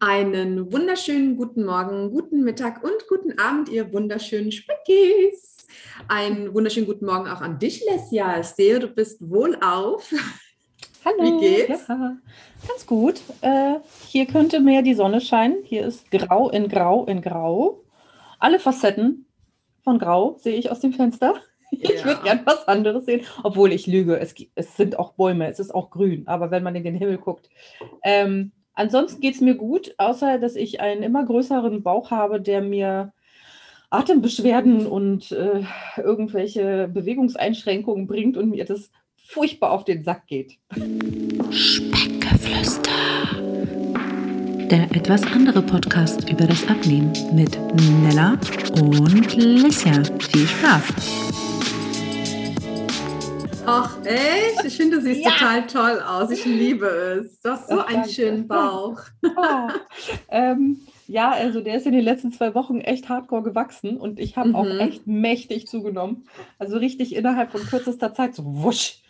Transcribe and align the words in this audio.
Einen 0.00 0.72
wunderschönen 0.72 1.36
guten 1.36 1.64
Morgen, 1.64 2.12
guten 2.12 2.44
Mittag 2.44 2.84
und 2.84 3.08
guten 3.08 3.36
Abend, 3.36 3.68
ihr 3.68 3.92
wunderschönen 3.92 4.52
Speckis. 4.52 5.66
Einen 6.06 6.54
wunderschönen 6.54 6.86
guten 6.86 7.04
Morgen 7.04 7.28
auch 7.28 7.40
an 7.40 7.58
dich, 7.58 7.84
Lesja. 7.84 8.38
Ich 8.38 8.46
sehe, 8.46 8.78
du 8.78 8.86
bist 8.86 9.28
wohlauf. 9.28 10.08
Hallo. 11.04 11.40
Wie 11.40 11.40
geht's? 11.40 11.88
Ja, 11.88 12.16
ganz 12.68 12.86
gut. 12.86 13.20
Äh, 13.40 13.80
hier 14.06 14.26
könnte 14.26 14.60
mehr 14.60 14.82
die 14.82 14.94
Sonne 14.94 15.20
scheinen. 15.20 15.64
Hier 15.64 15.84
ist 15.84 16.08
grau 16.12 16.48
in 16.48 16.68
grau 16.68 17.04
in 17.06 17.20
grau. 17.20 17.82
Alle 18.38 18.60
Facetten 18.60 19.26
von 19.82 19.98
grau 19.98 20.36
sehe 20.38 20.54
ich 20.54 20.70
aus 20.70 20.78
dem 20.78 20.92
Fenster. 20.92 21.34
Ja. 21.70 21.90
Ich 21.90 22.02
würde 22.02 22.22
gern 22.22 22.40
was 22.46 22.66
anderes 22.66 23.04
sehen, 23.04 23.26
obwohl 23.42 23.72
ich 23.72 23.86
lüge. 23.86 24.18
Es, 24.18 24.34
es, 24.54 24.74
sind 24.78 24.98
auch 24.98 25.12
Bäume, 25.12 25.50
es 25.50 25.60
ist 25.60 25.74
auch 25.74 25.90
grün, 25.90 26.26
aber 26.26 26.50
wenn 26.50 26.62
man 26.62 26.74
in 26.74 26.82
den 26.82 26.94
Himmel 26.94 27.18
guckt. 27.18 27.50
Ähm, 28.02 28.52
ansonsten 28.78 29.20
geht 29.20 29.34
es 29.34 29.40
mir 29.40 29.56
gut, 29.56 29.94
außer 29.98 30.38
dass 30.38 30.56
ich 30.56 30.80
einen 30.80 31.02
immer 31.02 31.24
größeren 31.24 31.82
Bauch 31.82 32.10
habe, 32.10 32.40
der 32.40 32.62
mir 32.62 33.12
Atembeschwerden 33.90 34.86
und 34.86 35.32
äh, 35.32 35.62
irgendwelche 35.96 36.88
Bewegungseinschränkungen 36.88 38.06
bringt 38.06 38.36
und 38.36 38.50
mir 38.50 38.64
das 38.64 38.90
furchtbar 39.16 39.72
auf 39.72 39.84
den 39.84 40.04
Sack 40.04 40.26
geht. 40.26 40.58
Speckgeflüster. 41.50 42.90
Der 44.70 44.84
etwas 44.94 45.22
andere 45.32 45.62
Podcast 45.62 46.28
über 46.30 46.46
das 46.46 46.68
Abnehmen 46.68 47.12
mit 47.32 47.58
Nella 48.02 48.38
und 48.80 49.34
Lissia. 49.36 50.02
Viel 50.30 50.46
Spaß! 50.46 51.47
Ach, 53.70 53.98
echt? 54.02 54.64
Ich 54.64 54.78
finde, 54.78 54.96
du 54.96 55.02
siehst 55.02 55.22
ja. 55.22 55.30
total 55.30 55.66
toll 55.66 56.00
aus. 56.00 56.30
Ich 56.30 56.46
liebe 56.46 56.86
es. 56.86 57.38
Du 57.42 57.50
hast 57.50 57.68
so 57.68 57.76
oh, 57.76 57.80
einen 57.80 57.96
danke. 57.96 58.08
schönen 58.08 58.48
Bauch. 58.48 58.98
Oh. 59.22 59.68
ähm, 60.30 60.80
ja, 61.06 61.32
also 61.32 61.60
der 61.60 61.76
ist 61.76 61.86
in 61.86 61.92
den 61.92 62.02
letzten 62.04 62.32
zwei 62.32 62.54
Wochen 62.54 62.80
echt 62.80 63.10
hardcore 63.10 63.42
gewachsen 63.42 63.98
und 63.98 64.18
ich 64.20 64.38
habe 64.38 64.50
mhm. 64.50 64.54
auch 64.54 64.66
echt 64.66 65.06
mächtig 65.06 65.66
zugenommen. 65.66 66.26
Also 66.58 66.78
richtig 66.78 67.14
innerhalb 67.14 67.52
von 67.52 67.60
kürzester 67.60 68.14
Zeit 68.14 68.34
so 68.34 68.42
wusch. 68.46 69.02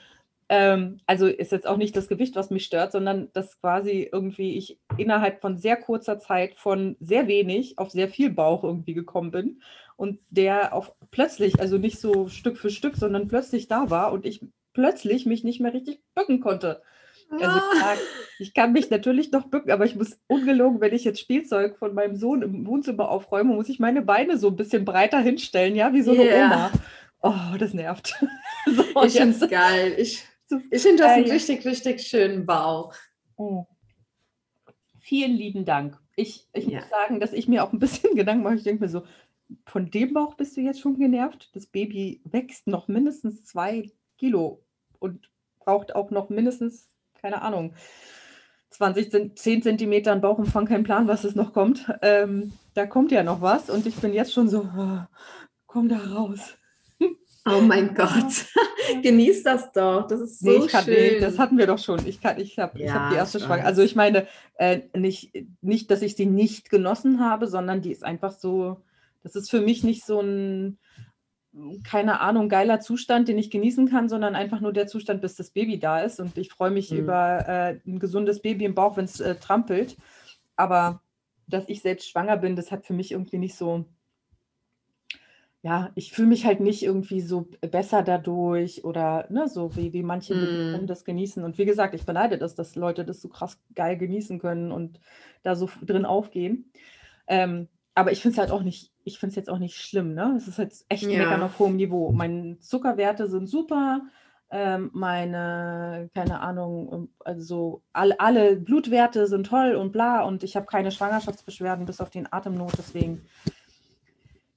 Ähm, 0.48 0.98
also 1.06 1.27
ist 1.27 1.53
jetzt 1.53 1.67
auch 1.69 1.77
nicht 1.77 1.95
das 1.97 2.09
Gewicht, 2.09 2.34
was 2.34 2.50
mich 2.50 2.65
stört, 2.65 2.91
sondern 2.91 3.28
dass 3.34 3.61
quasi 3.61 4.09
irgendwie 4.11 4.56
ich 4.56 4.81
innerhalb 4.97 5.41
von 5.41 5.56
sehr 5.56 5.77
kurzer 5.77 6.19
Zeit 6.19 6.56
von 6.56 6.97
sehr 6.98 7.28
wenig 7.28 7.78
auf 7.78 7.91
sehr 7.93 8.09
viel 8.09 8.31
Bauch 8.31 8.65
irgendwie 8.65 8.95
gekommen 8.95 9.31
bin 9.31 9.61
und 9.99 10.21
der 10.31 10.73
auf 10.75 10.95
plötzlich, 11.11 11.59
also 11.59 11.77
nicht 11.77 11.99
so 11.99 12.29
Stück 12.29 12.57
für 12.57 12.71
Stück, 12.71 12.97
sondern 12.97 13.27
plötzlich 13.27 13.67
da 13.67 13.91
war 13.91 14.13
und 14.13 14.25
ich 14.25 14.41
plötzlich 14.73 15.27
mich 15.27 15.43
nicht 15.43 15.59
mehr 15.61 15.75
richtig 15.75 16.01
bücken 16.15 16.41
konnte. 16.41 16.83
Also 17.31 17.45
ah. 17.45 17.97
ich 18.39 18.55
kann 18.55 18.73
mich 18.73 18.91
natürlich 18.91 19.33
noch 19.33 19.49
bücken, 19.49 19.73
aber 19.73 19.85
ich 19.85 19.97
muss 19.97 20.21
ungelogen, 20.29 20.81
wenn 20.81 20.95
ich 20.95 21.03
jetzt 21.03 21.19
Spielzeug 21.19 21.77
von 21.79 21.95
meinem 21.95 22.15
Sohn 22.15 22.43
im 22.43 22.65
Wohnzimmer 22.65 23.09
aufräume, 23.09 23.55
muss 23.55 23.69
ich 23.69 23.81
meine 23.81 24.01
Beine 24.01 24.39
so 24.39 24.49
ein 24.49 24.57
bisschen 24.57 24.85
breiter 24.85 25.19
hinstellen, 25.19 25.75
ja, 25.75 25.93
wie 25.93 26.03
so 26.03 26.12
eine 26.12 26.23
yeah. 26.23 26.47
Oma. 26.47 26.71
Oh, 27.21 27.59
das 27.59 27.75
nervt. 27.75 28.15
so, 28.67 29.03
ich 29.05 29.15
finde 29.15 29.37
es 29.37 29.51
geil. 29.51 29.97
Ich, 29.99 30.25
ich 30.71 30.83
finde 30.83 31.03
das 31.03 31.12
einen 31.12 31.29
richtig, 31.29 31.67
richtig 31.67 32.03
schönen 32.03 32.47
Bauch. 32.47 32.95
Oh. 33.37 33.67
Vielen 35.01 35.33
lieben 35.33 35.65
Dank. 35.65 35.99
Ich, 36.15 36.47
ich 36.53 36.67
ja. 36.67 36.79
muss 36.79 36.89
sagen, 36.89 37.19
dass 37.19 37.33
ich 37.33 37.49
mir 37.49 37.65
auch 37.65 37.73
ein 37.73 37.81
bisschen 37.81 38.15
Gedanken 38.15 38.45
mache. 38.45 38.55
Ich 38.55 38.62
denke 38.62 38.85
mir 38.85 38.89
so, 38.89 39.03
von 39.67 39.91
dem 39.91 40.15
Bauch 40.15 40.35
bist 40.35 40.57
du 40.57 40.61
jetzt 40.61 40.81
schon 40.81 40.99
genervt. 40.99 41.51
Das 41.55 41.67
Baby 41.67 42.21
wächst 42.25 42.67
noch 42.67 42.89
mindestens 42.89 43.45
zwei 43.45 43.91
Kilo 44.19 44.65
und 44.99 45.31
braucht 45.59 45.95
auch 45.95 46.11
noch 46.11 46.29
mindestens, 46.29 46.89
keine 47.21 47.43
Ahnung, 47.43 47.75
20, 48.71 49.39
10 49.39 49.63
Zentimeter 49.63 50.15
Bauchumfang, 50.17 50.67
kein 50.67 50.85
Plan, 50.85 51.09
was 51.09 51.25
es 51.25 51.35
noch 51.35 51.53
kommt. 51.53 51.91
Ähm, 52.03 52.53
da 52.75 52.87
kommt 52.87 53.11
ja 53.11 53.23
noch 53.23 53.41
was 53.41 53.71
und 53.71 53.87
ich 53.87 53.97
bin 53.97 54.13
jetzt 54.13 54.33
schon 54.33 54.49
so, 54.49 54.69
oh, 54.77 55.01
komm 55.67 55.89
da 55.89 55.99
raus. 55.99 56.57
Oh 57.51 57.61
mein 57.61 57.95
Gott, 57.95 58.47
genieß 59.03 59.43
das 59.43 59.72
doch. 59.72 60.06
Das 60.06 60.21
ist 60.21 60.41
so 60.41 60.51
nee, 60.51 60.67
kann, 60.67 60.84
schön. 60.84 60.95
Nee, 60.95 61.21
das 61.21 61.39
hatten 61.39 61.56
wir 61.56 61.67
doch 61.67 61.78
schon. 61.78 62.06
Ich, 62.06 62.21
ich 62.22 62.59
habe 62.59 62.78
ja, 62.78 62.93
hab 62.93 63.11
die 63.11 63.17
erste 63.17 63.39
Schwangerschaft. 63.39 63.67
Also 63.67 63.83
ich 63.83 63.97
meine, 63.97 64.27
äh, 64.56 64.81
nicht, 64.95 65.33
nicht, 65.62 65.91
dass 65.91 66.03
ich 66.03 66.15
sie 66.15 66.27
nicht 66.27 66.69
genossen 66.69 67.21
habe, 67.21 67.47
sondern 67.47 67.81
die 67.81 67.93
ist 67.93 68.05
einfach 68.05 68.33
so, 68.33 68.83
das 69.34 69.44
ist 69.44 69.50
für 69.50 69.61
mich 69.61 69.84
nicht 69.84 70.05
so 70.05 70.21
ein, 70.21 70.78
keine 71.84 72.21
Ahnung, 72.21 72.49
geiler 72.49 72.81
Zustand, 72.81 73.28
den 73.28 73.39
ich 73.39 73.50
genießen 73.50 73.89
kann, 73.89 74.09
sondern 74.09 74.34
einfach 74.34 74.61
nur 74.61 74.72
der 74.72 74.87
Zustand, 74.87 75.21
bis 75.21 75.34
das 75.34 75.50
Baby 75.50 75.78
da 75.78 76.00
ist. 76.00 76.21
Und 76.21 76.39
ich 76.39 76.50
freue 76.50 76.71
mich 76.71 76.91
mhm. 76.91 76.99
über 76.99 77.49
äh, 77.49 77.81
ein 77.87 77.99
gesundes 77.99 78.41
Baby 78.41 78.65
im 78.65 78.75
Bauch, 78.75 78.97
wenn 78.97 79.05
es 79.05 79.21
äh, 79.21 79.37
trampelt. 79.37 79.97
Aber 80.56 81.03
dass 81.47 81.69
ich 81.69 81.83
selbst 81.83 82.09
schwanger 82.09 82.37
bin, 82.37 82.56
das 82.56 82.71
hat 82.71 82.87
für 82.87 82.93
mich 82.93 83.12
irgendwie 83.12 83.39
nicht 83.39 83.56
so, 83.56 83.87
ja, 85.62 85.91
ich 85.95 86.12
fühle 86.12 86.28
mich 86.28 86.45
halt 86.45 86.60
nicht 86.60 86.83
irgendwie 86.83 87.21
so 87.21 87.49
besser 87.60 88.03
dadurch 88.03 88.84
oder 88.84 89.27
ne, 89.31 89.49
so 89.49 89.75
wie, 89.75 89.93
wie 89.93 90.03
manche 90.03 90.34
mm. 90.34 90.87
das 90.87 91.05
genießen. 91.05 91.43
Und 91.43 91.59
wie 91.59 91.65
gesagt, 91.65 91.95
ich 91.95 92.05
beneide 92.05 92.39
das, 92.39 92.55
dass 92.55 92.77
Leute 92.77 93.05
das 93.05 93.21
so 93.21 93.28
krass 93.28 93.59
geil 93.75 93.97
genießen 93.97 94.39
können 94.39 94.71
und 94.71 95.00
da 95.43 95.56
so 95.56 95.69
drin 95.83 96.05
aufgehen. 96.05 96.71
Ähm, 97.27 97.69
aber 97.98 98.12
ich 98.12 98.22
finde 98.22 98.34
es 98.34 98.38
halt 98.38 98.50
auch 98.50 98.62
nicht, 98.62 98.92
ich 99.04 99.19
finde 99.19 99.32
es 99.32 99.36
jetzt 99.36 99.50
auch 99.50 99.59
nicht 99.59 99.76
schlimm, 99.76 100.14
ne? 100.14 100.34
Es 100.36 100.47
ist 100.47 100.59
jetzt 100.59 100.86
echt 100.88 101.03
ja. 101.03 101.19
meckern 101.19 101.42
auf 101.42 101.59
hohem 101.59 101.76
Niveau. 101.76 102.12
Meine 102.12 102.59
Zuckerwerte 102.60 103.26
sind 103.26 103.48
super, 103.48 104.03
ähm, 104.50 104.91
meine, 104.92 106.09
keine 106.14 106.41
Ahnung, 106.41 107.09
also 107.25 107.82
alle, 107.92 108.20
alle 108.20 108.56
Blutwerte 108.56 109.26
sind 109.26 109.47
toll 109.47 109.75
und 109.75 109.92
bla 109.92 110.22
und 110.22 110.44
ich 110.44 110.54
habe 110.54 110.66
keine 110.66 110.92
Schwangerschaftsbeschwerden 110.92 111.86
bis 111.86 112.00
auf 112.00 112.10
den 112.10 112.32
Atemnot, 112.32 112.72
deswegen 112.78 113.26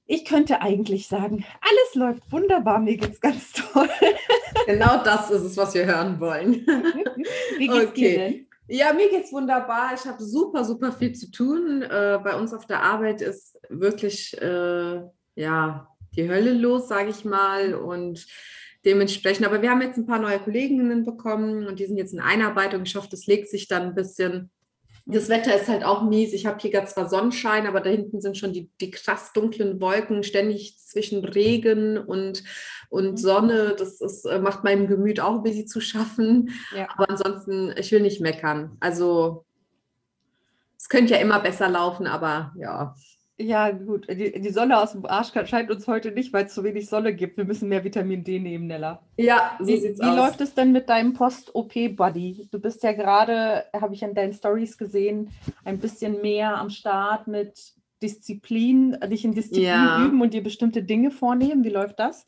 ich 0.06 0.24
könnte 0.24 0.60
eigentlich 0.60 1.08
sagen, 1.08 1.44
alles 1.60 1.94
läuft 1.94 2.30
wunderbar, 2.30 2.78
mir 2.78 2.96
geht 2.96 3.12
es 3.12 3.20
ganz 3.20 3.52
toll. 3.72 3.88
Genau 4.66 5.02
das 5.02 5.30
ist 5.30 5.42
es, 5.42 5.56
was 5.56 5.74
wir 5.74 5.86
hören 5.86 6.20
wollen. 6.20 6.66
Wie 7.58 7.66
geht's 7.66 7.86
okay. 7.86 7.94
dir 7.94 8.18
denn? 8.18 8.46
Ja, 8.68 8.92
mir 8.92 9.10
geht's 9.10 9.32
wunderbar. 9.32 9.92
Ich 9.94 10.06
habe 10.06 10.22
super, 10.22 10.64
super 10.64 10.92
viel 10.92 11.12
zu 11.12 11.30
tun. 11.30 11.82
Äh, 11.82 12.20
bei 12.22 12.36
uns 12.36 12.54
auf 12.54 12.66
der 12.66 12.82
Arbeit 12.82 13.20
ist 13.20 13.58
wirklich 13.68 14.40
äh, 14.40 15.02
ja 15.34 15.88
die 16.14 16.28
Hölle 16.28 16.52
los, 16.52 16.88
sage 16.88 17.10
ich 17.10 17.24
mal. 17.24 17.74
Und 17.74 18.26
dementsprechend, 18.84 19.46
aber 19.46 19.62
wir 19.62 19.70
haben 19.70 19.82
jetzt 19.82 19.98
ein 19.98 20.06
paar 20.06 20.20
neue 20.20 20.38
Kolleginnen 20.38 21.04
bekommen 21.04 21.66
und 21.66 21.78
die 21.78 21.86
sind 21.86 21.96
jetzt 21.96 22.12
in 22.12 22.20
Einarbeitung. 22.20 22.82
Ich 22.82 22.94
hoffe, 22.94 23.08
das 23.10 23.26
legt 23.26 23.48
sich 23.48 23.68
dann 23.68 23.82
ein 23.82 23.94
bisschen 23.94 24.50
das 25.04 25.28
Wetter 25.28 25.54
ist 25.54 25.68
halt 25.68 25.84
auch 25.84 26.02
mies. 26.02 26.32
Ich 26.32 26.46
habe 26.46 26.58
hier 26.60 26.70
gerade 26.70 26.86
zwar 26.86 27.08
Sonnenschein, 27.08 27.66
aber 27.66 27.80
da 27.80 27.90
hinten 27.90 28.20
sind 28.20 28.38
schon 28.38 28.52
die, 28.52 28.70
die 28.80 28.90
krass 28.90 29.32
dunklen 29.32 29.80
Wolken, 29.80 30.22
ständig 30.22 30.78
zwischen 30.78 31.24
Regen 31.24 31.98
und, 31.98 32.44
und 32.88 33.12
mhm. 33.12 33.16
Sonne. 33.16 33.74
Das 33.76 34.00
ist, 34.00 34.24
äh, 34.24 34.38
macht 34.38 34.64
meinem 34.64 34.86
Gemüt 34.86 35.20
auch 35.20 35.36
ein 35.36 35.42
bisschen 35.42 35.66
zu 35.66 35.80
schaffen. 35.80 36.50
Ja. 36.76 36.88
Aber 36.94 37.10
ansonsten, 37.10 37.74
ich 37.76 37.90
will 37.90 38.00
nicht 38.00 38.20
meckern. 38.20 38.76
Also 38.80 39.44
es 40.78 40.88
könnte 40.88 41.14
ja 41.14 41.20
immer 41.20 41.40
besser 41.40 41.68
laufen, 41.68 42.06
aber 42.06 42.52
ja. 42.56 42.94
Ja, 43.42 43.70
gut. 43.70 44.08
Die, 44.08 44.40
die, 44.40 44.50
Sonne 44.50 44.80
aus 44.80 44.92
dem 44.92 45.04
Arsch 45.04 45.32
scheint 45.46 45.70
uns 45.70 45.88
heute 45.88 46.12
nicht, 46.12 46.32
weil 46.32 46.46
es 46.46 46.54
zu 46.54 46.62
wenig 46.62 46.88
Sonne 46.88 47.14
gibt. 47.14 47.36
Wir 47.36 47.44
müssen 47.44 47.68
mehr 47.68 47.82
Vitamin 47.82 48.22
D 48.22 48.38
nehmen, 48.38 48.66
Nella. 48.68 49.02
Ja, 49.16 49.56
so 49.58 49.66
wie, 49.66 49.78
sieht's 49.78 50.00
wie 50.00 50.04
aus. 50.04 50.12
Wie 50.12 50.16
läuft 50.16 50.40
es 50.40 50.54
denn 50.54 50.72
mit 50.72 50.88
deinem 50.88 51.12
Post-OP-Buddy? 51.12 52.48
Du 52.50 52.60
bist 52.60 52.82
ja 52.82 52.92
gerade, 52.92 53.64
habe 53.74 53.94
ich 53.94 54.02
in 54.02 54.14
deinen 54.14 54.32
Stories 54.32 54.78
gesehen, 54.78 55.30
ein 55.64 55.78
bisschen 55.78 56.22
mehr 56.22 56.56
am 56.56 56.70
Start 56.70 57.26
mit 57.26 57.74
Disziplin, 58.02 58.96
dich 59.10 59.24
in 59.24 59.34
Disziplin 59.34 59.64
ja. 59.64 60.04
üben 60.04 60.20
und 60.20 60.34
dir 60.34 60.42
bestimmte 60.42 60.82
Dinge 60.82 61.10
vornehmen. 61.10 61.64
Wie 61.64 61.70
läuft 61.70 61.98
das? 61.98 62.26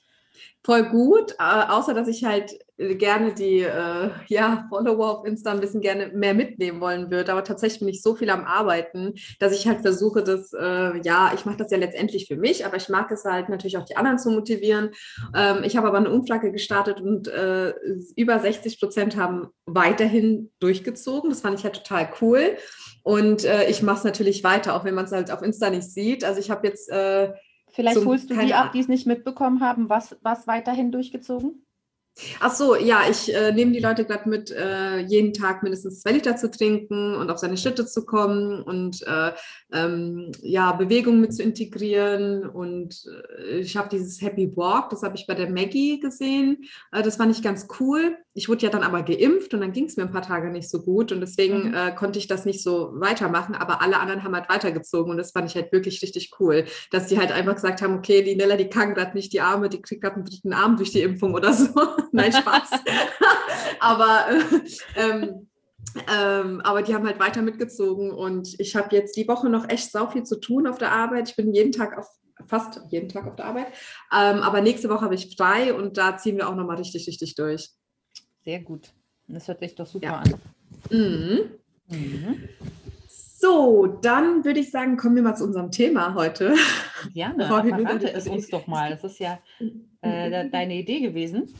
Voll 0.64 0.84
gut, 0.84 1.32
äh, 1.38 1.66
außer 1.68 1.94
dass 1.94 2.08
ich 2.08 2.24
halt 2.24 2.58
gerne 2.76 3.34
die 3.34 3.60
äh, 3.60 4.10
ja, 4.26 4.66
Follower 4.68 5.18
auf 5.18 5.26
Insta 5.26 5.52
ein 5.52 5.60
bisschen 5.60 5.80
gerne 5.80 6.08
mehr 6.08 6.34
mitnehmen 6.34 6.80
wollen 6.80 7.10
würde. 7.10 7.30
Aber 7.32 7.44
tatsächlich 7.44 7.80
bin 7.80 7.88
ich 7.88 8.02
so 8.02 8.16
viel 8.16 8.30
am 8.30 8.44
Arbeiten, 8.44 9.14
dass 9.38 9.52
ich 9.52 9.68
halt 9.68 9.82
versuche, 9.82 10.24
dass, 10.24 10.52
äh, 10.52 10.98
ja, 11.02 11.32
ich 11.34 11.44
mache 11.44 11.58
das 11.58 11.70
ja 11.70 11.76
letztendlich 11.78 12.26
für 12.26 12.36
mich, 12.36 12.66
aber 12.66 12.76
ich 12.76 12.88
mag 12.88 13.10
es 13.12 13.24
halt 13.24 13.48
natürlich 13.48 13.76
auch 13.76 13.84
die 13.84 13.96
anderen 13.96 14.18
zu 14.18 14.30
motivieren. 14.30 14.90
Ähm, 15.36 15.62
ich 15.62 15.76
habe 15.76 15.86
aber 15.86 15.98
eine 15.98 16.10
Umfrage 16.10 16.50
gestartet 16.50 17.00
und 17.00 17.28
äh, 17.28 17.74
über 18.16 18.40
60 18.40 18.80
Prozent 18.80 19.16
haben 19.16 19.48
weiterhin 19.66 20.50
durchgezogen. 20.58 21.30
Das 21.30 21.42
fand 21.42 21.58
ich 21.58 21.64
halt 21.64 21.76
total 21.76 22.08
cool. 22.20 22.56
Und 23.04 23.44
äh, 23.44 23.68
ich 23.68 23.82
mache 23.82 23.98
es 23.98 24.04
natürlich 24.04 24.42
weiter, 24.42 24.74
auch 24.74 24.84
wenn 24.84 24.94
man 24.94 25.04
es 25.04 25.12
halt 25.12 25.30
auf 25.30 25.42
Insta 25.42 25.70
nicht 25.70 25.90
sieht. 25.90 26.24
Also 26.24 26.40
ich 26.40 26.50
habe 26.50 26.66
jetzt 26.66 26.90
äh, 26.90 27.32
Vielleicht 27.74 27.98
Zum, 27.98 28.06
holst 28.06 28.30
du 28.30 28.36
die 28.36 28.54
ab, 28.54 28.70
die 28.70 28.78
es 28.78 28.86
nicht 28.86 29.04
mitbekommen 29.04 29.60
haben, 29.60 29.88
was, 29.88 30.16
was 30.22 30.46
weiterhin 30.46 30.92
durchgezogen? 30.92 31.66
Ach 32.38 32.54
so, 32.54 32.76
ja, 32.76 33.00
ich 33.10 33.34
äh, 33.34 33.50
nehme 33.50 33.72
die 33.72 33.80
Leute 33.80 34.04
gerade 34.04 34.28
mit, 34.28 34.52
äh, 34.52 34.98
jeden 35.00 35.32
Tag 35.32 35.64
mindestens 35.64 36.00
zwei 36.00 36.12
Liter 36.12 36.36
zu 36.36 36.48
trinken 36.48 37.16
und 37.16 37.28
auf 37.28 37.38
seine 37.38 37.56
Schritte 37.56 37.84
zu 37.86 38.06
kommen 38.06 38.62
und 38.62 39.04
äh, 39.08 39.32
ähm, 39.72 40.30
ja, 40.40 40.70
Bewegung 40.70 41.20
mit 41.20 41.34
zu 41.34 41.42
integrieren. 41.42 42.48
Und 42.48 43.04
äh, 43.40 43.58
ich 43.58 43.76
habe 43.76 43.88
dieses 43.88 44.22
Happy 44.22 44.56
Walk, 44.56 44.90
das 44.90 45.02
habe 45.02 45.16
ich 45.16 45.26
bei 45.26 45.34
der 45.34 45.50
Maggie 45.50 45.98
gesehen. 45.98 46.64
Äh, 46.92 47.02
das 47.02 47.16
fand 47.16 47.36
ich 47.36 47.42
ganz 47.42 47.66
cool. 47.80 48.16
Ich 48.36 48.48
wurde 48.48 48.66
ja 48.66 48.70
dann 48.70 48.82
aber 48.82 49.02
geimpft 49.02 49.54
und 49.54 49.60
dann 49.60 49.72
ging 49.72 49.84
es 49.84 49.96
mir 49.96 50.02
ein 50.02 50.10
paar 50.10 50.22
Tage 50.22 50.50
nicht 50.50 50.68
so 50.68 50.82
gut 50.82 51.12
und 51.12 51.20
deswegen 51.20 51.68
Mhm. 51.68 51.74
äh, 51.74 51.94
konnte 51.94 52.18
ich 52.18 52.26
das 52.26 52.44
nicht 52.44 52.62
so 52.62 52.90
weitermachen, 52.94 53.54
aber 53.54 53.80
alle 53.80 53.98
anderen 54.00 54.24
haben 54.24 54.34
halt 54.34 54.48
weitergezogen 54.48 55.12
und 55.12 55.16
das 55.18 55.30
fand 55.30 55.48
ich 55.48 55.54
halt 55.54 55.70
wirklich 55.72 56.02
richtig 56.02 56.32
cool, 56.40 56.64
dass 56.90 57.06
die 57.06 57.18
halt 57.18 57.30
einfach 57.30 57.54
gesagt 57.54 57.80
haben, 57.80 57.96
okay, 57.96 58.22
die 58.22 58.34
Nella, 58.34 58.56
die 58.56 58.68
kann 58.68 58.94
gerade 58.94 59.14
nicht 59.14 59.32
die 59.32 59.40
Arme, 59.40 59.68
die 59.68 59.80
kriegt 59.80 60.02
gerade 60.02 60.16
einen 60.16 60.24
dritten 60.24 60.52
Arm 60.52 60.76
durch 60.76 60.90
die 60.90 61.02
Impfung 61.02 61.32
oder 61.32 61.52
so. 61.52 61.68
Nein, 62.12 62.32
Spaß. 62.32 62.70
aber 63.80 64.26
äh, 64.30 65.00
ähm, 65.00 65.48
ähm, 66.12 66.60
aber 66.62 66.82
die 66.82 66.92
haben 66.92 67.06
halt 67.06 67.20
weiter 67.20 67.40
mitgezogen 67.40 68.10
und 68.10 68.58
ich 68.58 68.74
habe 68.74 68.94
jetzt 68.96 69.16
die 69.16 69.28
Woche 69.28 69.48
noch 69.48 69.68
echt 69.68 69.92
sau 69.92 70.08
viel 70.08 70.24
zu 70.24 70.40
tun 70.40 70.66
auf 70.66 70.78
der 70.78 70.90
Arbeit. 70.90 71.28
Ich 71.28 71.36
bin 71.36 71.54
jeden 71.54 71.70
Tag 71.70 71.96
auf, 71.96 72.08
fast 72.48 72.80
jeden 72.90 73.08
Tag 73.08 73.28
auf 73.28 73.36
der 73.36 73.44
Arbeit. 73.44 73.68
Ähm, 74.12 74.42
aber 74.42 74.60
nächste 74.60 74.88
Woche 74.88 75.02
habe 75.02 75.14
ich 75.14 75.36
frei 75.36 75.72
und 75.72 75.96
da 75.96 76.16
ziehen 76.16 76.36
wir 76.36 76.48
auch 76.48 76.56
nochmal 76.56 76.78
richtig, 76.78 77.06
richtig 77.06 77.36
durch. 77.36 77.70
Sehr 78.44 78.60
gut. 78.60 78.92
Das 79.26 79.48
hört 79.48 79.60
sich 79.60 79.74
doch 79.74 79.86
super 79.86 80.06
Ja. 80.06 80.18
an. 80.18 80.34
Mhm. 80.90 81.50
Mhm. 81.88 82.48
So, 83.08 83.86
dann 83.86 84.44
würde 84.44 84.60
ich 84.60 84.70
sagen, 84.70 84.96
kommen 84.96 85.16
wir 85.16 85.22
mal 85.22 85.34
zu 85.36 85.44
unserem 85.44 85.70
Thema 85.70 86.14
heute. 86.14 86.54
Gerne, 87.12 87.46
verrate 87.46 88.12
es 88.12 88.26
uns 88.26 88.48
doch 88.48 88.66
mal. 88.66 88.90
Das 88.90 89.04
ist 89.04 89.18
ja 89.18 89.38
äh, 90.00 90.30
de- 90.30 90.50
deine 90.50 90.74
Idee 90.76 91.00
gewesen. 91.00 91.52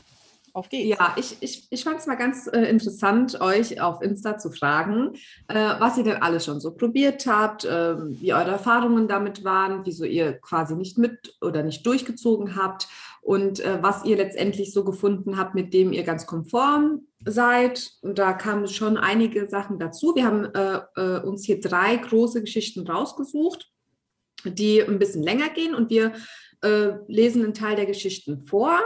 Auf 0.55 0.69
geht's. 0.69 0.97
Ja, 0.97 1.13
ich, 1.17 1.35
ich, 1.41 1.67
ich 1.69 1.83
fand 1.83 1.99
es 1.99 2.07
mal 2.07 2.15
ganz 2.15 2.47
äh, 2.47 2.61
interessant, 2.61 3.41
euch 3.41 3.81
auf 3.81 4.01
Insta 4.01 4.37
zu 4.37 4.51
fragen, 4.51 5.11
äh, 5.49 5.73
was 5.79 5.97
ihr 5.97 6.05
denn 6.05 6.21
alles 6.21 6.45
schon 6.45 6.61
so 6.61 6.73
probiert 6.73 7.27
habt, 7.27 7.67
ähm, 7.69 8.17
wie 8.21 8.33
eure 8.33 8.51
Erfahrungen 8.51 9.09
damit 9.09 9.43
waren, 9.43 9.81
wieso 9.83 10.05
ihr 10.05 10.39
quasi 10.39 10.75
nicht 10.75 10.97
mit 10.97 11.35
oder 11.41 11.61
nicht 11.61 11.85
durchgezogen 11.85 12.55
habt 12.55 12.87
und 13.21 13.59
äh, 13.59 13.79
was 13.81 14.05
ihr 14.05 14.15
letztendlich 14.15 14.71
so 14.71 14.85
gefunden 14.85 15.37
habt, 15.37 15.55
mit 15.55 15.73
dem 15.73 15.91
ihr 15.91 16.03
ganz 16.03 16.25
konform 16.25 17.01
seid. 17.25 17.91
Und 18.01 18.17
da 18.17 18.31
kamen 18.31 18.69
schon 18.69 18.95
einige 18.95 19.47
Sachen 19.47 19.77
dazu. 19.77 20.15
Wir 20.15 20.25
haben 20.25 20.45
äh, 20.45 20.79
äh, 20.95 21.19
uns 21.21 21.43
hier 21.43 21.59
drei 21.59 21.97
große 21.97 22.39
Geschichten 22.39 22.87
rausgesucht, 22.87 23.69
die 24.45 24.81
ein 24.81 24.99
bisschen 24.99 25.21
länger 25.21 25.49
gehen 25.49 25.75
und 25.75 25.89
wir 25.89 26.13
äh, 26.61 26.93
lesen 27.09 27.43
einen 27.43 27.53
Teil 27.53 27.75
der 27.75 27.87
Geschichten 27.87 28.45
vor 28.45 28.79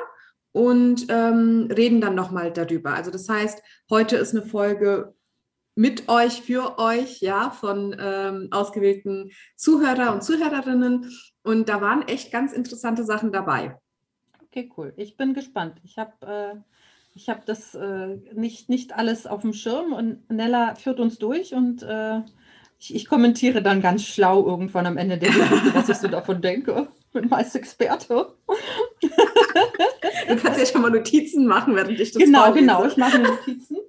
und 0.52 1.06
ähm, 1.10 1.70
reden 1.76 2.02
dann 2.02 2.16
nochmal 2.16 2.52
darüber. 2.52 2.94
Also 2.94 3.12
das 3.12 3.30
heißt, 3.30 3.62
heute 3.90 4.18
ist 4.18 4.36
eine 4.36 4.46
Folge 4.46 5.14
mit 5.76 6.10
euch, 6.10 6.42
für 6.42 6.78
euch, 6.78 7.22
ja, 7.22 7.52
von 7.52 7.96
ähm, 8.00 8.50
ausgewählten 8.52 9.32
Zuhörer 9.56 10.14
und 10.14 10.24
Zuhörerinnen. 10.24 11.10
Und 11.44 11.70
da 11.70 11.82
waren 11.82 12.08
echt 12.08 12.32
ganz 12.32 12.54
interessante 12.54 13.04
Sachen 13.04 13.32
dabei. 13.32 13.78
Okay, 14.44 14.72
cool. 14.76 14.94
Ich 14.98 15.16
bin 15.16 15.34
gespannt. 15.34 15.80
Ich 15.84 15.98
habe 15.98 16.14
äh, 16.26 16.56
ich 17.14 17.30
hab 17.30 17.46
das 17.46 17.76
äh, 17.76 18.18
nicht, 18.34 18.70
nicht 18.70 18.96
alles 18.96 19.28
auf 19.28 19.42
dem 19.42 19.54
Schirm 19.54 19.94
und 19.94 20.30
Nella 20.30 20.76
führt 20.76 21.00
uns 21.00 21.18
durch 21.18 21.54
und 21.54 21.84
äh, 21.84 22.22
ich, 22.80 22.96
ich 22.96 23.08
kommentiere 23.08 23.62
dann 23.62 23.82
ganz 23.82 24.04
schlau 24.04 24.46
irgendwann 24.46 24.86
am 24.86 24.98
Ende 24.98 25.18
der 25.18 25.30
Geschichte, 25.30 25.74
was 25.74 25.90
ich 25.90 25.98
so 25.98 26.08
davon 26.10 26.42
denke. 26.42 26.88
Bin 27.12 27.28
meist 27.28 27.56
Experte. 27.56 28.34
Du 30.30 30.36
kannst 30.38 30.60
ja 30.60 30.66
schon 30.66 30.82
mal 30.82 30.92
Notizen 30.92 31.46
machen, 31.48 31.76
während 31.76 32.00
ich 32.00 32.12
das 32.12 32.22
Genau, 32.22 32.46
vorlese. 32.46 32.60
genau. 32.66 32.86
Ich 32.86 32.98
mache 32.98 33.20
Notizen. 33.20 33.78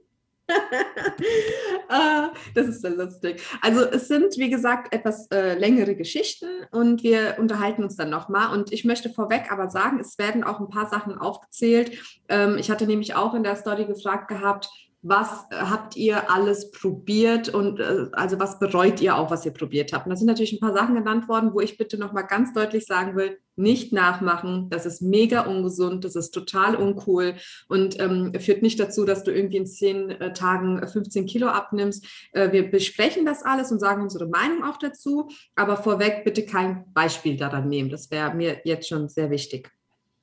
Ah, 1.89 2.31
das 2.55 2.67
ist 2.69 2.83
so 2.83 2.89
lustig. 2.89 3.43
Also 3.63 3.81
es 3.85 4.09
sind, 4.09 4.37
wie 4.37 4.51
gesagt, 4.51 4.95
etwas 4.95 5.29
äh, 5.33 5.59
längere 5.59 5.97
Geschichten 5.97 6.47
und 6.71 7.03
wir 7.03 7.37
unterhalten 7.39 7.83
uns 7.83 7.97
dann 7.97 8.11
nochmal. 8.11 8.53
Und 8.53 8.73
ich 8.73 8.85
möchte 8.85 9.11
vorweg 9.11 9.51
aber 9.51 9.71
sagen, 9.71 9.99
es 10.01 10.17
werden 10.19 10.45
auch 10.45 10.61
ein 10.61 10.69
paar 10.69 10.89
Sachen 10.89 11.19
aufgezählt. 11.19 11.99
Ähm, 12.29 12.59
ich 12.59 12.71
hatte 12.71 12.87
nämlich 12.87 13.15
auch 13.15 13.35
in 13.35 13.43
der 13.43 13.57
Story 13.57 13.87
gefragt 13.87 14.29
gehabt, 14.29 14.69
was 15.03 15.47
äh, 15.51 15.57
habt 15.57 15.97
ihr 15.97 16.31
alles 16.31 16.71
probiert 16.71 17.49
und 17.49 17.81
äh, 17.81 18.07
also 18.13 18.39
was 18.39 18.59
bereut 18.59 19.01
ihr 19.01 19.17
auch, 19.17 19.31
was 19.31 19.47
ihr 19.47 19.53
probiert 19.53 19.93
habt? 19.93 20.07
Und 20.07 20.11
da 20.11 20.17
sind 20.17 20.27
natürlich 20.27 20.53
ein 20.53 20.61
paar 20.61 20.75
Sachen 20.75 20.95
genannt 20.95 21.27
worden, 21.29 21.55
wo 21.55 21.61
ich 21.61 21.79
bitte 21.79 21.97
nochmal 21.97 22.27
ganz 22.27 22.53
deutlich 22.53 22.85
sagen 22.85 23.17
will, 23.17 23.39
nicht 23.57 23.93
nachmachen. 23.93 24.69
Das 24.69 24.85
ist 24.85 25.01
mega 25.01 25.43
ungesund, 25.43 26.05
das 26.05 26.17
ist 26.17 26.33
total 26.33 26.77
uncool 26.77 27.35
und 27.69 27.99
ähm, 27.99 28.33
führt 28.39 28.63
nicht 28.63 28.79
dazu, 28.79 29.07
dass 29.07 29.25
du 29.25 29.33
irgendwie 29.33 29.59
in 29.59 29.67
zehn 29.67 30.11
äh, 30.11 30.33
Tagen 30.35 30.87
15 30.87 31.27
Kilo 31.27 31.49
abnimmst. 31.49 32.05
Äh, 32.33 32.53
wir 32.53 32.71
besprechen 32.71 33.25
das 33.25 33.43
alles 33.43 33.73
und 33.73 33.81
sagen 33.81 34.03
unsere 34.03 34.29
Meinung 34.29 34.65
auch 34.65 34.77
dazu, 34.77 35.29
aber 35.57 35.79
vorweg 35.79 36.25
bitte 36.25 36.45
kein 36.45 36.85
Beispiel 36.93 37.37
daran 37.37 37.69
nehmen. 37.69 37.89
Das 37.89 38.11
wäre 38.11 38.35
mir 38.35 38.61
jetzt 38.65 38.89
schon 38.89 39.09
sehr 39.09 39.31
wichtig. 39.31 39.71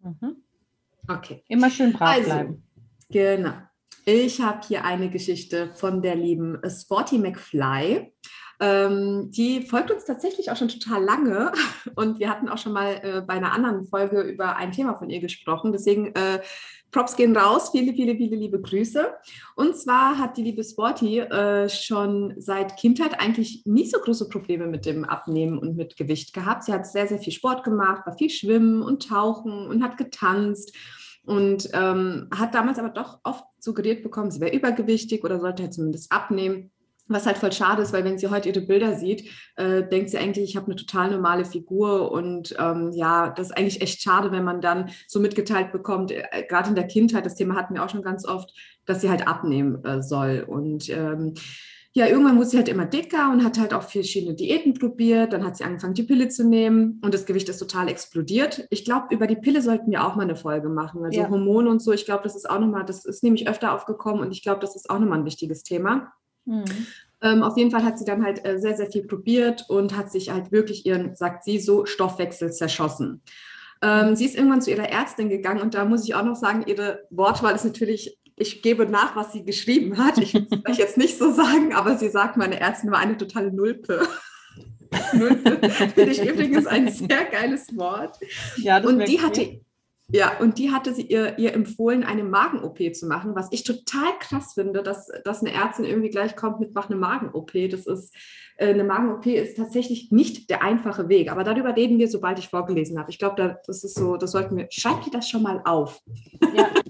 Mhm. 0.04 0.36
Okay. 1.08 1.44
Immer 1.48 1.72
schön 1.72 1.94
brav 1.94 2.10
Also, 2.10 2.26
bleiben. 2.26 2.64
Genau. 3.10 3.54
Ich 4.10 4.40
habe 4.40 4.66
hier 4.66 4.86
eine 4.86 5.10
Geschichte 5.10 5.70
von 5.76 6.02
der 6.02 6.16
lieben 6.16 6.58
Sporty 6.66 7.18
McFly. 7.18 8.14
Ähm, 8.62 9.30
die 9.32 9.64
folgt 9.64 9.92
uns 9.92 10.06
tatsächlich 10.06 10.50
auch 10.50 10.56
schon 10.56 10.70
total 10.70 11.04
lange 11.04 11.52
und 11.96 12.18
wir 12.18 12.30
hatten 12.30 12.48
auch 12.48 12.58
schon 12.58 12.72
mal 12.72 13.02
äh, 13.04 13.22
bei 13.22 13.34
einer 13.34 13.52
anderen 13.52 13.86
Folge 13.86 14.22
über 14.22 14.56
ein 14.56 14.72
Thema 14.72 14.96
von 14.96 15.10
ihr 15.10 15.20
gesprochen. 15.20 15.74
Deswegen 15.74 16.16
äh, 16.16 16.40
Props 16.90 17.18
gehen 17.18 17.36
raus. 17.36 17.72
Viele, 17.72 17.92
viele, 17.92 18.16
viele 18.16 18.38
liebe 18.38 18.62
Grüße. 18.62 19.14
Und 19.58 19.76
zwar 19.76 20.18
hat 20.18 20.38
die 20.38 20.44
liebe 20.44 20.64
Sporty 20.64 21.20
äh, 21.20 21.68
schon 21.68 22.34
seit 22.38 22.78
Kindheit 22.78 23.20
eigentlich 23.20 23.64
nicht 23.66 23.92
so 23.92 24.00
große 24.00 24.30
Probleme 24.30 24.68
mit 24.68 24.86
dem 24.86 25.04
Abnehmen 25.04 25.58
und 25.58 25.76
mit 25.76 25.98
Gewicht 25.98 26.32
gehabt. 26.32 26.64
Sie 26.64 26.72
hat 26.72 26.88
sehr, 26.88 27.08
sehr 27.08 27.20
viel 27.20 27.34
Sport 27.34 27.66
gemacht, 27.66 28.06
war 28.06 28.18
viel 28.18 28.30
Schwimmen 28.30 28.84
und 28.84 29.10
Tauchen 29.10 29.68
und 29.68 29.84
hat 29.84 29.98
getanzt 29.98 30.74
und 31.28 31.70
ähm, 31.74 32.30
hat 32.34 32.56
damals 32.56 32.80
aber 32.80 32.90
doch 32.90 33.20
oft 33.24 33.44
suggeriert 33.60 34.02
bekommen, 34.02 34.32
sie 34.32 34.40
wäre 34.40 34.56
übergewichtig 34.56 35.26
oder 35.26 35.40
sollte 35.42 35.64
halt 35.64 35.74
zumindest 35.74 36.12
abnehmen. 36.12 36.72
Was 37.10 37.26
halt 37.26 37.38
voll 37.38 37.52
schade 37.52 37.82
ist, 37.82 37.94
weil 37.94 38.04
wenn 38.04 38.18
sie 38.18 38.28
heute 38.28 38.50
ihre 38.50 38.62
Bilder 38.62 38.96
sieht, 38.96 39.30
äh, 39.56 39.84
denkt 39.84 40.10
sie 40.10 40.18
eigentlich, 40.18 40.50
ich 40.50 40.56
habe 40.58 40.68
eine 40.68 40.76
total 40.76 41.12
normale 41.12 41.46
Figur. 41.46 42.12
Und 42.12 42.56
ähm, 42.60 42.92
ja, 42.94 43.30
das 43.30 43.48
ist 43.48 43.58
eigentlich 43.58 43.82
echt 43.82 44.02
schade, 44.02 44.32
wenn 44.32 44.44
man 44.44 44.60
dann 44.60 44.90
so 45.08 45.22
mitgeteilt 45.22 45.72
bekommt, 45.72 46.12
äh, 46.12 46.24
gerade 46.50 46.70
in 46.70 46.76
der 46.76 46.88
Kindheit, 46.88 47.26
das 47.26 47.36
Thema 47.36 47.56
hatten 47.56 47.76
wir 47.76 47.84
auch 47.84 47.90
schon 47.90 48.02
ganz 48.02 48.26
oft, 48.26 48.54
dass 48.86 49.00
sie 49.02 49.10
halt 49.10 49.26
abnehmen 49.28 49.84
äh, 49.86 50.02
soll. 50.02 50.46
Und 50.48 50.90
ähm, 50.90 51.34
ja, 51.98 52.06
irgendwann 52.06 52.38
wurde 52.38 52.46
sie 52.46 52.58
halt 52.58 52.70
immer 52.70 52.86
dicker 52.86 53.32
und 53.32 53.44
hat 53.44 53.58
halt 53.58 53.74
auch 53.74 53.82
verschiedene 53.82 54.36
Diäten 54.36 54.76
probiert. 54.76 55.34
Dann 55.34 55.44
hat 55.44 55.58
sie 55.58 55.64
angefangen, 55.64 55.96
die 55.96 56.04
Pille 56.04 56.28
zu 56.28 56.48
nehmen 56.48 57.02
und 57.04 57.12
das 57.12 57.26
Gewicht 57.26 57.50
ist 57.50 57.58
total 57.58 57.90
explodiert. 57.90 58.68
Ich 58.70 58.86
glaube, 58.86 59.08
über 59.16 59.26
die 59.26 59.36
Pille 59.36 59.64
sollten 59.64 59.90
wir 59.90 60.06
auch 60.06 60.16
mal 60.16 60.22
eine 60.22 60.36
Folge 60.36 60.70
machen. 60.70 61.04
Also 61.04 61.22
Ja. 61.22 61.28
Hormone 61.28 61.68
und 61.68 61.82
so, 61.82 61.92
ich 61.92 62.06
glaube, 62.06 62.22
das 62.22 62.36
ist 62.36 62.48
auch 62.48 62.60
nochmal, 62.60 62.86
das 62.86 63.04
ist 63.04 63.24
nämlich 63.24 63.50
öfter 63.50 63.74
aufgekommen 63.74 64.22
und 64.22 64.32
ich 64.32 64.44
glaube, 64.44 64.60
das 64.60 64.76
ist 64.76 64.92
auch 64.92 65.00
nochmal 65.00 65.18
ein 65.18 65.26
wichtiges 65.26 65.64
Thema. 65.64 66.14
Mhm. 66.46 66.66
Ähm, 67.24 67.42
auf 67.42 67.58
jeden 67.58 67.72
Fall 67.72 67.84
hat 67.84 67.98
sie 67.98 68.06
dann 68.06 68.24
halt 68.24 68.46
äh, 68.46 68.60
sehr, 68.60 68.78
sehr 68.78 68.92
viel 68.92 69.08
probiert 69.08 69.66
und 69.68 69.98
hat 69.98 70.12
sich 70.12 70.30
halt 70.32 70.52
wirklich 70.52 70.86
ihren, 70.86 71.16
sagt 71.16 71.46
sie 71.46 71.58
so, 71.58 71.88
Stoffwechsel 71.88 72.52
zerschossen. 72.52 73.24
Ähm, 73.82 74.16
sie 74.16 74.26
ist 74.26 74.36
irgendwann 74.36 74.62
zu 74.62 74.70
ihrer 74.70 74.90
Ärztin 74.90 75.30
gegangen 75.30 75.62
und 75.62 75.74
da 75.74 75.84
muss 75.86 76.04
ich 76.04 76.14
auch 76.14 76.24
noch 76.24 76.36
sagen, 76.36 76.64
ihre 76.68 77.06
Wortwahl 77.10 77.56
ist 77.56 77.66
natürlich, 77.66 78.20
ich 78.38 78.62
gebe 78.62 78.86
nach, 78.86 79.16
was 79.16 79.34
sie 79.34 79.44
geschrieben 79.44 79.98
hat. 79.98 80.20
Ich 80.20 80.34
will 80.34 80.48
es 80.50 80.72
euch 80.72 80.78
jetzt 80.78 80.98
nicht 80.98 81.18
so 81.18 81.32
sagen, 81.32 81.74
aber 81.74 81.98
sie 81.98 82.10
sagt, 82.10 82.38
meine 82.38 82.60
Ärztin 82.60 82.92
war 82.92 83.00
eine 83.00 83.18
totale 83.18 83.52
Nulpe. 83.52 84.08
Nulpe 85.14 85.70
finde 85.70 86.12
ich 86.12 86.24
übrigens 86.24 86.68
ein 86.68 86.90
sehr 86.90 87.26
geiles 87.26 87.76
Wort. 87.76 88.18
Ja, 88.58 88.80
das 88.80 88.92
Und 88.92 89.08
die 89.08 89.22
hatte, 89.22 89.60
ja, 90.10 90.38
und 90.40 90.60
die 90.60 90.72
hatte 90.72 90.94
sie 90.94 91.02
ihr, 91.02 91.40
ihr 91.40 91.54
empfohlen, 91.54 92.04
eine 92.04 92.24
Magen-OP 92.24 92.94
zu 92.94 93.08
machen, 93.08 93.36
was 93.36 93.48
ich 93.52 93.64
total 93.64 94.18
krass 94.20 94.54
finde, 94.54 94.84
dass, 94.84 95.10
dass 95.26 95.42
eine 95.42 95.52
Ärztin 95.52 95.86
irgendwie 95.86 96.12
gleich 96.12 96.36
kommt 96.36 96.60
mit, 96.60 96.76
mach 96.76 96.90
eine 96.90 96.96
Magen-OP. 96.96 97.52
Das 97.72 97.88
ist, 97.88 98.16
äh, 98.58 98.68
eine 98.68 98.84
Magen-OP 98.84 99.26
ist 99.26 99.58
tatsächlich 99.58 100.12
nicht 100.12 100.52
der 100.52 100.62
einfache 100.62 101.10
Weg, 101.10 101.32
aber 101.32 101.44
darüber 101.44 101.76
reden 101.76 101.98
wir, 101.98 102.08
sobald 102.08 102.38
ich 102.38 102.50
vorgelesen 102.50 103.00
habe. 103.00 103.10
Ich 103.10 103.18
glaube, 103.18 103.36
da, 103.36 103.58
das 103.66 103.84
ist 103.84 103.96
so, 103.96 104.16
das 104.16 104.32
sollten 104.32 104.56
wir, 104.58 104.68
schreibt 104.70 105.08
ihr 105.08 105.12
das 105.12 105.28
schon 105.28 105.42
mal 105.42 105.60
auf. 105.66 106.02
Ja. 106.56 106.70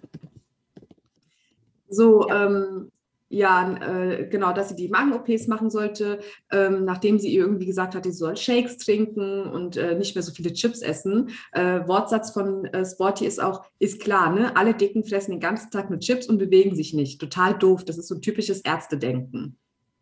So, 1.90 2.28
Ja. 2.28 2.46
ähm, 2.46 2.92
ja, 3.30 3.76
äh, 3.82 4.28
genau, 4.30 4.54
dass 4.54 4.70
sie 4.70 4.76
die 4.76 4.88
Magen-OPs 4.88 5.48
machen 5.48 5.70
sollte, 5.70 6.20
ähm, 6.50 6.86
nachdem 6.86 7.20
sie 7.20 7.30
ihr 7.30 7.42
irgendwie 7.42 7.66
gesagt 7.66 7.94
hat, 7.94 8.06
sie 8.06 8.14
soll 8.14 8.38
Shakes 8.38 8.78
trinken 8.78 9.44
und 9.44 9.76
äh, 9.76 9.96
nicht 9.96 10.16
mehr 10.16 10.24
so 10.24 10.32
viele 10.32 10.54
Chips 10.54 10.82
essen. 10.82 11.32
Äh, 11.52 11.86
Wortsatz 11.88 12.32
von 12.32 12.66
äh, 12.66 12.86
Sporty 12.86 13.26
ist 13.26 13.42
auch, 13.44 13.66
ist 13.80 14.00
klar, 14.00 14.34
ne? 14.34 14.56
Alle 14.56 14.74
Dicken 14.74 15.04
fressen 15.04 15.32
den 15.32 15.40
ganzen 15.42 15.72
Tag 15.72 15.90
nur 15.90 16.00
Chips 16.00 16.28
und 16.28 16.38
bewegen 16.38 16.74
sich 16.74 16.94
nicht. 16.94 17.20
Total 17.20 17.58
doof. 17.58 17.84
Das 17.84 17.98
ist 17.98 18.08
so 18.08 18.16
ein 18.16 18.22
typisches 18.22 18.62
Ärztedenken. 18.62 19.58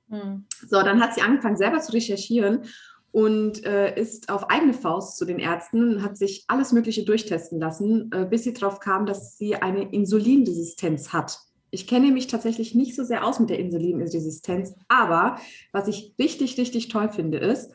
Mhm. 0.08 0.46
So, 0.68 0.84
dann 0.84 1.01
hat 1.01 1.15
sie 1.15 1.22
angefangen, 1.22 1.58
selber 1.58 1.80
zu 1.80 1.94
recherchieren 1.94 2.65
und 3.12 3.65
äh, 3.65 4.00
ist 4.00 4.30
auf 4.30 4.51
eigene 4.51 4.74
Faust 4.74 5.18
zu 5.18 5.25
den 5.25 5.39
Ärzten, 5.39 6.04
hat 6.04 6.15
sich 6.15 6.44
alles 6.48 6.74
Mögliche 6.74 7.06
durchtesten 7.06 7.60
lassen, 7.60 8.12
äh, 8.13 8.25
bis 8.30 8.44
sie 8.44 8.54
darauf 8.54 8.80
kam, 8.80 9.08
dass 9.08 9.36
sie 9.38 9.56
eine 9.56 9.92
Insulinresistenz 9.92 11.12
hat. 11.12 11.39
Ich 11.75 11.88
kenne 11.88 12.12
mich 12.12 12.27
tatsächlich 12.27 12.74
nicht 12.74 12.96
so 12.96 13.03
sehr 13.03 13.25
aus 13.25 13.39
mit 13.39 13.50
der 13.50 13.60
Insulinresistenz, 13.60 14.74
aber 14.88 15.38
was 15.72 15.88
ich 15.88 16.15
richtig, 16.17 16.58
richtig 16.58 16.88
toll 16.88 17.10
finde, 17.10 17.38
ist, 17.38 17.72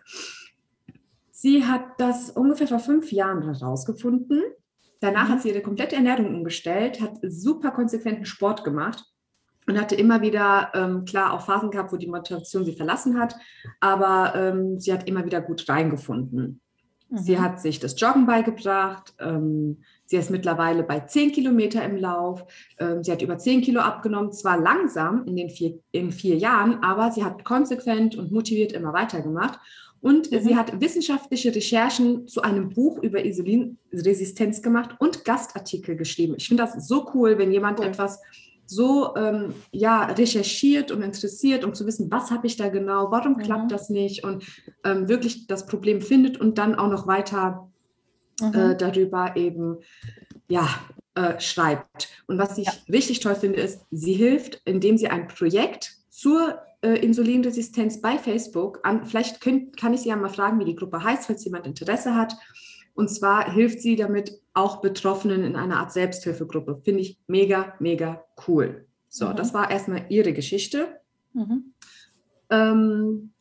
sie 1.30 1.64
hat 1.64 1.84
das 1.98 2.30
ungefähr 2.30 2.66
vor 2.66 2.80
fünf 2.80 3.12
Jahren 3.12 3.42
herausgefunden 3.42 4.42
Danach 5.00 5.28
mhm. 5.28 5.32
hat 5.32 5.42
sie 5.42 5.48
ihre 5.48 5.62
komplette 5.62 5.96
Ernährung 5.96 6.34
umgestellt, 6.34 7.00
hat 7.00 7.18
super 7.22 7.70
konsequenten 7.70 8.26
Sport 8.26 8.64
gemacht 8.64 9.04
und 9.66 9.80
hatte 9.80 9.94
immer 9.94 10.20
wieder, 10.20 10.70
ähm, 10.74 11.04
klar, 11.04 11.32
auch 11.32 11.46
Phasen 11.46 11.70
gehabt, 11.70 11.92
wo 11.92 11.96
die 11.96 12.06
Motivation 12.06 12.64
sie 12.64 12.74
verlassen 12.74 13.18
hat, 13.18 13.34
aber 13.80 14.34
ähm, 14.34 14.78
sie 14.78 14.92
hat 14.92 15.08
immer 15.08 15.24
wieder 15.24 15.40
gut 15.40 15.68
reingefunden. 15.68 16.60
Mhm. 17.08 17.18
Sie 17.18 17.40
hat 17.40 17.60
sich 17.60 17.80
das 17.80 17.98
Joggen 17.98 18.26
beigebracht. 18.26 19.14
Ähm, 19.18 19.78
sie 20.10 20.16
ist 20.16 20.30
mittlerweile 20.30 20.82
bei 20.82 20.98
10 20.98 21.30
Kilometer 21.30 21.84
im 21.84 21.96
Lauf. 21.96 22.44
Ähm, 22.78 23.04
sie 23.04 23.12
hat 23.12 23.22
über 23.22 23.38
10 23.38 23.62
Kilo 23.62 23.80
abgenommen, 23.80 24.32
zwar 24.32 24.58
langsam 24.58 25.24
in 25.24 25.36
den 25.36 25.50
vier, 25.50 25.78
in 25.92 26.10
vier 26.10 26.36
Jahren, 26.36 26.82
aber 26.82 27.12
sie 27.12 27.22
hat 27.22 27.44
konsequent 27.44 28.16
und 28.16 28.32
motiviert 28.32 28.72
immer 28.72 28.92
weitergemacht. 28.92 29.60
Und 30.00 30.32
mhm. 30.32 30.40
sie 30.40 30.56
hat 30.56 30.80
wissenschaftliche 30.80 31.54
Recherchen 31.54 32.26
zu 32.26 32.42
einem 32.42 32.70
Buch 32.70 33.00
über 33.02 33.22
Insulinresistenz 33.22 34.62
gemacht 34.62 34.96
und 34.98 35.24
Gastartikel 35.24 35.94
geschrieben. 35.94 36.34
Ich 36.36 36.48
finde 36.48 36.64
das 36.64 36.88
so 36.88 37.08
cool, 37.14 37.38
wenn 37.38 37.52
jemand 37.52 37.78
cool. 37.78 37.86
etwas 37.86 38.20
so 38.66 39.14
ähm, 39.16 39.54
ja, 39.70 40.06
recherchiert 40.06 40.90
und 40.90 41.02
interessiert, 41.02 41.64
um 41.64 41.74
zu 41.74 41.86
wissen, 41.86 42.10
was 42.10 42.32
habe 42.32 42.48
ich 42.48 42.56
da 42.56 42.68
genau, 42.68 43.12
warum 43.12 43.34
mhm. 43.34 43.42
klappt 43.42 43.70
das 43.70 43.90
nicht 43.90 44.24
und 44.24 44.44
ähm, 44.84 45.08
wirklich 45.08 45.46
das 45.46 45.66
Problem 45.66 46.00
findet 46.00 46.40
und 46.40 46.58
dann 46.58 46.74
auch 46.74 46.88
noch 46.88 47.06
weiter 47.06 47.69
mhm. 48.40 48.54
äh, 48.54 48.76
darüber 48.76 49.36
eben 49.36 49.78
ja, 50.48 50.68
äh, 51.14 51.38
schreibt. 51.40 52.08
Und 52.26 52.38
was 52.38 52.58
ich 52.58 52.66
ja. 52.66 52.72
richtig 52.90 53.20
toll 53.20 53.34
finde, 53.34 53.60
ist, 53.60 53.84
sie 53.90 54.14
hilft, 54.14 54.62
indem 54.64 54.96
sie 54.98 55.08
ein 55.08 55.28
Projekt 55.28 55.96
zur 56.08 56.60
äh, 56.82 56.94
Insulinresistenz 56.94 58.00
bei 58.00 58.18
Facebook 58.18 58.80
an, 58.84 59.04
vielleicht 59.04 59.40
könnt, 59.40 59.76
kann 59.76 59.94
ich 59.94 60.00
Sie 60.00 60.08
ja 60.08 60.16
mal 60.16 60.28
fragen, 60.28 60.58
wie 60.60 60.64
die 60.64 60.76
Gruppe 60.76 61.02
heißt, 61.02 61.26
falls 61.26 61.44
jemand 61.44 61.66
Interesse 61.66 62.14
hat. 62.14 62.34
Und 62.94 63.08
zwar 63.08 63.52
hilft 63.52 63.80
sie 63.80 63.96
damit 63.96 64.40
auch 64.52 64.80
Betroffenen 64.80 65.44
in 65.44 65.56
einer 65.56 65.78
Art 65.78 65.92
Selbsthilfegruppe. 65.92 66.80
Finde 66.84 67.00
ich 67.00 67.18
mega, 67.26 67.74
mega 67.78 68.24
cool. 68.46 68.86
So, 69.08 69.28
mhm. 69.28 69.36
das 69.36 69.54
war 69.54 69.70
erstmal 69.70 70.06
ihre 70.08 70.32
Geschichte. 70.32 71.00
Mhm. 71.32 71.72
Ähm, 72.50 73.32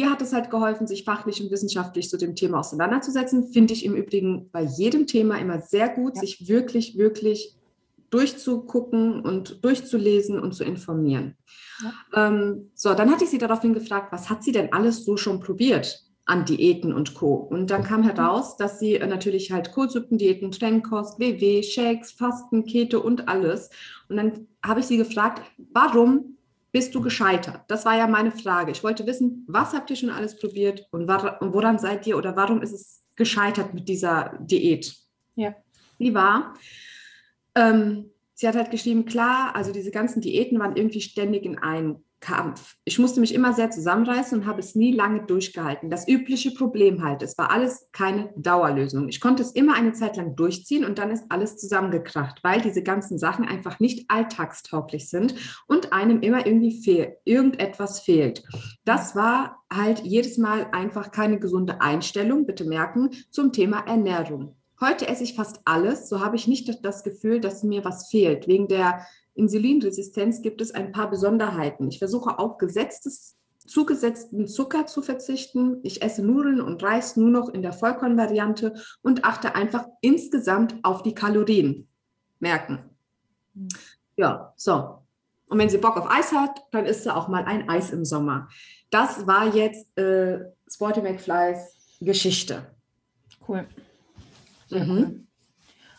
ihr 0.00 0.10
hat 0.10 0.22
es 0.22 0.32
halt 0.32 0.50
geholfen, 0.50 0.86
sich 0.86 1.04
fachlich 1.04 1.42
und 1.42 1.50
wissenschaftlich 1.50 2.08
zu 2.08 2.16
dem 2.16 2.34
Thema 2.34 2.60
auseinanderzusetzen. 2.60 3.52
Finde 3.52 3.74
ich 3.74 3.84
im 3.84 3.94
Übrigen 3.94 4.48
bei 4.50 4.62
jedem 4.62 5.06
Thema 5.06 5.38
immer 5.38 5.60
sehr 5.60 5.90
gut, 5.90 6.16
ja. 6.16 6.22
sich 6.22 6.48
wirklich, 6.48 6.96
wirklich 6.96 7.54
durchzugucken 8.08 9.20
und 9.20 9.62
durchzulesen 9.62 10.40
und 10.40 10.52
zu 10.54 10.64
informieren. 10.64 11.36
Ja. 11.82 12.28
Ähm, 12.28 12.70
so, 12.74 12.94
dann 12.94 13.10
hatte 13.10 13.24
ich 13.24 13.30
sie 13.30 13.38
daraufhin 13.38 13.74
gefragt, 13.74 14.10
was 14.10 14.30
hat 14.30 14.42
sie 14.42 14.52
denn 14.52 14.72
alles 14.72 15.04
so 15.04 15.16
schon 15.16 15.40
probiert? 15.40 16.04
an 16.26 16.44
Diäten 16.44 16.92
und 16.92 17.14
Co. 17.14 17.34
Und 17.34 17.70
dann 17.70 17.82
kam 17.82 18.04
heraus, 18.04 18.56
dass 18.56 18.78
sie 18.78 18.94
äh, 18.94 19.06
natürlich 19.08 19.50
halt 19.50 19.72
Kohlsuppendiäten, 19.72 20.52
Trennkost, 20.52 21.18
WW, 21.18 21.64
Shakes, 21.64 22.12
Fasten, 22.12 22.66
Kete 22.66 23.00
und 23.00 23.26
alles. 23.26 23.68
Und 24.08 24.16
dann 24.16 24.46
habe 24.64 24.78
ich 24.78 24.86
sie 24.86 24.96
gefragt, 24.96 25.42
warum 25.72 26.36
bist 26.72 26.94
du 26.94 27.00
gescheitert? 27.00 27.62
Das 27.68 27.84
war 27.84 27.96
ja 27.96 28.06
meine 28.06 28.32
Frage. 28.32 28.70
Ich 28.70 28.84
wollte 28.84 29.06
wissen, 29.06 29.44
was 29.48 29.72
habt 29.72 29.90
ihr 29.90 29.96
schon 29.96 30.10
alles 30.10 30.38
probiert 30.38 30.86
und 30.90 31.08
woran 31.08 31.78
seid 31.78 32.06
ihr 32.06 32.16
oder 32.16 32.36
warum 32.36 32.62
ist 32.62 32.72
es 32.72 33.04
gescheitert 33.16 33.74
mit 33.74 33.88
dieser 33.88 34.38
Diät? 34.40 34.94
Ja. 35.34 35.54
Wie 35.98 36.14
war? 36.14 36.54
Ähm, 37.54 38.10
sie 38.34 38.48
hat 38.48 38.56
halt 38.56 38.70
geschrieben, 38.70 39.04
klar, 39.04 39.54
also 39.54 39.72
diese 39.72 39.90
ganzen 39.90 40.20
Diäten 40.20 40.58
waren 40.58 40.76
irgendwie 40.76 41.00
ständig 41.00 41.44
in 41.44 41.58
einem 41.58 42.04
Kampf. 42.20 42.76
Ich 42.84 42.98
musste 42.98 43.20
mich 43.20 43.34
immer 43.34 43.52
sehr 43.52 43.70
zusammenreißen 43.70 44.38
und 44.38 44.46
habe 44.46 44.60
es 44.60 44.74
nie 44.74 44.92
lange 44.92 45.24
durchgehalten. 45.24 45.90
Das 45.90 46.06
übliche 46.06 46.52
Problem 46.52 47.02
halt, 47.02 47.22
es 47.22 47.36
war 47.38 47.50
alles 47.50 47.88
keine 47.92 48.32
Dauerlösung. 48.36 49.08
Ich 49.08 49.20
konnte 49.20 49.42
es 49.42 49.52
immer 49.52 49.74
eine 49.74 49.92
Zeit 49.92 50.16
lang 50.16 50.36
durchziehen 50.36 50.84
und 50.84 50.98
dann 50.98 51.10
ist 51.10 51.24
alles 51.30 51.56
zusammengekracht, 51.56 52.44
weil 52.44 52.60
diese 52.60 52.82
ganzen 52.82 53.18
Sachen 53.18 53.46
einfach 53.46 53.80
nicht 53.80 54.10
alltagstauglich 54.10 55.08
sind 55.08 55.34
und 55.66 55.92
einem 55.92 56.20
immer 56.20 56.46
irgendwie 56.46 56.82
fehlt, 56.82 57.16
irgendetwas 57.24 58.00
fehlt. 58.00 58.42
Das 58.84 59.16
war 59.16 59.62
halt 59.72 60.00
jedes 60.00 60.36
Mal 60.38 60.68
einfach 60.72 61.10
keine 61.10 61.38
gesunde 61.38 61.80
Einstellung, 61.80 62.46
bitte 62.46 62.64
merken, 62.64 63.10
zum 63.30 63.52
Thema 63.52 63.80
Ernährung. 63.80 64.56
Heute 64.80 65.08
esse 65.08 65.24
ich 65.24 65.34
fast 65.34 65.60
alles, 65.66 66.08
so 66.08 66.20
habe 66.20 66.36
ich 66.36 66.48
nicht 66.48 66.82
das 66.84 67.04
Gefühl, 67.04 67.40
dass 67.40 67.62
mir 67.62 67.84
was 67.84 68.08
fehlt, 68.08 68.48
wegen 68.48 68.66
der 68.66 69.06
Insulinresistenz 69.40 70.42
gibt 70.42 70.60
es 70.60 70.72
ein 70.72 70.92
paar 70.92 71.10
Besonderheiten. 71.10 71.88
Ich 71.88 71.98
versuche 71.98 72.38
auf 72.38 72.58
gesetztes, 72.58 73.38
zugesetzten 73.66 74.46
Zucker 74.46 74.86
zu 74.86 75.00
verzichten. 75.00 75.80
Ich 75.82 76.02
esse 76.02 76.22
Nudeln 76.22 76.60
und 76.60 76.82
Reis 76.82 77.16
nur 77.16 77.30
noch 77.30 77.48
in 77.48 77.62
der 77.62 77.72
Vollkornvariante 77.72 78.74
und 79.00 79.24
achte 79.24 79.54
einfach 79.54 79.86
insgesamt 80.02 80.74
auf 80.82 81.02
die 81.02 81.14
Kalorien. 81.14 81.88
Merken. 82.38 82.90
Ja, 84.16 84.52
so. 84.56 84.98
Und 85.46 85.58
wenn 85.58 85.70
sie 85.70 85.78
Bock 85.78 85.96
auf 85.96 86.10
Eis 86.10 86.32
hat, 86.32 86.60
dann 86.70 86.84
isst 86.84 87.04
sie 87.04 87.14
auch 87.14 87.28
mal 87.28 87.44
ein 87.44 87.68
Eis 87.68 87.90
im 87.90 88.04
Sommer. 88.04 88.48
Das 88.90 89.26
war 89.26 89.54
jetzt 89.54 89.96
äh, 89.98 90.38
Sporty 90.68 91.00
McFlys 91.00 91.96
Geschichte. 92.00 92.66
Cool. 93.48 93.66
Mhm. 94.70 95.26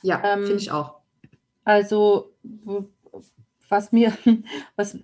Ja, 0.03 0.21
ähm, 0.24 0.45
finde 0.45 0.62
ich 0.62 0.71
auch. 0.71 1.01
Also 1.63 2.33
was 3.72 3.92
mir, 3.92 4.13
was 4.75 5.00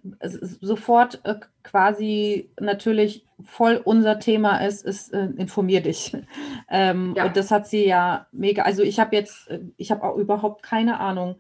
sofort 0.62 1.22
äh, 1.24 1.36
quasi 1.64 2.52
natürlich 2.60 3.26
voll 3.44 3.82
unser 3.84 4.20
Thema 4.20 4.58
ist, 4.66 4.86
ist 4.86 5.14
äh, 5.14 5.30
informier 5.38 5.82
dich. 5.82 6.16
Ähm, 6.70 7.14
ja. 7.16 7.26
Und 7.26 7.38
das 7.38 7.50
hat 7.50 7.66
sie 7.66 7.86
ja 7.88 8.28
mega. 8.34 8.64
Also 8.64 8.84
ich 8.84 9.00
habe 9.00 9.16
jetzt, 9.16 9.50
äh, 9.50 9.62
ich 9.78 9.90
habe 9.90 10.04
auch 10.04 10.18
überhaupt 10.18 10.64
keine 10.64 11.00
Ahnung, 11.00 11.38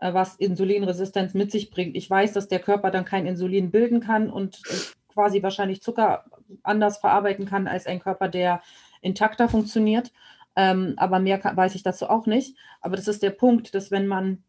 äh, 0.00 0.12
was 0.12 0.36
Insulinresistenz 0.36 1.32
mit 1.32 1.50
sich 1.50 1.70
bringt. 1.70 1.96
Ich 1.96 2.10
weiß, 2.10 2.34
dass 2.34 2.48
der 2.48 2.58
Körper 2.58 2.90
dann 2.90 3.06
kein 3.06 3.24
Insulin 3.24 3.70
bilden 3.70 4.00
kann 4.00 4.28
und 4.28 4.60
äh, 4.68 4.74
quasi 5.14 5.42
wahrscheinlich 5.42 5.80
Zucker 5.80 6.26
anders 6.62 6.98
verarbeiten 6.98 7.46
kann 7.46 7.68
als 7.68 7.86
ein 7.86 8.00
Körper, 8.00 8.28
der 8.28 8.60
intakter 9.00 9.48
funktioniert. 9.48 10.12
Ähm, 10.56 10.92
aber 10.98 11.20
mehr 11.20 11.38
kann, 11.38 11.56
weiß 11.56 11.74
ich 11.74 11.82
dazu 11.82 12.10
auch 12.10 12.26
nicht. 12.26 12.56
Aber 12.82 12.96
das 12.96 13.08
ist 13.08 13.22
der 13.22 13.30
Punkt, 13.30 13.74
dass 13.74 13.90
wenn 13.90 14.06
man 14.06 14.44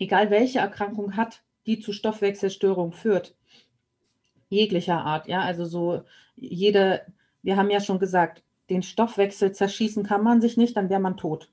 egal 0.00 0.30
welche 0.30 0.58
Erkrankung 0.58 1.16
hat, 1.16 1.42
die 1.66 1.80
zu 1.80 1.92
Stoffwechselstörungen 1.92 2.92
führt, 2.92 3.34
jeglicher 4.48 5.04
Art, 5.04 5.26
ja, 5.28 5.40
also 5.40 5.64
so 5.64 6.02
jede, 6.36 7.02
wir 7.42 7.56
haben 7.56 7.70
ja 7.70 7.80
schon 7.80 7.98
gesagt, 7.98 8.42
den 8.70 8.82
Stoffwechsel 8.82 9.52
zerschießen 9.52 10.04
kann 10.04 10.22
man 10.22 10.40
sich 10.40 10.56
nicht, 10.56 10.76
dann 10.76 10.90
wäre 10.90 11.00
man 11.00 11.16
tot. 11.16 11.50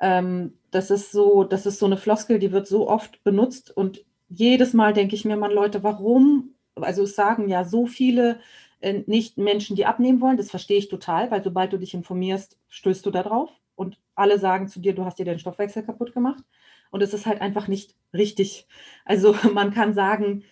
Ähm, 0.00 0.54
das 0.70 0.90
ist 0.90 1.12
so, 1.12 1.44
das 1.44 1.66
ist 1.66 1.78
so 1.78 1.86
eine 1.86 1.96
Floskel, 1.96 2.38
die 2.38 2.52
wird 2.52 2.66
so 2.66 2.88
oft 2.88 3.22
benutzt 3.24 3.76
und 3.76 4.04
jedes 4.28 4.74
Mal 4.74 4.92
denke 4.92 5.14
ich 5.14 5.24
mir, 5.24 5.36
man 5.36 5.50
Leute, 5.50 5.82
warum? 5.82 6.54
Also 6.74 7.04
es 7.04 7.16
sagen 7.16 7.48
ja 7.48 7.64
so 7.64 7.86
viele 7.86 8.40
äh, 8.80 9.02
nicht 9.06 9.38
Menschen, 9.38 9.76
die 9.76 9.86
abnehmen 9.86 10.20
wollen, 10.20 10.36
das 10.36 10.50
verstehe 10.50 10.78
ich 10.78 10.88
total, 10.88 11.30
weil 11.30 11.42
sobald 11.42 11.72
du 11.72 11.78
dich 11.78 11.94
informierst, 11.94 12.58
stößt 12.68 13.04
du 13.04 13.10
da 13.10 13.22
drauf 13.22 13.50
und 13.74 13.98
alle 14.14 14.38
sagen 14.38 14.68
zu 14.68 14.80
dir, 14.80 14.94
du 14.94 15.04
hast 15.04 15.18
dir 15.18 15.24
den 15.24 15.38
Stoffwechsel 15.38 15.82
kaputt 15.82 16.12
gemacht. 16.12 16.44
Und 16.90 17.02
es 17.02 17.14
ist 17.14 17.26
halt 17.26 17.40
einfach 17.40 17.68
nicht 17.68 17.94
richtig. 18.14 18.66
Also 19.04 19.34
man 19.54 19.72
kann 19.72 19.94
sagen, 19.94 20.44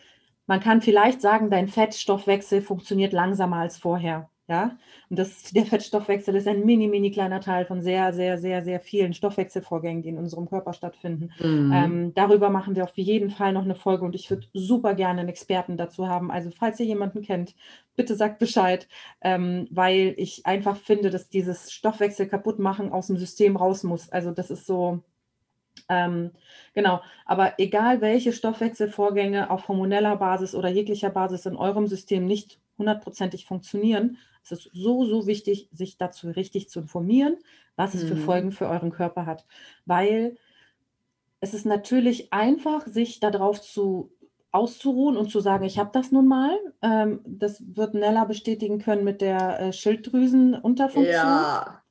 man 0.47 0.61
kann 0.61 0.81
vielleicht 0.81 1.21
sagen, 1.21 1.51
dein 1.51 1.69
Fettstoffwechsel 1.69 2.63
funktioniert 2.63 3.13
langsamer 3.13 3.57
als 3.57 3.79
vorher. 3.79 4.31
Ja, 4.49 4.79
und 5.11 5.19
das, 5.19 5.43
der 5.53 5.67
Fettstoffwechsel 5.67 6.37
ist 6.37 6.47
ein 6.47 6.65
mini, 6.65 6.87
mini 6.87 7.11
kleiner 7.11 7.41
Teil 7.41 7.65
von 7.65 7.83
sehr, 7.83 8.13
sehr, 8.13 8.39
sehr, 8.39 8.63
sehr 8.63 8.79
vielen 8.79 9.13
Stoffwechselvorgängen, 9.13 10.03
die 10.03 10.11
in 10.11 10.19
unserem 10.19 10.49
Körper 10.49 10.73
stattfinden. 10.73 11.31
Mhm. 11.41 11.73
Ähm, 11.75 12.15
darüber 12.15 12.49
machen 12.49 12.77
wir 12.77 12.85
auf 12.85 12.97
jeden 12.97 13.31
Fall 13.31 13.53
noch 13.53 13.65
eine 13.65 13.75
Folge 13.75 14.05
und 14.05 14.15
ich 14.15 14.31
würde 14.31 14.47
super 14.53 14.95
gerne 14.95 15.21
einen 15.21 15.29
Experten 15.29 15.77
dazu 15.77 16.07
haben. 16.09 16.31
Also, 16.31 16.51
falls 16.57 16.79
ihr 16.79 16.87
jemanden 16.87 17.23
kennt, 17.23 17.57
bitte 17.97 18.15
sagt 18.15 18.39
Bescheid, 18.39 18.87
ähm, 19.21 19.67
weil 19.71 20.15
ich 20.17 20.47
einfach 20.47 20.77
finde, 20.77 21.11
dass 21.11 21.29
dieses 21.29 21.73
Stoffwechsel 21.73 22.29
kaputt 22.29 22.61
machen 22.61 22.93
aus 22.93 23.09
dem 23.09 23.17
System 23.17 23.57
raus 23.57 23.83
muss. 23.83 24.11
Also, 24.11 24.31
das 24.31 24.53
ist 24.53 24.67
so, 24.67 25.03
ähm, 25.89 26.33
genau, 26.75 27.01
aber 27.25 27.55
egal 27.59 28.01
welche 28.01 28.33
Stoffwechselvorgänge 28.33 29.51
auf 29.51 29.69
hormoneller 29.69 30.17
Basis 30.17 30.55
oder 30.55 30.69
jeglicher 30.69 31.11
Basis 31.11 31.47
in 31.47 31.57
eurem 31.57 31.87
System 31.87 32.27
nicht 32.27 32.59
hundertprozentig 32.79 33.47
funktionieren, 33.47 34.19
es 34.43 34.53
ist 34.53 34.71
so, 34.73 35.05
so 35.05 35.27
wichtig, 35.27 35.69
sich 35.73 35.99
dazu 35.99 36.29
richtig 36.29 36.69
zu 36.69 36.81
informieren, 36.81 37.37
was 37.75 37.95
es 37.95 38.05
mhm. 38.05 38.09
für 38.09 38.17
Folgen 38.17 38.53
für 38.53 38.69
euren 38.69 38.93
Körper 38.93 39.27
hat. 39.27 39.45
Weil 39.87 40.37
es 41.41 41.53
ist 41.53 41.67
natürlich 41.67 42.33
einfach, 42.33 42.87
sich 42.87 43.19
darauf 43.21 43.61
zu 43.61 44.13
auszuruhen 44.53 45.17
und 45.17 45.31
zu 45.31 45.41
sagen, 45.41 45.65
ich 45.65 45.79
habe 45.79 45.91
das 45.93 46.13
nun 46.13 46.27
mal. 46.29 46.57
Ähm, 46.81 47.21
das 47.27 47.63
wird 47.67 47.95
Nella 47.95 48.25
bestätigen 48.25 48.79
können 48.79 49.05
mit 49.05 49.21
der 49.21 49.61
äh, 49.61 49.73
Schilddrüsenunterfunktion. 49.73 51.15
Ja. 51.15 51.83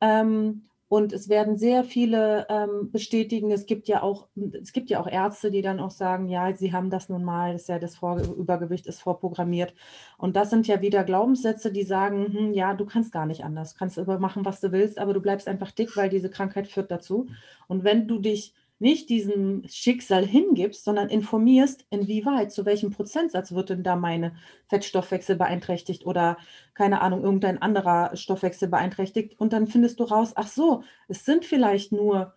Ähm, 0.00 0.62
Und 0.88 1.12
es 1.12 1.28
werden 1.28 1.58
sehr 1.58 1.84
viele 1.84 2.46
ähm, 2.48 2.90
bestätigen, 2.90 3.50
es 3.50 3.66
gibt 3.66 3.88
ja 3.88 4.02
auch, 4.02 4.28
es 4.62 4.72
gibt 4.72 4.88
ja 4.88 5.00
auch 5.00 5.06
Ärzte, 5.06 5.50
die 5.50 5.60
dann 5.60 5.80
auch 5.80 5.90
sagen, 5.90 6.28
ja, 6.28 6.56
sie 6.56 6.72
haben 6.72 6.88
das 6.88 7.10
nun 7.10 7.24
mal, 7.24 7.52
das 7.52 7.62
ist 7.62 7.68
ja 7.68 7.78
das 7.78 7.96
Vor 7.96 8.18
Übergewicht 8.20 8.86
ist 8.86 9.02
vorprogrammiert. 9.02 9.74
Und 10.16 10.34
das 10.34 10.48
sind 10.48 10.66
ja 10.66 10.80
wieder 10.80 11.04
Glaubenssätze, 11.04 11.72
die 11.72 11.82
sagen, 11.82 12.32
hm, 12.32 12.54
ja, 12.54 12.72
du 12.72 12.86
kannst 12.86 13.12
gar 13.12 13.26
nicht 13.26 13.44
anders, 13.44 13.74
kannst 13.74 13.98
aber 13.98 14.18
machen, 14.18 14.46
was 14.46 14.60
du 14.60 14.72
willst, 14.72 14.98
aber 14.98 15.12
du 15.12 15.20
bleibst 15.20 15.46
einfach 15.46 15.72
dick, 15.72 15.94
weil 15.96 16.08
diese 16.08 16.30
Krankheit 16.30 16.68
führt 16.68 16.90
dazu. 16.90 17.26
Und 17.66 17.84
wenn 17.84 18.08
du 18.08 18.18
dich 18.18 18.54
nicht 18.78 19.08
diesem 19.08 19.64
Schicksal 19.68 20.24
hingibst, 20.24 20.84
sondern 20.84 21.08
informierst, 21.08 21.84
inwieweit, 21.90 22.52
zu 22.52 22.64
welchem 22.64 22.90
Prozentsatz 22.90 23.52
wird 23.52 23.70
denn 23.70 23.82
da 23.82 23.96
meine 23.96 24.36
Fettstoffwechsel 24.68 25.36
beeinträchtigt 25.36 26.06
oder 26.06 26.38
keine 26.74 27.00
Ahnung, 27.00 27.24
irgendein 27.24 27.60
anderer 27.60 28.14
Stoffwechsel 28.16 28.68
beeinträchtigt. 28.68 29.38
Und 29.38 29.52
dann 29.52 29.66
findest 29.66 29.98
du 29.98 30.04
raus, 30.04 30.32
ach 30.36 30.46
so, 30.46 30.84
es 31.08 31.24
sind 31.24 31.44
vielleicht 31.44 31.90
nur, 31.90 32.34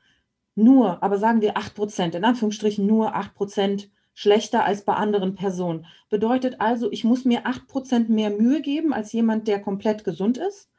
nur, 0.56 1.02
aber 1.04 1.18
sagen 1.18 1.42
wir 1.42 1.58
8 1.58 1.76
Prozent, 1.76 2.16
in 2.16 2.26
Anführungsstrichen 2.26 2.86
nur 2.88 3.16
8 3.16 3.36
Prozent 3.36 3.92
schlechter 4.14 4.66
als 4.66 4.84
bei 4.84 4.94
anderen 4.94 5.36
Personen. 5.36 5.86
Bedeutet 6.10 6.60
also, 6.60 6.92
ich 6.92 7.04
muss 7.04 7.24
mir 7.24 7.46
8 7.46 7.68
Prozent 7.68 8.10
mehr 8.10 8.32
Mühe 8.32 8.62
geben 8.62 8.94
als 8.94 9.14
jemand, 9.14 9.48
der 9.48 9.62
komplett 9.62 10.04
gesund 10.04 10.38
ist. 10.38 10.70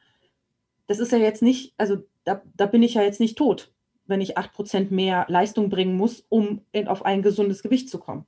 Das 0.87 0.99
ist 0.99 1.13
ja 1.13 1.17
jetzt 1.17 1.41
nicht, 1.41 1.73
also 1.77 1.99
da, 2.25 2.41
da 2.55 2.65
bin 2.65 2.83
ich 2.83 2.95
ja 2.95 3.01
jetzt 3.01 3.21
nicht 3.21 3.37
tot 3.37 3.72
wenn 4.05 4.21
ich 4.21 4.37
8% 4.37 4.91
mehr 4.91 5.25
Leistung 5.29 5.69
bringen 5.69 5.95
muss, 5.95 6.25
um 6.29 6.61
in, 6.71 6.87
auf 6.87 7.05
ein 7.05 7.21
gesundes 7.21 7.63
Gewicht 7.63 7.89
zu 7.89 7.99
kommen. 7.99 8.25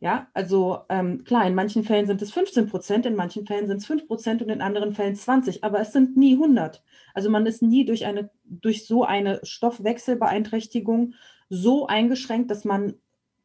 Ja, 0.00 0.26
also 0.34 0.80
ähm, 0.88 1.22
klar, 1.22 1.46
in 1.46 1.54
manchen 1.54 1.84
Fällen 1.84 2.06
sind 2.06 2.20
es 2.22 2.32
15 2.32 2.66
Prozent, 2.68 3.06
in 3.06 3.14
manchen 3.14 3.46
Fällen 3.46 3.68
sind 3.68 3.76
es 3.76 3.86
5 3.86 4.08
Prozent 4.08 4.42
und 4.42 4.48
in 4.48 4.60
anderen 4.60 4.94
Fällen 4.94 5.14
20, 5.14 5.62
aber 5.62 5.78
es 5.80 5.92
sind 5.92 6.16
nie 6.16 6.32
100. 6.32 6.82
Also 7.14 7.30
man 7.30 7.46
ist 7.46 7.62
nie 7.62 7.84
durch, 7.84 8.04
eine, 8.04 8.30
durch 8.42 8.84
so 8.84 9.04
eine 9.04 9.38
Stoffwechselbeeinträchtigung 9.44 11.14
so 11.48 11.86
eingeschränkt, 11.86 12.50
dass 12.50 12.64
man 12.64 12.94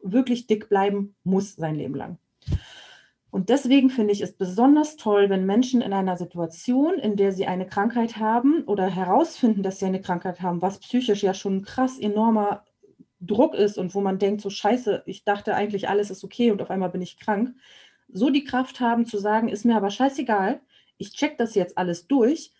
wirklich 0.02 0.48
dick 0.48 0.68
bleiben 0.68 1.16
muss 1.24 1.56
sein 1.56 1.76
Leben 1.76 1.94
lang. 1.94 2.18
Und 3.38 3.50
deswegen 3.50 3.92
finde 3.92 4.14
ich 4.14 4.22
es 4.22 4.36
besonders 4.36 4.96
toll, 4.96 5.30
wenn 5.30 5.46
Menschen 5.46 5.82
in 5.82 5.94
einer 5.94 6.18
Situation, 6.18 6.98
in 6.98 7.18
der 7.18 7.32
sie 7.32 7.46
eine 7.46 7.68
Krankheit 7.68 8.18
haben 8.18 8.64
oder 8.64 8.88
herausfinden, 8.88 9.62
dass 9.62 9.78
sie 9.78 9.86
eine 9.86 10.02
Krankheit 10.02 10.42
haben, 10.42 10.64
was 10.64 10.80
psychisch 10.80 11.22
ja 11.22 11.36
schon 11.36 11.58
ein 11.58 11.62
krass 11.62 12.00
enormer 12.00 12.66
Druck 13.22 13.54
ist 13.54 13.78
und 13.78 13.94
wo 13.94 14.02
man 14.02 14.18
denkt, 14.18 14.42
so 14.42 14.50
scheiße, 14.50 15.04
ich 15.06 15.24
dachte 15.24 15.54
eigentlich, 15.54 15.88
alles 15.88 16.10
ist 16.10 16.24
okay 16.24 16.50
und 16.50 16.64
auf 16.64 16.72
einmal 16.72 16.90
bin 16.90 17.04
ich 17.04 17.20
krank, 17.20 17.54
so 18.12 18.32
die 18.32 18.44
Kraft 18.44 18.80
haben 18.80 19.06
zu 19.06 19.20
sagen, 19.20 19.50
ist 19.50 19.66
mir 19.66 19.78
aber 19.78 19.92
scheißegal, 19.92 20.60
ich 20.98 21.14
check 21.14 21.38
das 21.38 21.54
jetzt 21.54 21.78
alles 21.78 22.08
durch, 22.08 22.54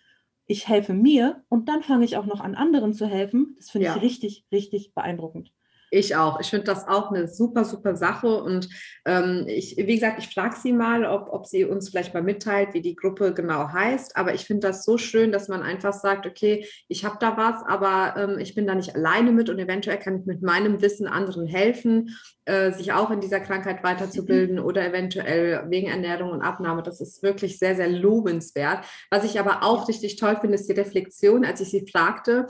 ich 0.46 0.68
helfe 0.68 0.94
mir 0.94 1.42
und 1.48 1.68
dann 1.68 1.82
fange 1.82 2.04
ich 2.04 2.16
auch 2.16 2.26
noch 2.26 2.40
an 2.40 2.54
anderen 2.54 2.94
zu 2.94 3.06
helfen. 3.06 3.56
Das 3.58 3.70
finde 3.70 3.86
ja. 3.86 3.96
ich 3.96 4.02
richtig, 4.02 4.46
richtig 4.52 4.94
beeindruckend. 4.94 5.52
Ich 5.90 6.16
auch. 6.16 6.40
Ich 6.40 6.50
finde 6.50 6.66
das 6.66 6.86
auch 6.86 7.10
eine 7.10 7.28
super, 7.28 7.64
super 7.64 7.96
Sache. 7.96 8.42
Und 8.42 8.68
ähm, 9.04 9.44
ich, 9.46 9.76
wie 9.76 9.94
gesagt, 9.94 10.18
ich 10.18 10.32
frage 10.32 10.56
sie 10.56 10.72
mal, 10.72 11.04
ob, 11.04 11.32
ob 11.32 11.46
sie 11.46 11.64
uns 11.64 11.88
vielleicht 11.88 12.14
mal 12.14 12.22
mitteilt, 12.22 12.74
wie 12.74 12.82
die 12.82 12.96
Gruppe 12.96 13.32
genau 13.32 13.68
heißt. 13.72 14.16
Aber 14.16 14.34
ich 14.34 14.44
finde 14.44 14.68
das 14.68 14.84
so 14.84 14.98
schön, 14.98 15.32
dass 15.32 15.48
man 15.48 15.62
einfach 15.62 15.92
sagt, 15.92 16.26
okay, 16.26 16.66
ich 16.88 17.04
habe 17.04 17.16
da 17.20 17.36
was, 17.36 17.62
aber 17.66 18.20
ähm, 18.20 18.38
ich 18.38 18.54
bin 18.54 18.66
da 18.66 18.74
nicht 18.74 18.94
alleine 18.94 19.32
mit 19.32 19.48
und 19.48 19.58
eventuell 19.58 19.98
kann 19.98 20.20
ich 20.20 20.26
mit 20.26 20.42
meinem 20.42 20.82
Wissen 20.82 21.06
anderen 21.06 21.46
helfen, 21.46 22.16
äh, 22.44 22.72
sich 22.72 22.92
auch 22.92 23.10
in 23.10 23.20
dieser 23.20 23.40
Krankheit 23.40 23.82
weiterzubilden 23.82 24.56
mhm. 24.56 24.64
oder 24.64 24.86
eventuell 24.86 25.64
wegen 25.68 25.88
Ernährung 25.88 26.30
und 26.30 26.42
Abnahme. 26.42 26.82
Das 26.82 27.00
ist 27.00 27.22
wirklich 27.22 27.58
sehr, 27.58 27.76
sehr 27.76 27.88
lobenswert. 27.88 28.84
Was 29.10 29.24
ich 29.24 29.40
aber 29.40 29.62
auch 29.62 29.88
richtig 29.88 30.16
toll 30.16 30.36
finde, 30.40 30.56
ist 30.56 30.68
die 30.68 30.74
Reflexion, 30.74 31.44
als 31.44 31.60
ich 31.60 31.70
sie 31.70 31.86
fragte, 31.90 32.46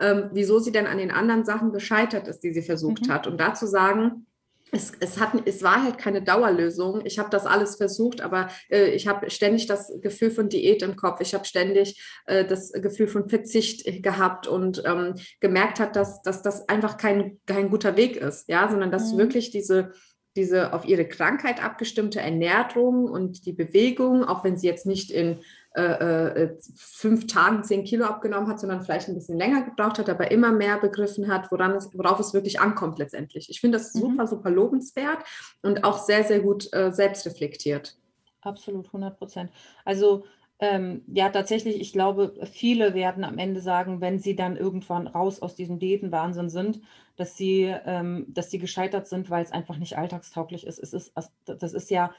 ähm, 0.00 0.30
wieso 0.32 0.58
sie 0.58 0.72
denn 0.72 0.86
an 0.86 0.98
den 0.98 1.10
anderen 1.10 1.44
Sachen 1.44 1.72
gescheitert 1.72 2.28
ist, 2.28 2.40
die 2.40 2.52
sie 2.52 2.62
versucht 2.62 3.06
mhm. 3.06 3.12
hat. 3.12 3.26
Und 3.26 3.38
dazu 3.38 3.66
sagen, 3.66 4.26
es, 4.70 4.92
es, 5.00 5.18
hat, 5.18 5.32
es 5.46 5.62
war 5.62 5.82
halt 5.82 5.98
keine 5.98 6.22
Dauerlösung. 6.22 7.00
Ich 7.04 7.18
habe 7.18 7.30
das 7.30 7.46
alles 7.46 7.76
versucht, 7.76 8.20
aber 8.20 8.48
äh, 8.70 8.90
ich 8.90 9.08
habe 9.08 9.30
ständig 9.30 9.66
das 9.66 9.92
Gefühl 10.02 10.30
von 10.30 10.48
Diät 10.48 10.82
im 10.82 10.96
Kopf. 10.96 11.20
Ich 11.20 11.34
habe 11.34 11.44
ständig 11.44 12.02
äh, 12.26 12.44
das 12.44 12.72
Gefühl 12.72 13.08
von 13.08 13.28
Verzicht 13.28 14.02
gehabt 14.02 14.46
und 14.46 14.82
ähm, 14.84 15.14
gemerkt 15.40 15.80
hat, 15.80 15.96
dass, 15.96 16.22
dass 16.22 16.42
das 16.42 16.68
einfach 16.68 16.98
kein, 16.98 17.38
kein 17.46 17.70
guter 17.70 17.96
Weg 17.96 18.16
ist, 18.16 18.48
ja, 18.48 18.68
sondern 18.68 18.90
dass 18.90 19.12
mhm. 19.12 19.18
wirklich 19.18 19.50
diese 19.50 19.92
diese 20.36 20.72
auf 20.72 20.84
ihre 20.84 21.08
Krankheit 21.08 21.62
abgestimmte 21.62 22.20
Ernährung 22.20 23.06
und 23.06 23.44
die 23.44 23.52
Bewegung, 23.52 24.22
auch 24.22 24.44
wenn 24.44 24.56
sie 24.56 24.68
jetzt 24.68 24.86
nicht 24.86 25.10
in 25.10 25.40
äh, 25.78 26.42
äh, 26.42 26.58
fünf 26.74 27.26
Tagen 27.26 27.62
zehn 27.62 27.84
Kilo 27.84 28.04
abgenommen 28.04 28.48
hat, 28.48 28.58
sondern 28.58 28.82
vielleicht 28.82 29.08
ein 29.08 29.14
bisschen 29.14 29.38
länger 29.38 29.62
gebraucht 29.62 29.98
hat, 29.98 30.08
aber 30.08 30.30
immer 30.30 30.52
mehr 30.52 30.78
begriffen 30.78 31.28
hat, 31.28 31.50
woran 31.52 31.72
es, 31.72 31.90
worauf 31.96 32.18
es 32.18 32.34
wirklich 32.34 32.60
ankommt 32.60 32.98
letztendlich. 32.98 33.48
Ich 33.50 33.60
finde 33.60 33.78
das 33.78 33.94
mhm. 33.94 34.00
super, 34.00 34.26
super 34.26 34.50
lobenswert 34.50 35.18
und 35.62 35.84
auch 35.84 35.98
sehr, 35.98 36.24
sehr 36.24 36.40
gut 36.40 36.68
äh, 36.72 36.90
selbstreflektiert. 36.92 37.96
Absolut, 38.40 38.86
100 38.86 39.18
Prozent. 39.18 39.50
Also 39.84 40.24
ähm, 40.60 41.02
ja, 41.06 41.28
tatsächlich, 41.28 41.80
ich 41.80 41.92
glaube, 41.92 42.34
viele 42.50 42.92
werden 42.94 43.22
am 43.22 43.38
Ende 43.38 43.60
sagen, 43.60 44.00
wenn 44.00 44.18
sie 44.18 44.34
dann 44.34 44.56
irgendwann 44.56 45.06
raus 45.06 45.40
aus 45.40 45.54
diesem 45.54 45.78
Diätenwahnsinn 45.78 46.48
sind, 46.48 46.80
dass 47.14 47.36
sie, 47.36 47.72
ähm, 47.86 48.26
dass 48.28 48.50
sie 48.50 48.58
gescheitert 48.58 49.06
sind, 49.06 49.30
weil 49.30 49.44
es 49.44 49.52
einfach 49.52 49.76
nicht 49.76 49.96
alltagstauglich 49.96 50.66
ist. 50.66 50.80
Es 50.80 50.92
ist. 50.92 51.12
Das 51.44 51.72
ist 51.72 51.90
ja 51.90 52.12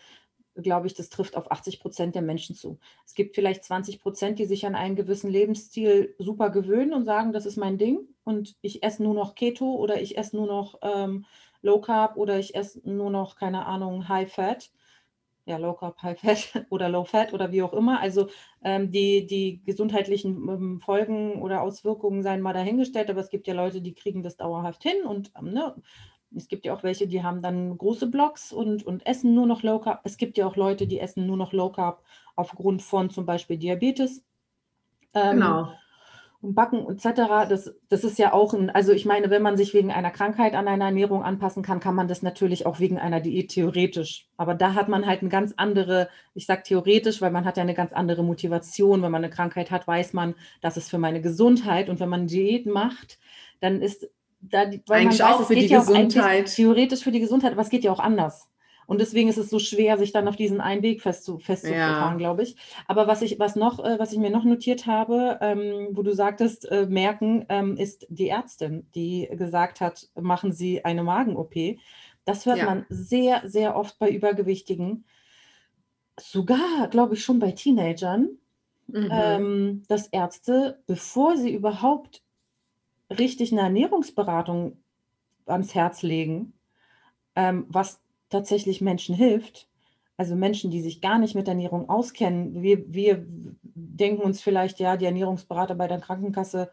glaube 0.55 0.87
ich, 0.87 0.93
das 0.93 1.09
trifft 1.09 1.35
auf 1.37 1.51
80 1.51 1.79
Prozent 1.79 2.15
der 2.15 2.21
Menschen 2.21 2.55
zu. 2.55 2.79
Es 3.05 3.13
gibt 3.13 3.35
vielleicht 3.35 3.63
20 3.63 4.01
Prozent, 4.01 4.39
die 4.39 4.45
sich 4.45 4.65
an 4.65 4.75
einen 4.75 4.95
gewissen 4.95 5.29
Lebensstil 5.29 6.15
super 6.17 6.49
gewöhnen 6.49 6.93
und 6.93 7.05
sagen, 7.05 7.33
das 7.33 7.45
ist 7.45 7.57
mein 7.57 7.77
Ding 7.77 7.99
und 8.23 8.55
ich 8.61 8.83
esse 8.83 9.03
nur 9.03 9.13
noch 9.13 9.35
Keto 9.35 9.75
oder 9.75 10.01
ich 10.01 10.17
esse 10.17 10.35
nur 10.35 10.47
noch 10.47 10.79
ähm, 10.81 11.25
Low 11.61 11.81
Carb 11.81 12.17
oder 12.17 12.39
ich 12.39 12.55
esse 12.55 12.81
nur 12.89 13.09
noch, 13.09 13.35
keine 13.35 13.65
Ahnung, 13.65 14.07
High 14.07 14.31
Fat. 14.31 14.71
Ja, 15.45 15.57
Low 15.57 15.73
Carb, 15.73 16.01
High 16.03 16.19
Fat 16.19 16.65
oder 16.69 16.89
Low 16.89 17.05
Fat 17.05 17.33
oder 17.33 17.51
wie 17.51 17.63
auch 17.63 17.73
immer. 17.73 17.99
Also 17.99 18.29
ähm, 18.63 18.91
die, 18.91 19.25
die 19.25 19.61
gesundheitlichen 19.65 20.47
ähm, 20.47 20.79
Folgen 20.79 21.41
oder 21.41 21.61
Auswirkungen 21.61 22.23
seien 22.23 22.41
mal 22.41 22.53
dahingestellt, 22.53 23.09
aber 23.09 23.21
es 23.21 23.29
gibt 23.29 23.47
ja 23.47 23.53
Leute, 23.53 23.81
die 23.81 23.93
kriegen 23.93 24.23
das 24.23 24.37
dauerhaft 24.37 24.83
hin 24.83 25.03
und 25.05 25.31
ähm, 25.37 25.53
ne, 25.53 25.75
es 26.35 26.47
gibt 26.47 26.65
ja 26.65 26.73
auch 26.73 26.83
welche, 26.83 27.07
die 27.07 27.23
haben 27.23 27.41
dann 27.41 27.77
große 27.77 28.07
Blocks 28.07 28.51
und, 28.51 28.85
und 28.85 29.05
essen 29.05 29.33
nur 29.33 29.47
noch 29.47 29.63
Low 29.63 29.79
Carb. 29.79 30.01
Es 30.03 30.17
gibt 30.17 30.37
ja 30.37 30.45
auch 30.45 30.55
Leute, 30.55 30.87
die 30.87 30.99
essen 30.99 31.25
nur 31.25 31.37
noch 31.37 31.53
Low 31.53 31.69
Carb 31.69 32.03
aufgrund 32.35 32.81
von 32.81 33.09
zum 33.09 33.25
Beispiel 33.25 33.57
Diabetes. 33.57 34.23
Ähm, 35.13 35.37
genau. 35.37 35.71
Und 36.41 36.55
Backen 36.55 36.87
etc. 36.87 37.49
Das, 37.49 37.75
das 37.89 38.05
ist 38.05 38.17
ja 38.17 38.31
auch 38.31 38.53
ein, 38.53 38.69
also 38.69 38.93
ich 38.93 39.05
meine, 39.05 39.29
wenn 39.29 39.41
man 39.41 39.57
sich 39.57 39.73
wegen 39.73 39.91
einer 39.91 40.11
Krankheit 40.11 40.53
an 40.53 40.69
eine 40.69 40.85
Ernährung 40.85 41.21
anpassen 41.21 41.63
kann, 41.63 41.81
kann 41.81 41.95
man 41.95 42.07
das 42.07 42.21
natürlich 42.21 42.65
auch 42.65 42.79
wegen 42.79 42.97
einer 42.97 43.19
Diät 43.19 43.49
theoretisch. 43.49 44.29
Aber 44.37 44.53
da 44.53 44.73
hat 44.73 44.87
man 44.87 45.05
halt 45.05 45.19
eine 45.19 45.29
ganz 45.29 45.53
andere, 45.57 46.07
ich 46.35 46.45
sage 46.45 46.63
theoretisch, 46.63 47.21
weil 47.21 47.31
man 47.31 47.43
hat 47.43 47.57
ja 47.57 47.63
eine 47.63 47.73
ganz 47.73 47.91
andere 47.91 48.23
Motivation. 48.23 49.01
Wenn 49.01 49.11
man 49.11 49.23
eine 49.23 49.33
Krankheit 49.33 49.69
hat, 49.69 49.85
weiß 49.85 50.13
man, 50.13 50.35
das 50.61 50.77
ist 50.77 50.89
für 50.89 50.97
meine 50.97 51.21
Gesundheit. 51.21 51.89
Und 51.89 51.99
wenn 51.99 52.09
man 52.09 52.27
Diät 52.27 52.67
macht, 52.67 53.19
dann 53.59 53.81
ist 53.81 54.09
da, 54.41 54.71
weil 54.87 55.01
eigentlich 55.01 55.19
man 55.19 55.29
weiß, 55.29 55.41
auch 55.41 55.47
für 55.47 55.55
die 55.55 55.67
ja 55.67 55.79
Gesundheit. 55.79 56.53
theoretisch 56.53 57.03
für 57.03 57.11
die 57.11 57.19
Gesundheit, 57.19 57.51
aber 57.51 57.61
es 57.61 57.69
geht 57.69 57.83
ja 57.83 57.91
auch 57.91 57.99
anders. 57.99 58.49
Und 58.89 58.99
deswegen 58.99 59.29
ist 59.29 59.37
es 59.37 59.51
so 59.51 59.59
schwer, 59.59 59.99
sich 59.99 60.13
dann 60.13 60.27
auf 60.27 60.35
diesen 60.35 60.61
einen 60.61 60.81
Weg 60.81 61.03
festzu, 61.03 61.37
festzufahren, 61.37 62.13
ja. 62.13 62.15
glaube 62.15 62.41
ich. 62.41 62.55
Aber 62.87 63.05
was 63.05 63.21
ich, 63.21 63.37
was 63.37 63.55
noch, 63.55 63.77
äh, 63.77 63.99
was 63.99 64.13
ich 64.13 64.17
mir 64.17 64.31
noch 64.31 64.45
notiert 64.45 64.87
habe, 64.87 65.37
ähm, 65.41 65.89
wo 65.91 66.01
du 66.01 66.11
sagtest, 66.11 66.65
äh, 66.71 66.87
merken, 66.87 67.45
ähm, 67.49 67.77
ist 67.77 68.07
die 68.09 68.29
Ärztin, 68.29 68.87
die 68.95 69.29
gesagt 69.31 69.79
hat, 69.79 70.09
machen 70.19 70.53
Sie 70.53 70.85
eine 70.85 71.03
Magen-OP. 71.03 71.77
Das 72.25 72.47
hört 72.47 72.57
ja. 72.57 72.65
man 72.65 72.87
sehr, 72.89 73.43
sehr 73.45 73.75
oft 73.75 73.99
bei 73.99 74.09
Übergewichtigen. 74.09 75.05
Sogar, 76.19 76.87
glaube 76.89 77.13
ich, 77.13 77.23
schon 77.23 77.37
bei 77.37 77.51
Teenagern, 77.51 78.39
mhm. 78.87 79.09
ähm, 79.11 79.83
dass 79.87 80.07
Ärzte, 80.07 80.81
bevor 80.87 81.37
sie 81.37 81.53
überhaupt 81.53 82.23
richtig 83.09 83.51
eine 83.51 83.61
Ernährungsberatung 83.61 84.77
ans 85.45 85.73
Herz 85.75 86.03
legen, 86.03 86.53
ähm, 87.35 87.65
was 87.69 88.01
tatsächlich 88.29 88.81
Menschen 88.81 89.15
hilft. 89.15 89.67
Also 90.17 90.35
Menschen, 90.35 90.69
die 90.69 90.81
sich 90.81 91.01
gar 91.01 91.17
nicht 91.17 91.33
mit 91.33 91.47
Ernährung 91.47 91.89
auskennen. 91.89 92.61
Wir, 92.61 92.93
wir 92.93 93.25
denken 93.63 94.21
uns 94.21 94.41
vielleicht, 94.41 94.79
ja, 94.79 94.97
die 94.97 95.05
Ernährungsberater 95.05 95.75
bei 95.75 95.87
der 95.87 96.01
Krankenkasse, 96.01 96.71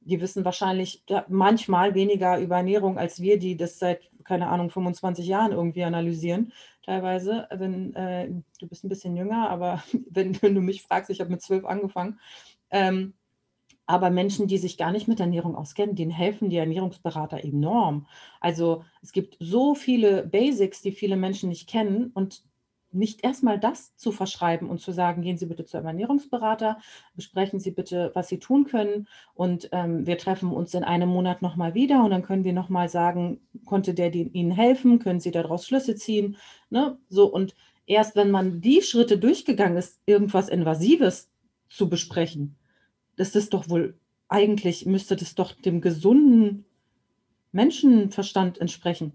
die 0.00 0.20
wissen 0.20 0.44
wahrscheinlich 0.44 1.04
manchmal 1.28 1.94
weniger 1.94 2.38
über 2.38 2.56
Ernährung 2.56 2.98
als 2.98 3.22
wir, 3.22 3.38
die 3.38 3.56
das 3.56 3.78
seit, 3.78 4.10
keine 4.24 4.48
Ahnung, 4.48 4.70
25 4.70 5.26
Jahren 5.26 5.52
irgendwie 5.52 5.84
analysieren. 5.84 6.52
Teilweise, 6.84 7.46
wenn 7.50 7.94
äh, 7.94 8.28
du 8.58 8.66
bist 8.66 8.84
ein 8.84 8.88
bisschen 8.88 9.16
jünger, 9.16 9.48
aber 9.48 9.82
wenn, 10.10 10.40
wenn 10.42 10.54
du 10.54 10.60
mich 10.60 10.82
fragst, 10.82 11.10
ich 11.10 11.20
habe 11.20 11.30
mit 11.30 11.42
zwölf 11.42 11.64
angefangen. 11.64 12.18
Ähm, 12.70 13.14
aber 13.86 14.10
Menschen, 14.10 14.46
die 14.46 14.58
sich 14.58 14.78
gar 14.78 14.92
nicht 14.92 15.08
mit 15.08 15.20
Ernährung 15.20 15.54
auskennen, 15.56 15.96
denen 15.96 16.10
helfen 16.10 16.50
die 16.50 16.56
Ernährungsberater 16.56 17.44
enorm. 17.44 18.06
Also 18.40 18.84
es 19.02 19.12
gibt 19.12 19.36
so 19.40 19.74
viele 19.74 20.26
Basics, 20.26 20.82
die 20.82 20.92
viele 20.92 21.16
Menschen 21.16 21.48
nicht 21.48 21.68
kennen. 21.68 22.10
Und 22.14 22.42
nicht 22.92 23.24
erstmal 23.24 23.58
das 23.58 23.96
zu 23.96 24.12
verschreiben 24.12 24.68
und 24.68 24.80
zu 24.80 24.92
sagen, 24.92 25.22
gehen 25.22 25.38
Sie 25.38 25.46
bitte 25.46 25.64
zu 25.64 25.76
einem 25.76 25.86
Ernährungsberater, 25.86 26.78
besprechen 27.14 27.58
Sie 27.58 27.70
bitte, 27.70 28.10
was 28.14 28.28
Sie 28.28 28.38
tun 28.38 28.64
können 28.64 29.08
und 29.34 29.68
ähm, 29.72 30.06
wir 30.06 30.18
treffen 30.18 30.52
uns 30.52 30.74
in 30.74 30.84
einem 30.84 31.08
Monat 31.08 31.42
nochmal 31.42 31.74
wieder 31.74 32.04
und 32.04 32.10
dann 32.10 32.22
können 32.22 32.44
wir 32.44 32.52
nochmal 32.52 32.88
sagen, 32.88 33.40
konnte 33.64 33.94
der 33.94 34.14
Ihnen 34.14 34.50
helfen, 34.50 34.98
können 34.98 35.20
Sie 35.20 35.30
daraus 35.30 35.66
Schlüsse 35.66 35.96
ziehen, 35.96 36.36
ne? 36.70 36.98
so 37.08 37.26
und 37.26 37.54
erst 37.86 38.16
wenn 38.16 38.30
man 38.30 38.60
die 38.60 38.82
Schritte 38.82 39.18
durchgegangen 39.18 39.78
ist, 39.78 40.00
irgendwas 40.06 40.48
Invasives 40.48 41.30
zu 41.68 41.88
besprechen, 41.88 42.56
ist 43.16 43.36
es 43.36 43.50
doch 43.50 43.68
wohl 43.68 43.94
eigentlich, 44.28 44.86
müsste 44.86 45.16
das 45.16 45.34
doch 45.34 45.52
dem 45.52 45.80
gesunden 45.80 46.64
Menschenverstand 47.52 48.58
entsprechen. 48.58 49.12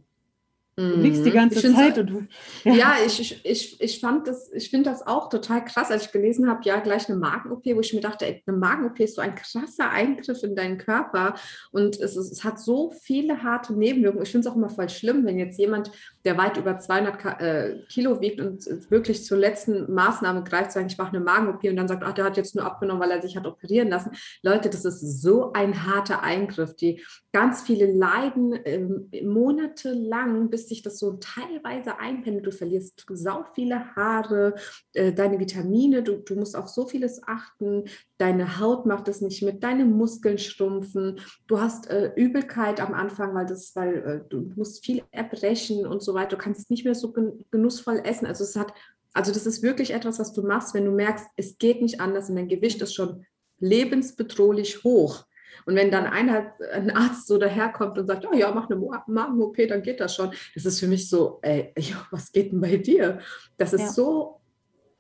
Du 0.80 0.96
liegst 0.96 1.26
die 1.26 1.32
mhm. 1.32 1.34
ganze 1.34 1.74
Zeit 1.74 1.98
und 1.98 2.08
du. 2.08 2.28
Ja, 2.64 2.74
ja 2.74 2.94
ich, 3.04 3.20
ich, 3.20 3.42
ich, 3.44 3.82
ich 3.82 4.00
fand 4.00 4.28
das, 4.28 4.54
ich 4.54 4.70
finde 4.70 4.92
das 4.92 5.08
auch 5.08 5.28
total 5.28 5.66
krass, 5.66 5.90
als 5.90 6.06
ich 6.06 6.12
gelesen 6.12 6.48
habe, 6.48 6.62
ja, 6.66 6.80
gleich 6.80 7.10
eine 7.10 7.18
Magen-OP, 7.18 7.66
wo 7.66 7.80
ich 7.80 7.96
mir 7.96 8.00
dachte, 8.00 8.28
ey, 8.28 8.44
eine 8.46 8.58
Magen-OP 8.58 9.00
ist 9.00 9.16
so 9.16 9.22
ein 9.22 9.34
krasser 9.34 9.90
Eingriff 9.90 10.44
in 10.44 10.56
deinen 10.56 10.78
Körper 10.78 11.34
und 11.72 12.00
es, 12.00 12.16
es, 12.16 12.44
hat 12.44 12.60
so 12.60 12.92
viele 12.92 13.42
harte 13.42 13.74
Nebenwirkungen. 13.74 14.24
Ich 14.24 14.32
finde 14.32 14.48
es 14.48 14.54
auch 14.54 14.56
immer 14.56 14.70
voll 14.70 14.88
schlimm, 14.90 15.26
wenn 15.26 15.40
jetzt 15.40 15.58
jemand, 15.58 15.92
der 16.26 16.38
weit 16.38 16.58
über 16.58 16.78
200 16.78 17.42
äh, 17.42 17.80
Kilo 17.90 18.22
wiegt 18.22 18.40
und 18.40 18.64
wirklich 18.92 19.26
zur 19.26 19.40
letzten 19.40 19.92
Maßnahme 19.92 20.44
greift, 20.44 20.74
sagen, 20.74 20.88
ich 20.92 20.98
mache 21.00 21.16
eine 21.16 21.22
Magen-OP 21.22 21.64
und 21.64 21.76
dann 21.76 21.88
sagt, 21.88 22.04
ach, 22.04 22.14
der 22.14 22.26
hat 22.26 22.38
jetzt 22.38 22.54
nur 22.54 22.66
abgenommen, 22.66 23.02
weil 23.02 23.10
er 23.10 23.22
sich 23.24 23.36
hat 23.36 23.48
operieren 23.48 23.90
lassen. 23.90 24.12
Leute, 24.44 24.70
das 24.70 24.86
ist 24.86 25.24
so 25.24 25.54
ein 25.54 25.88
harter 25.88 26.22
Eingriff, 26.22 26.76
die 26.76 27.02
ganz 27.38 27.62
viele 27.62 27.86
leiden 27.86 28.54
äh, 28.66 29.22
monatelang, 29.22 30.50
bis 30.50 30.68
sich 30.68 30.82
das 30.82 30.98
so 30.98 31.20
teilweise 31.20 32.00
einpendelt. 32.00 32.48
Du 32.48 32.52
verlierst 32.52 33.06
sau 33.10 33.46
viele 33.54 33.96
Haare, 33.96 34.56
äh, 34.94 35.14
deine 35.14 35.40
Vitamine, 35.40 36.02
du, 36.02 36.18
du 36.18 36.34
musst 36.34 36.56
auf 36.56 36.68
so 36.68 36.88
vieles 36.88 37.22
achten. 37.28 37.84
Deine 38.18 38.60
Haut 38.60 38.88
macht 38.88 39.08
es 39.08 39.22
nicht 39.22 39.44
mit, 39.44 39.64
deine 39.64 39.86
Muskeln 39.86 40.40
schrumpfen. 40.40 41.20
Du 41.46 41.62
hast 41.62 41.88
äh, 41.92 42.12
Übelkeit 42.16 42.82
am 42.82 42.96
Anfang, 42.96 43.36
weil, 43.36 43.46
das, 43.46 43.76
weil 43.76 43.96
äh, 43.98 44.22
du 44.28 44.52
musst 44.56 44.84
viel 44.84 45.04
erbrechen 45.12 45.86
und 45.86 46.02
so 46.02 46.16
weiter. 46.16 46.38
Du 46.38 46.38
kannst 46.38 46.72
nicht 46.72 46.86
mehr 46.86 46.96
so 46.96 47.14
genussvoll 47.52 48.02
essen. 48.04 48.26
Also 48.26 48.46
es 48.46 48.56
hat, 48.56 48.74
also 49.14 49.32
das 49.32 49.46
ist 49.46 49.62
wirklich 49.62 49.94
etwas, 49.94 50.18
was 50.18 50.34
du 50.34 50.42
machst, 50.42 50.74
wenn 50.74 50.86
du 50.86 50.92
merkst, 50.92 51.28
es 51.36 51.60
geht 51.60 51.84
nicht 51.84 52.02
anders 52.02 52.32
und 52.32 52.36
dein 52.36 52.48
Gewicht 52.48 52.82
ist 52.82 52.96
schon 52.96 53.28
lebensbedrohlich 53.60 54.84
hoch 54.84 55.28
und 55.66 55.76
wenn 55.76 55.92
dann 55.92 56.06
einer, 56.06 56.54
ein 56.74 56.92
Arzt 56.92 57.28
so 57.28 57.38
daherkommt 57.38 57.98
und 57.98 58.08
sagt, 58.08 58.26
oh 58.26 58.36
ja, 58.36 58.52
mach 58.54 58.70
eine 58.70 58.80
Magen-OP, 59.08 59.58
dann 59.68 59.82
geht 59.82 60.00
das 60.00 60.16
schon. 60.16 60.32
Das 60.54 60.66
ist 60.66 60.80
für 60.80 60.88
mich 60.88 61.10
so, 61.10 61.40
ey, 61.42 61.74
was 62.12 62.32
geht 62.32 62.52
denn 62.52 62.62
bei 62.62 62.78
dir? 62.78 63.20
Das 63.58 63.74
ist 63.74 63.82
ja. 63.82 63.90
so 63.90 64.42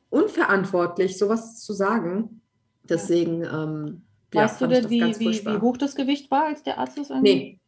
unverantwortlich, 0.09 1.17
sowas 1.17 1.61
zu 1.61 1.73
sagen. 1.73 2.41
Deswegen, 2.83 3.43
ähm, 3.43 4.03
weißt 4.31 4.61
ja, 4.61 4.67
du 4.67 4.73
denn, 4.73 4.89
wie, 4.89 5.19
wie, 5.19 5.45
wie, 5.45 5.61
hoch 5.61 5.77
das 5.77 5.95
Gewicht 5.95 6.31
war, 6.31 6.45
als 6.45 6.63
der 6.63 6.77
Arzt 6.77 6.97
es 6.97 7.09
Nee, 7.09 7.59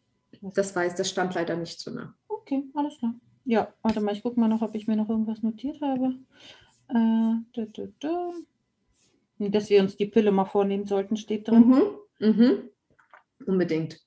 das 0.42 0.76
weiß, 0.76 0.96
das 0.96 1.10
stand 1.10 1.36
leider 1.36 1.56
nicht 1.56 1.80
so 1.80 1.92
nah. 1.92 2.14
Okay, 2.28 2.64
alles 2.74 2.98
klar. 2.98 3.14
Ja, 3.46 3.74
warte 3.82 4.02
mal, 4.02 4.14
ich 4.14 4.24
gucke 4.24 4.40
mal 4.40 4.48
noch, 4.48 4.62
ob 4.62 4.76
ich 4.76 4.88
mir 4.88 4.96
noch 4.96 5.10
irgendwas 5.10 5.44
notiert 5.44 5.82
habe. 5.82 6.16
Äh, 6.90 7.36
da, 7.54 7.66
da, 7.74 7.84
da. 8.00 8.32
Dass 9.40 9.70
wir 9.70 9.82
uns 9.82 9.96
die 9.96 10.06
Pille 10.06 10.32
mal 10.32 10.46
vornehmen 10.46 10.86
sollten, 10.86 11.16
steht 11.16 11.48
drin. 11.48 11.68
Mhm. 12.20 12.28
Mhm. 12.28 12.70
Unbedingt. 13.46 14.00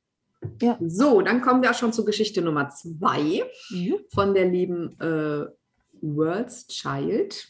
Ja. 0.60 0.78
So, 0.84 1.22
dann 1.22 1.40
kommen 1.40 1.62
wir 1.62 1.70
auch 1.70 1.78
schon 1.78 1.92
zur 1.92 2.04
Geschichte 2.04 2.42
Nummer 2.42 2.68
zwei 2.70 3.42
ja. 3.70 3.94
von 4.08 4.34
der 4.34 4.48
lieben 4.48 4.98
äh, 5.00 5.46
World's 6.00 6.66
Child. 6.66 7.48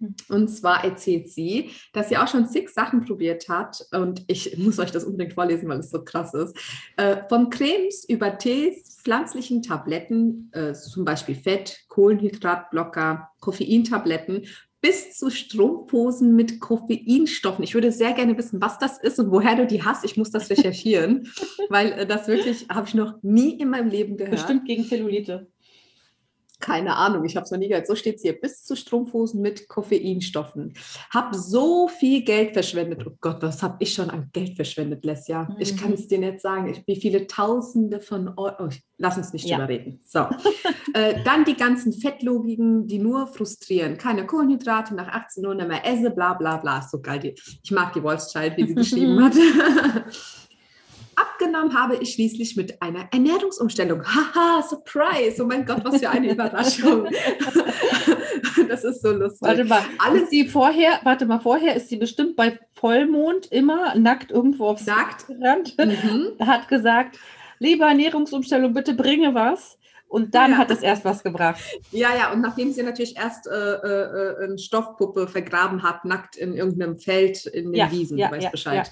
Hm. 0.00 0.14
Und 0.28 0.48
zwar 0.48 0.84
erzählt 0.84 1.28
sie, 1.30 1.70
dass 1.92 2.08
sie 2.08 2.16
auch 2.16 2.28
schon 2.28 2.46
zig 2.46 2.68
Sachen 2.68 3.04
probiert 3.04 3.48
hat. 3.48 3.86
Und 3.92 4.24
ich 4.28 4.56
muss 4.58 4.78
euch 4.78 4.90
das 4.90 5.04
unbedingt 5.04 5.34
vorlesen, 5.34 5.68
weil 5.68 5.80
es 5.80 5.90
so 5.90 6.04
krass 6.04 6.32
ist. 6.34 6.56
Äh, 6.96 7.16
von 7.28 7.50
Cremes 7.50 8.08
über 8.08 8.38
Tees, 8.38 9.00
pflanzlichen 9.02 9.62
Tabletten, 9.62 10.50
äh, 10.52 10.74
zum 10.74 11.04
Beispiel 11.04 11.34
Fett, 11.34 11.84
Kohlenhydratblocker, 11.88 13.30
Koffeintabletten 13.40 14.46
bis 14.86 15.18
zu 15.18 15.30
Strumpfhosen 15.30 16.36
mit 16.36 16.60
Koffeinstoffen. 16.60 17.64
Ich 17.64 17.74
würde 17.74 17.90
sehr 17.90 18.12
gerne 18.12 18.38
wissen, 18.38 18.60
was 18.60 18.78
das 18.78 18.98
ist 18.98 19.18
und 19.18 19.32
woher 19.32 19.56
du 19.56 19.66
die 19.66 19.82
hast. 19.82 20.04
Ich 20.04 20.16
muss 20.16 20.30
das 20.30 20.48
recherchieren, 20.50 21.28
weil 21.68 21.90
äh, 21.92 22.06
das 22.06 22.28
wirklich 22.28 22.68
habe 22.68 22.86
ich 22.86 22.94
noch 22.94 23.20
nie 23.22 23.58
in 23.58 23.70
meinem 23.70 23.88
Leben 23.88 24.16
gehört. 24.16 24.36
Bestimmt 24.36 24.64
gegen 24.64 24.84
Zellulite. 24.84 25.48
Keine 26.58 26.96
Ahnung, 26.96 27.24
ich 27.24 27.36
habe 27.36 27.44
es 27.44 27.50
noch 27.50 27.58
nie 27.58 27.68
gehört. 27.68 27.86
So 27.86 27.94
steht 27.94 28.16
es 28.16 28.22
hier. 28.22 28.32
Bis 28.32 28.64
zu 28.64 28.76
Strumpfhosen 28.76 29.42
mit 29.42 29.68
Koffeinstoffen. 29.68 30.72
Hab 31.10 31.34
so 31.34 31.86
viel 31.88 32.22
Geld 32.22 32.54
verschwendet. 32.54 33.04
Oh 33.06 33.12
Gott, 33.20 33.42
was 33.42 33.62
habe 33.62 33.76
ich 33.80 33.92
schon 33.92 34.08
an 34.08 34.30
Geld 34.32 34.56
verschwendet, 34.56 35.04
Lesja? 35.04 35.44
Mhm. 35.44 35.56
Ich 35.58 35.76
kann 35.76 35.92
es 35.92 36.08
dir 36.08 36.18
nicht 36.18 36.40
sagen. 36.40 36.68
Ich, 36.70 36.82
wie 36.86 36.98
viele 36.98 37.26
Tausende 37.26 38.00
von 38.00 38.28
Euro. 38.36 38.54
Oh, 38.58 38.68
lass 38.96 39.18
uns 39.18 39.34
nicht 39.34 39.46
ja. 39.46 39.58
drüber 39.58 39.68
reden. 39.68 40.00
So. 40.04 40.20
äh, 40.94 41.22
dann 41.24 41.44
die 41.44 41.56
ganzen 41.56 41.92
Fettlogiken, 41.92 42.86
die 42.86 42.98
nur 42.98 43.26
frustrieren. 43.26 43.98
Keine 43.98 44.26
Kohlenhydrate, 44.26 44.94
nach 44.94 45.08
18 45.08 45.44
Uhr 45.44 45.54
nicht 45.54 45.68
mehr 45.68 45.84
esse, 45.84 46.10
bla 46.10 46.34
bla 46.34 46.56
bla. 46.56 46.80
So 46.80 47.00
geil. 47.00 47.34
Ich 47.62 47.70
mag 47.70 47.92
die 47.92 48.02
Wolfschild, 48.02 48.56
wie 48.56 48.66
sie 48.66 48.74
geschrieben 48.74 49.22
hat. 49.24 49.34
Abgenommen 51.16 51.74
habe 51.74 51.96
ich 51.96 52.12
schließlich 52.12 52.56
mit 52.56 52.82
einer 52.82 53.08
Ernährungsumstellung. 53.10 54.04
Haha, 54.04 54.62
Surprise! 54.62 55.42
Oh 55.42 55.46
mein 55.46 55.64
Gott, 55.64 55.82
was 55.82 55.98
für 55.98 56.10
eine 56.10 56.30
Überraschung. 56.30 57.08
das 58.68 58.84
ist 58.84 59.00
so 59.00 59.12
lustig. 59.12 59.40
Warte 59.40 59.64
mal, 59.64 59.82
alles 59.98 60.28
die 60.28 60.46
vorher, 60.46 61.00
warte 61.04 61.24
mal, 61.24 61.40
vorher 61.40 61.74
ist 61.74 61.88
sie 61.88 61.96
bestimmt 61.96 62.36
bei 62.36 62.58
Vollmond 62.74 63.46
immer 63.50 63.94
nackt 63.94 64.30
irgendwo 64.30 64.66
aufs 64.66 64.84
nackt 64.84 65.26
gerannt, 65.26 65.74
mhm. 65.78 66.32
hat 66.38 66.68
gesagt, 66.68 67.18
liebe 67.58 67.84
Ernährungsumstellung, 67.84 68.74
bitte 68.74 68.92
bringe 68.92 69.34
was. 69.34 69.78
Und 70.08 70.34
dann 70.34 70.52
ja. 70.52 70.58
hat 70.58 70.70
es 70.70 70.82
erst 70.82 71.04
was 71.04 71.22
gebracht. 71.22 71.60
Ja, 71.90 72.14
ja, 72.16 72.32
und 72.32 72.40
nachdem 72.40 72.72
sie 72.72 72.82
natürlich 72.82 73.16
erst 73.16 73.48
äh, 73.48 73.50
äh, 73.50 74.44
eine 74.44 74.58
Stoffpuppe 74.58 75.26
vergraben 75.26 75.82
hat, 75.82 76.04
nackt 76.04 76.36
in 76.36 76.54
irgendeinem 76.54 76.98
Feld 76.98 77.46
in 77.46 77.72
den 77.72 77.74
ja, 77.74 77.90
Wiesen, 77.90 78.16
ja, 78.16 78.28
du 78.28 78.34
weißt 78.34 78.44
ja, 78.44 78.50
Bescheid. 78.50 78.90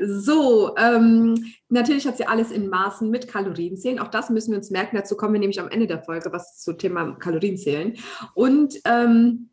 So, 0.00 0.76
ähm, 0.76 1.52
natürlich 1.68 2.06
hat 2.06 2.16
sie 2.16 2.26
alles 2.26 2.50
in 2.50 2.68
Maßen 2.68 3.10
mit 3.10 3.28
Kalorienzählen. 3.28 3.98
Auch 3.98 4.08
das 4.08 4.30
müssen 4.30 4.52
wir 4.52 4.58
uns 4.58 4.70
merken. 4.70 4.96
Dazu 4.96 5.16
kommen 5.16 5.34
wir 5.34 5.40
nämlich 5.40 5.60
am 5.60 5.68
Ende 5.68 5.86
der 5.86 6.02
Folge, 6.02 6.32
was 6.32 6.60
zum 6.60 6.78
Thema 6.78 7.16
Kalorienzählen. 7.16 7.96
Und 8.34 8.76
ähm, 8.84 9.48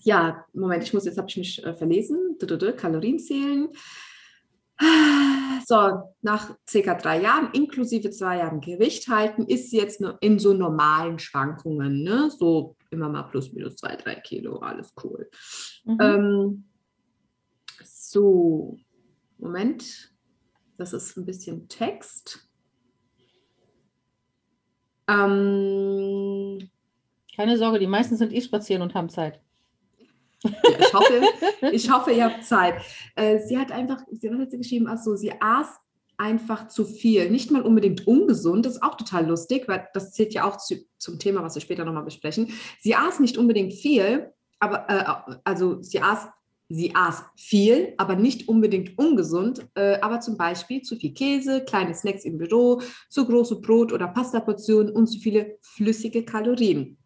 ja, 0.00 0.44
Moment, 0.52 0.84
ich 0.84 0.94
muss, 0.94 1.04
jetzt 1.04 1.18
habe 1.18 1.28
ich 1.28 1.36
mich 1.36 1.64
äh, 1.64 1.74
verlesen. 1.74 2.38
Kalorienzählen. 2.76 3.68
So, 5.64 6.14
nach 6.22 6.56
circa 6.68 6.94
drei 6.94 7.20
Jahren, 7.22 7.50
inklusive 7.52 8.10
zwei 8.10 8.38
Jahren 8.38 8.60
Gewicht 8.60 9.08
halten, 9.08 9.46
ist 9.46 9.70
sie 9.70 9.78
jetzt 9.78 10.00
nur 10.00 10.18
in 10.20 10.38
so 10.38 10.52
normalen 10.52 11.18
Schwankungen, 11.18 12.02
ne? 12.02 12.30
So 12.30 12.76
immer 12.90 13.08
mal 13.08 13.22
plus 13.24 13.52
minus 13.52 13.76
zwei, 13.76 13.96
drei 13.96 14.16
Kilo, 14.16 14.58
alles 14.58 14.92
cool. 15.02 15.30
Mhm. 15.84 15.98
Ähm, 16.00 16.64
so, 17.84 18.76
Moment, 19.38 20.12
das 20.76 20.92
ist 20.92 21.16
ein 21.16 21.24
bisschen 21.24 21.68
Text. 21.68 22.48
Ähm, 25.08 26.70
Keine 27.34 27.56
Sorge, 27.56 27.78
die 27.78 27.86
meisten 27.86 28.16
sind 28.16 28.32
eh 28.32 28.40
spazieren 28.40 28.82
und 28.82 28.94
haben 28.94 29.08
Zeit. 29.08 29.40
Ja, 30.42 30.50
ich, 30.78 30.94
hoffe, 30.94 31.22
ich 31.72 31.90
hoffe, 31.90 32.12
ihr 32.12 32.24
habt 32.24 32.44
Zeit. 32.44 32.74
Äh, 33.16 33.38
sie 33.40 33.58
hat 33.58 33.72
einfach, 33.72 34.02
sie 34.10 34.30
hat 34.30 34.50
geschrieben, 34.50 34.86
also 34.86 35.16
sie 35.16 35.32
aß 35.40 35.68
einfach 36.18 36.68
zu 36.68 36.84
viel. 36.84 37.30
Nicht 37.30 37.50
mal 37.50 37.62
unbedingt 37.62 38.06
ungesund, 38.06 38.66
das 38.66 38.74
ist 38.74 38.82
auch 38.82 38.96
total 38.96 39.26
lustig, 39.26 39.66
weil 39.66 39.88
das 39.94 40.12
zählt 40.12 40.34
ja 40.34 40.44
auch 40.44 40.56
zu, 40.56 40.76
zum 40.98 41.18
Thema, 41.18 41.42
was 41.42 41.54
wir 41.54 41.62
später 41.62 41.84
nochmal 41.84 42.04
besprechen. 42.04 42.52
Sie 42.80 42.94
aß 42.94 43.20
nicht 43.20 43.38
unbedingt 43.38 43.72
viel, 43.72 44.32
aber 44.60 44.88
äh, 44.88 45.38
also 45.44 45.82
sie 45.82 46.00
aß, 46.00 46.28
sie 46.68 46.94
aß 46.94 47.24
viel, 47.36 47.94
aber 47.98 48.14
nicht 48.14 48.48
unbedingt 48.48 48.96
ungesund, 48.98 49.66
äh, 49.74 49.98
aber 50.00 50.20
zum 50.20 50.36
Beispiel 50.36 50.82
zu 50.82 50.96
viel 50.96 51.12
Käse, 51.12 51.64
kleine 51.64 51.94
Snacks 51.94 52.24
im 52.24 52.38
Büro, 52.38 52.80
zu 53.10 53.26
große 53.26 53.60
Brot- 53.60 53.92
oder 53.92 54.08
Pastaportionen 54.08 54.92
und 54.92 55.08
zu 55.08 55.18
viele 55.18 55.58
flüssige 55.60 56.24
Kalorien. 56.24 56.98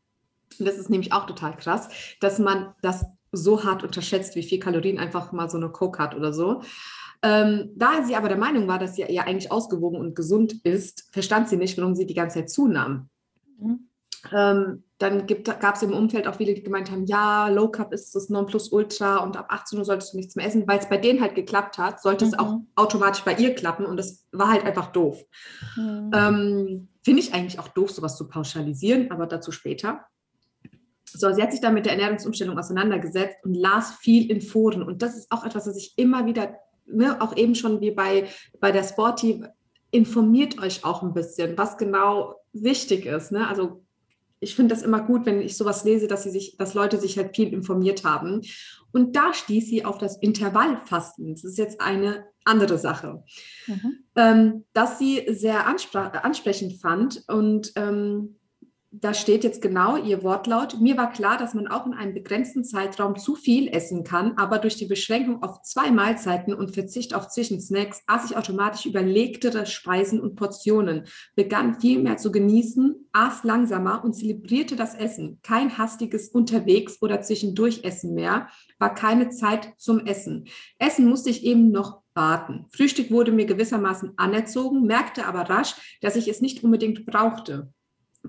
Das 0.58 0.78
ist 0.78 0.90
nämlich 0.90 1.12
auch 1.12 1.26
total 1.26 1.56
krass, 1.56 1.88
dass 2.20 2.38
man 2.38 2.74
das 2.82 3.04
so 3.36 3.64
hart 3.64 3.82
unterschätzt, 3.82 4.34
wie 4.36 4.42
viel 4.42 4.58
Kalorien 4.58 4.98
einfach 4.98 5.32
mal 5.32 5.48
so 5.48 5.56
eine 5.56 5.68
Coke 5.70 5.98
hat 5.98 6.14
oder 6.14 6.32
so. 6.32 6.62
Ähm, 7.22 7.70
da 7.74 8.04
sie 8.04 8.14
aber 8.14 8.28
der 8.28 8.36
Meinung 8.36 8.68
war, 8.68 8.78
dass 8.78 8.96
sie 8.96 9.02
ja 9.02 9.22
eigentlich 9.22 9.50
ausgewogen 9.50 9.98
und 9.98 10.14
gesund 10.14 10.64
ist, 10.64 11.08
verstand 11.12 11.48
sie 11.48 11.56
nicht, 11.56 11.78
warum 11.78 11.94
sie 11.94 12.06
die 12.06 12.14
ganze 12.14 12.40
Zeit 12.40 12.50
zunahm. 12.50 13.08
Mhm. 13.58 13.88
Ähm, 14.32 14.82
dann 14.98 15.26
gab 15.26 15.74
es 15.74 15.82
im 15.82 15.92
Umfeld 15.92 16.26
auch 16.26 16.36
viele, 16.36 16.54
die 16.54 16.62
gemeint 16.62 16.90
haben, 16.90 17.04
ja, 17.04 17.48
Low 17.48 17.68
Carb 17.68 17.92
ist 17.92 18.14
das 18.14 18.30
Nonplusultra 18.30 19.18
und 19.18 19.36
ab 19.36 19.46
18 19.50 19.78
Uhr 19.78 19.84
solltest 19.84 20.12
du 20.12 20.16
nichts 20.16 20.36
mehr 20.36 20.46
essen, 20.46 20.66
weil 20.66 20.78
es 20.78 20.88
bei 20.88 20.96
denen 20.96 21.20
halt 21.20 21.34
geklappt 21.34 21.76
hat, 21.76 22.00
sollte 22.00 22.24
mhm. 22.24 22.30
es 22.32 22.38
auch 22.38 22.52
mhm. 22.52 22.66
automatisch 22.76 23.22
bei 23.22 23.34
ihr 23.34 23.54
klappen 23.54 23.84
und 23.84 23.98
das 23.98 24.24
war 24.32 24.48
halt 24.48 24.64
einfach 24.64 24.92
doof. 24.92 25.22
Mhm. 25.76 26.10
Ähm, 26.14 26.88
Finde 27.02 27.20
ich 27.20 27.34
eigentlich 27.34 27.58
auch 27.58 27.68
doof, 27.68 27.90
sowas 27.90 28.16
zu 28.16 28.26
pauschalisieren, 28.26 29.10
aber 29.10 29.26
dazu 29.26 29.52
später. 29.52 30.06
So, 31.18 31.32
sie 31.32 31.42
hat 31.42 31.52
sich 31.52 31.60
dann 31.60 31.74
mit 31.74 31.86
der 31.86 31.92
Ernährungsumstellung 31.92 32.58
auseinandergesetzt 32.58 33.36
und 33.44 33.54
las 33.54 33.96
viel 34.00 34.30
in 34.30 34.40
Foren. 34.40 34.82
Und 34.82 35.02
das 35.02 35.16
ist 35.16 35.30
auch 35.30 35.44
etwas, 35.44 35.66
was 35.66 35.76
ich 35.76 35.94
immer 35.96 36.26
wieder, 36.26 36.56
ne, 36.86 37.20
auch 37.20 37.36
eben 37.36 37.54
schon 37.54 37.80
wie 37.80 37.90
bei, 37.90 38.28
bei 38.60 38.72
der 38.72 38.84
Sporty, 38.84 39.44
informiert 39.90 40.60
euch 40.60 40.84
auch 40.84 41.02
ein 41.02 41.14
bisschen, 41.14 41.56
was 41.56 41.78
genau 41.78 42.34
wichtig 42.52 43.06
ist. 43.06 43.32
Ne? 43.32 43.46
Also 43.46 43.82
ich 44.40 44.54
finde 44.54 44.74
das 44.74 44.82
immer 44.82 45.00
gut, 45.00 45.26
wenn 45.26 45.40
ich 45.40 45.56
sowas 45.56 45.84
lese, 45.84 46.08
dass 46.08 46.24
sie 46.24 46.30
sich, 46.30 46.56
dass 46.56 46.74
Leute 46.74 46.98
sich 46.98 47.16
halt 47.16 47.34
viel 47.34 47.52
informiert 47.52 48.04
haben. 48.04 48.42
Und 48.92 49.16
da 49.16 49.32
stieß 49.32 49.68
sie 49.68 49.84
auf 49.84 49.98
das 49.98 50.18
Intervallfasten. 50.18 51.34
Das 51.34 51.44
ist 51.44 51.58
jetzt 51.58 51.80
eine 51.80 52.26
andere 52.44 52.78
Sache, 52.78 53.24
mhm. 53.66 54.04
ähm, 54.14 54.64
dass 54.72 54.98
sie 54.98 55.26
sehr 55.28 55.66
ansprechend 55.66 56.80
fand 56.80 57.24
und 57.26 57.72
ähm, 57.76 58.36
da 58.92 59.14
steht 59.14 59.44
jetzt 59.44 59.60
genau 59.60 59.96
Ihr 59.96 60.22
Wortlaut. 60.22 60.80
Mir 60.80 60.96
war 60.96 61.12
klar, 61.12 61.36
dass 61.36 61.54
man 61.54 61.66
auch 61.66 61.86
in 61.86 61.92
einem 61.92 62.14
begrenzten 62.14 62.64
Zeitraum 62.64 63.16
zu 63.18 63.34
viel 63.34 63.68
essen 63.68 64.04
kann, 64.04 64.36
aber 64.36 64.58
durch 64.58 64.76
die 64.76 64.86
Beschränkung 64.86 65.42
auf 65.42 65.62
zwei 65.62 65.90
Mahlzeiten 65.90 66.54
und 66.54 66.72
Verzicht 66.72 67.14
auf 67.14 67.28
Zwischensnacks 67.28 68.02
aß 68.06 68.30
ich 68.30 68.36
automatisch 68.36 68.86
überlegtere 68.86 69.66
Speisen 69.66 70.20
und 70.20 70.36
Portionen, 70.36 71.04
begann 71.34 71.80
viel 71.80 72.00
mehr 72.00 72.16
zu 72.16 72.30
genießen, 72.30 73.08
aß 73.12 73.44
langsamer 73.44 74.04
und 74.04 74.14
zelebrierte 74.14 74.76
das 74.76 74.94
Essen. 74.94 75.40
Kein 75.42 75.76
hastiges 75.76 76.28
Unterwegs- 76.28 77.02
oder 77.02 77.20
Zwischendurchessen 77.20 78.14
mehr, 78.14 78.48
war 78.78 78.94
keine 78.94 79.30
Zeit 79.30 79.74
zum 79.78 80.06
Essen. 80.06 80.46
Essen 80.78 81.06
musste 81.06 81.30
ich 81.30 81.44
eben 81.44 81.70
noch 81.70 82.02
warten. 82.14 82.66
Frühstück 82.70 83.10
wurde 83.10 83.32
mir 83.32 83.46
gewissermaßen 83.46 84.12
anerzogen, 84.16 84.86
merkte 84.86 85.26
aber 85.26 85.50
rasch, 85.50 85.98
dass 86.00 86.16
ich 86.16 86.28
es 86.28 86.40
nicht 86.40 86.64
unbedingt 86.64 87.04
brauchte 87.04 87.72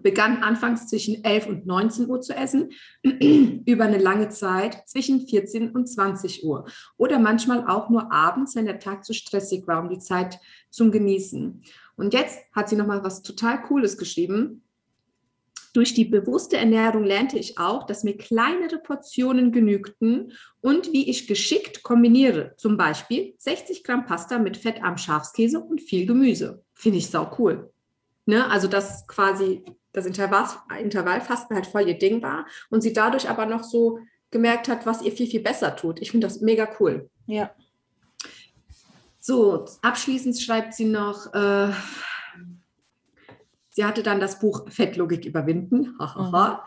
begann 0.01 0.43
anfangs 0.43 0.87
zwischen 0.87 1.23
11 1.23 1.47
und 1.47 1.65
19 1.65 2.09
Uhr 2.09 2.21
zu 2.21 2.35
essen, 2.35 2.71
über 3.03 3.85
eine 3.85 3.97
lange 3.97 4.29
Zeit 4.29 4.87
zwischen 4.87 5.27
14 5.27 5.71
und 5.71 5.87
20 5.87 6.43
Uhr 6.43 6.67
oder 6.97 7.19
manchmal 7.19 7.67
auch 7.67 7.89
nur 7.89 8.11
abends, 8.11 8.55
wenn 8.55 8.65
der 8.65 8.79
Tag 8.79 9.05
zu 9.05 9.13
stressig 9.13 9.67
war, 9.67 9.81
um 9.81 9.89
die 9.89 9.99
Zeit 9.99 10.39
zum 10.69 10.91
Genießen. 10.91 11.63
Und 11.95 12.13
jetzt 12.13 12.39
hat 12.53 12.69
sie 12.69 12.75
nochmal 12.75 13.03
was 13.03 13.23
total 13.23 13.61
Cooles 13.63 13.97
geschrieben. 13.97 14.63
Durch 15.73 15.93
die 15.93 16.05
bewusste 16.05 16.57
Ernährung 16.57 17.03
lernte 17.03 17.37
ich 17.37 17.59
auch, 17.59 17.85
dass 17.85 18.03
mir 18.03 18.17
kleinere 18.17 18.79
Portionen 18.79 19.51
genügten 19.51 20.31
und 20.61 20.91
wie 20.91 21.09
ich 21.09 21.27
geschickt 21.27 21.83
kombiniere. 21.83 22.53
Zum 22.57 22.77
Beispiel 22.77 23.35
60 23.37 23.83
Gramm 23.83 24.05
Pasta 24.05 24.39
mit 24.39 24.57
fettarm 24.57 24.97
Schafskäse 24.97 25.59
und 25.59 25.81
viel 25.81 26.05
Gemüse. 26.07 26.63
Finde 26.73 26.97
ich 26.97 27.07
sau 27.07 27.31
cool. 27.37 27.71
Ne? 28.25 28.49
Also 28.49 28.67
das 28.67 29.07
quasi 29.07 29.63
das 29.97 30.05
Intervall, 30.05 30.45
Intervallfasten 30.79 31.55
halt 31.55 31.65
voll 31.65 31.87
ihr 31.87 31.97
Ding 31.97 32.21
war 32.21 32.45
und 32.69 32.81
sie 32.81 32.93
dadurch 32.93 33.29
aber 33.29 33.45
noch 33.45 33.63
so 33.63 33.99
gemerkt 34.29 34.67
hat, 34.67 34.85
was 34.85 35.01
ihr 35.01 35.11
viel, 35.11 35.27
viel 35.27 35.41
besser 35.41 35.75
tut. 35.75 35.99
Ich 36.01 36.11
finde 36.11 36.27
das 36.27 36.41
mega 36.41 36.69
cool. 36.79 37.09
Ja. 37.25 37.51
So, 39.19 39.65
abschließend 39.81 40.39
schreibt 40.39 40.73
sie 40.73 40.85
noch, 40.85 41.33
äh, 41.33 41.71
sie 43.69 43.83
hatte 43.83 44.03
dann 44.03 44.19
das 44.19 44.39
Buch 44.39 44.69
Fettlogik 44.69 45.25
überwinden, 45.25 45.97
mhm. 45.99 46.57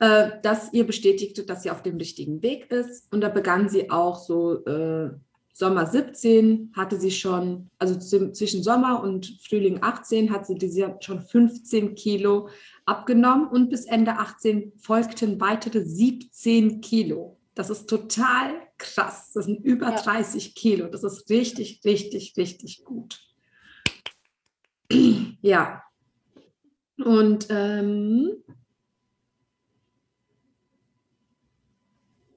äh, 0.00 0.30
das 0.42 0.72
ihr 0.72 0.86
bestätigte, 0.86 1.44
dass 1.44 1.64
sie 1.64 1.70
auf 1.70 1.82
dem 1.82 1.96
richtigen 1.96 2.42
Weg 2.42 2.70
ist. 2.70 3.12
Und 3.12 3.20
da 3.20 3.28
begann 3.28 3.68
sie 3.68 3.90
auch 3.90 4.18
so 4.18 4.64
äh, 4.64 5.10
Sommer 5.56 5.86
17 5.86 6.72
hatte 6.76 7.00
sie 7.00 7.10
schon, 7.10 7.70
also 7.78 7.98
zwischen 7.98 8.62
Sommer 8.62 9.02
und 9.02 9.38
Frühling 9.40 9.78
18 9.80 10.30
hat 10.30 10.44
sie 10.44 10.84
schon 11.00 11.20
15 11.22 11.94
Kilo 11.94 12.50
abgenommen 12.86 13.48
und 13.48 13.68
bis 13.68 13.84
Ende 13.84 14.12
18 14.12 14.72
folgten 14.78 15.40
weitere 15.40 15.84
17 15.84 16.80
Kilo. 16.80 17.38
Das 17.54 17.70
ist 17.70 17.88
total 17.88 18.62
krass. 18.78 19.32
Das 19.32 19.46
sind 19.46 19.64
über 19.64 19.90
ja. 19.90 20.00
30 20.00 20.54
Kilo. 20.54 20.88
Das 20.88 21.02
ist 21.02 21.28
richtig, 21.28 21.80
richtig, 21.84 22.34
richtig 22.36 22.84
gut. 22.84 23.20
Ja. 25.42 25.82
Und 26.96 27.46
ähm, 27.50 28.42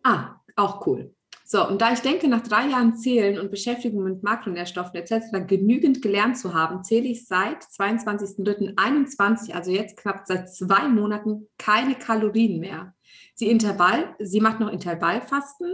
ah, 0.04 0.36
auch 0.56 0.86
cool. 0.86 1.16
So, 1.52 1.68
und 1.68 1.82
da 1.82 1.92
ich 1.92 2.02
denke, 2.02 2.28
nach 2.28 2.44
drei 2.44 2.68
Jahren 2.68 2.96
Zählen 2.96 3.40
und 3.40 3.50
Beschäftigung 3.50 4.04
mit 4.04 4.22
Makronährstoffen 4.22 4.94
etc. 4.94 5.48
genügend 5.48 6.00
gelernt 6.00 6.38
zu 6.38 6.54
haben, 6.54 6.84
zähle 6.84 7.08
ich 7.08 7.26
seit 7.26 7.64
22.03.21, 7.64 9.54
also 9.54 9.72
jetzt 9.72 9.98
knapp 9.98 10.28
seit 10.28 10.54
zwei 10.54 10.88
Monaten, 10.88 11.48
keine 11.58 11.96
Kalorien 11.96 12.60
mehr. 12.60 12.94
Sie, 13.34 13.50
Intervall, 13.50 14.16
sie 14.20 14.42
macht 14.42 14.60
noch 14.60 14.72
Intervallfasten, 14.72 15.74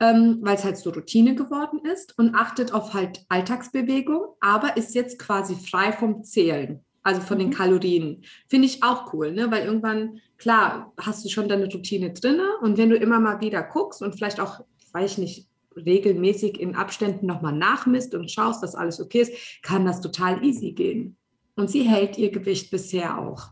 ähm, 0.00 0.38
weil 0.40 0.54
es 0.54 0.64
halt 0.64 0.78
so 0.78 0.88
Routine 0.88 1.34
geworden 1.34 1.80
ist 1.84 2.18
und 2.18 2.34
achtet 2.34 2.72
auf 2.72 2.94
halt 2.94 3.26
Alltagsbewegung, 3.28 4.22
aber 4.40 4.78
ist 4.78 4.94
jetzt 4.94 5.18
quasi 5.18 5.54
frei 5.54 5.92
vom 5.92 6.24
Zählen 6.24 6.82
also 7.02 7.20
von 7.22 7.38
den 7.38 7.48
mhm. 7.48 7.54
Kalorien. 7.54 8.24
Finde 8.48 8.66
ich 8.66 8.82
auch 8.82 9.12
cool, 9.12 9.32
ne? 9.32 9.50
weil 9.50 9.64
irgendwann, 9.64 10.20
klar, 10.36 10.92
hast 10.98 11.24
du 11.24 11.28
schon 11.28 11.48
deine 11.48 11.70
Routine 11.70 12.12
drin 12.12 12.40
und 12.60 12.76
wenn 12.78 12.90
du 12.90 12.96
immer 12.96 13.20
mal 13.20 13.40
wieder 13.40 13.62
guckst 13.62 14.02
und 14.02 14.14
vielleicht 14.14 14.38
auch 14.40 14.60
weiß 14.92 15.12
ich 15.12 15.18
nicht, 15.18 15.48
regelmäßig 15.76 16.60
in 16.60 16.74
Abständen 16.74 17.26
nochmal 17.26 17.52
nachmisst 17.52 18.14
und 18.14 18.30
schaust, 18.30 18.62
dass 18.62 18.74
alles 18.74 19.00
okay 19.00 19.20
ist, 19.20 19.62
kann 19.62 19.84
das 19.84 20.00
total 20.00 20.44
easy 20.44 20.72
gehen. 20.72 21.16
Und 21.56 21.70
sie 21.70 21.82
hält 21.82 22.18
ihr 22.18 22.30
Gewicht 22.30 22.70
bisher 22.70 23.18
auch. 23.18 23.50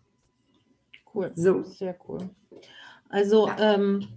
Cool. 1.14 1.30
So. 1.34 1.62
Sehr 1.62 1.96
cool. 2.08 2.30
Also, 3.08 3.48
ja, 3.48 3.74
ähm, 3.74 4.08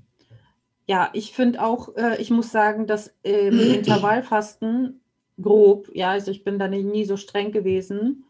ja 0.87 1.09
ich 1.13 1.33
finde 1.33 1.63
auch, 1.63 1.95
äh, 1.95 2.21
ich 2.21 2.29
muss 2.29 2.51
sagen, 2.51 2.87
dass 2.87 3.13
äh, 3.23 3.51
mit 3.51 3.67
Intervallfasten 3.75 5.01
grob, 5.41 5.89
ja, 5.93 6.11
also 6.11 6.31
ich 6.31 6.43
bin 6.43 6.59
da 6.59 6.67
nie, 6.67 6.83
nie 6.83 7.05
so 7.05 7.17
streng 7.17 7.51
gewesen. 7.51 8.25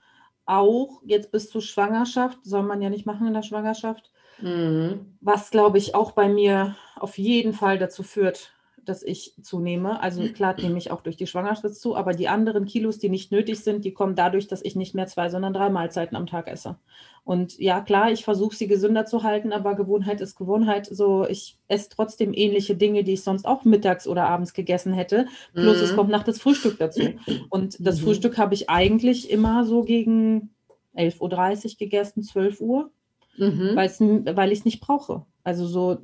Auch 0.45 1.01
jetzt 1.05 1.31
bis 1.31 1.49
zur 1.49 1.61
Schwangerschaft, 1.61 2.39
soll 2.43 2.63
man 2.63 2.81
ja 2.81 2.89
nicht 2.89 3.05
machen 3.05 3.27
in 3.27 3.33
der 3.33 3.43
Schwangerschaft. 3.43 4.11
Mhm. 4.41 5.17
Was, 5.21 5.51
glaube 5.51 5.77
ich, 5.77 5.95
auch 5.95 6.11
bei 6.11 6.27
mir 6.27 6.75
auf 6.95 7.17
jeden 7.17 7.53
Fall 7.53 7.77
dazu 7.77 8.03
führt, 8.03 8.53
dass 8.85 9.03
ich 9.03 9.33
zunehme. 9.41 10.01
Also 10.01 10.21
mhm. 10.21 10.33
klar 10.33 10.55
nehme 10.59 10.77
ich 10.77 10.91
auch 10.91 11.01
durch 11.01 11.17
die 11.17 11.27
Schwangerschaft 11.27 11.75
zu, 11.75 11.95
aber 11.95 12.13
die 12.13 12.27
anderen 12.27 12.65
Kilos, 12.65 12.99
die 12.99 13.09
nicht 13.09 13.31
nötig 13.31 13.59
sind, 13.59 13.85
die 13.85 13.93
kommen 13.93 14.15
dadurch, 14.15 14.47
dass 14.47 14.63
ich 14.63 14.75
nicht 14.75 14.95
mehr 14.95 15.07
zwei, 15.07 15.29
sondern 15.29 15.53
drei 15.53 15.69
Mahlzeiten 15.69 16.15
am 16.15 16.27
Tag 16.27 16.47
esse. 16.47 16.77
Und 17.23 17.59
ja, 17.59 17.81
klar, 17.81 18.11
ich 18.11 18.23
versuche 18.23 18.55
sie 18.55 18.67
gesünder 18.67 19.05
zu 19.05 19.23
halten, 19.23 19.53
aber 19.53 19.75
Gewohnheit 19.75 20.21
ist 20.21 20.35
Gewohnheit. 20.35 20.87
So, 20.87 21.27
ich 21.27 21.57
esse 21.67 21.89
trotzdem 21.89 22.33
ähnliche 22.33 22.75
Dinge, 22.75 23.03
die 23.03 23.13
ich 23.13 23.23
sonst 23.23 23.45
auch 23.45 23.63
mittags 23.63 24.07
oder 24.07 24.27
abends 24.27 24.53
gegessen 24.53 24.93
hätte. 24.93 25.27
Plus 25.53 25.77
mhm. 25.77 25.83
es 25.83 25.95
kommt 25.95 26.09
nach 26.09 26.23
das 26.23 26.39
Frühstück 26.39 26.79
dazu. 26.79 27.01
Und 27.49 27.77
das 27.79 27.99
mhm. 27.99 28.05
Frühstück 28.05 28.37
habe 28.37 28.55
ich 28.55 28.69
eigentlich 28.69 29.29
immer 29.29 29.65
so 29.65 29.83
gegen 29.83 30.49
11.30 30.95 31.19
Uhr 31.65 31.77
gegessen, 31.77 32.23
12 32.23 32.59
Uhr, 32.59 32.91
mhm. 33.37 33.75
weil 33.75 34.51
ich 34.51 34.59
es 34.59 34.65
nicht 34.65 34.81
brauche. 34.81 35.25
Also 35.43 35.67
so 35.67 35.99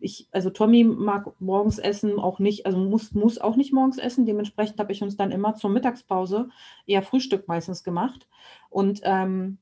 ich, 0.00 0.28
also 0.32 0.50
Tommy 0.50 0.84
mag 0.84 1.32
morgens 1.40 1.78
essen 1.78 2.18
auch 2.18 2.38
nicht, 2.38 2.66
also 2.66 2.78
muss, 2.78 3.12
muss 3.12 3.38
auch 3.38 3.56
nicht 3.56 3.72
morgens 3.72 3.98
essen. 3.98 4.26
Dementsprechend 4.26 4.78
habe 4.78 4.92
ich 4.92 5.02
uns 5.02 5.16
dann 5.16 5.30
immer 5.30 5.54
zur 5.54 5.70
Mittagspause 5.70 6.48
eher 6.86 7.02
Frühstück 7.02 7.48
meistens 7.48 7.84
gemacht. 7.84 8.28
Und 8.68 9.00
ähm, 9.04 9.58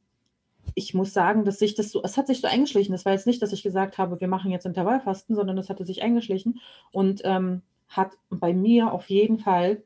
ich 0.75 0.95
muss 0.95 1.13
sagen, 1.13 1.45
dass 1.45 1.59
sich 1.59 1.75
das 1.75 1.91
so, 1.91 2.03
es 2.03 2.17
hat 2.17 2.27
sich 2.27 2.41
so 2.41 2.49
eingeschlichen. 2.49 2.93
Das 2.93 3.05
war 3.05 3.13
jetzt 3.13 3.27
nicht, 3.27 3.43
dass 3.43 3.53
ich 3.53 3.63
gesagt 3.63 3.99
habe, 3.99 4.21
wir 4.21 4.29
machen 4.29 4.51
jetzt 4.51 4.67
Intervallfasten, 4.67 5.35
sondern 5.35 5.59
es 5.59 5.69
hatte 5.69 5.85
sich 5.85 6.03
eingeschlichen 6.03 6.61
und 6.93 7.23
ähm, 7.25 7.63
hat 7.89 8.13
bei 8.31 8.53
mir 8.53 8.93
auf 8.93 9.09
jeden 9.09 9.39
Fall, 9.39 9.83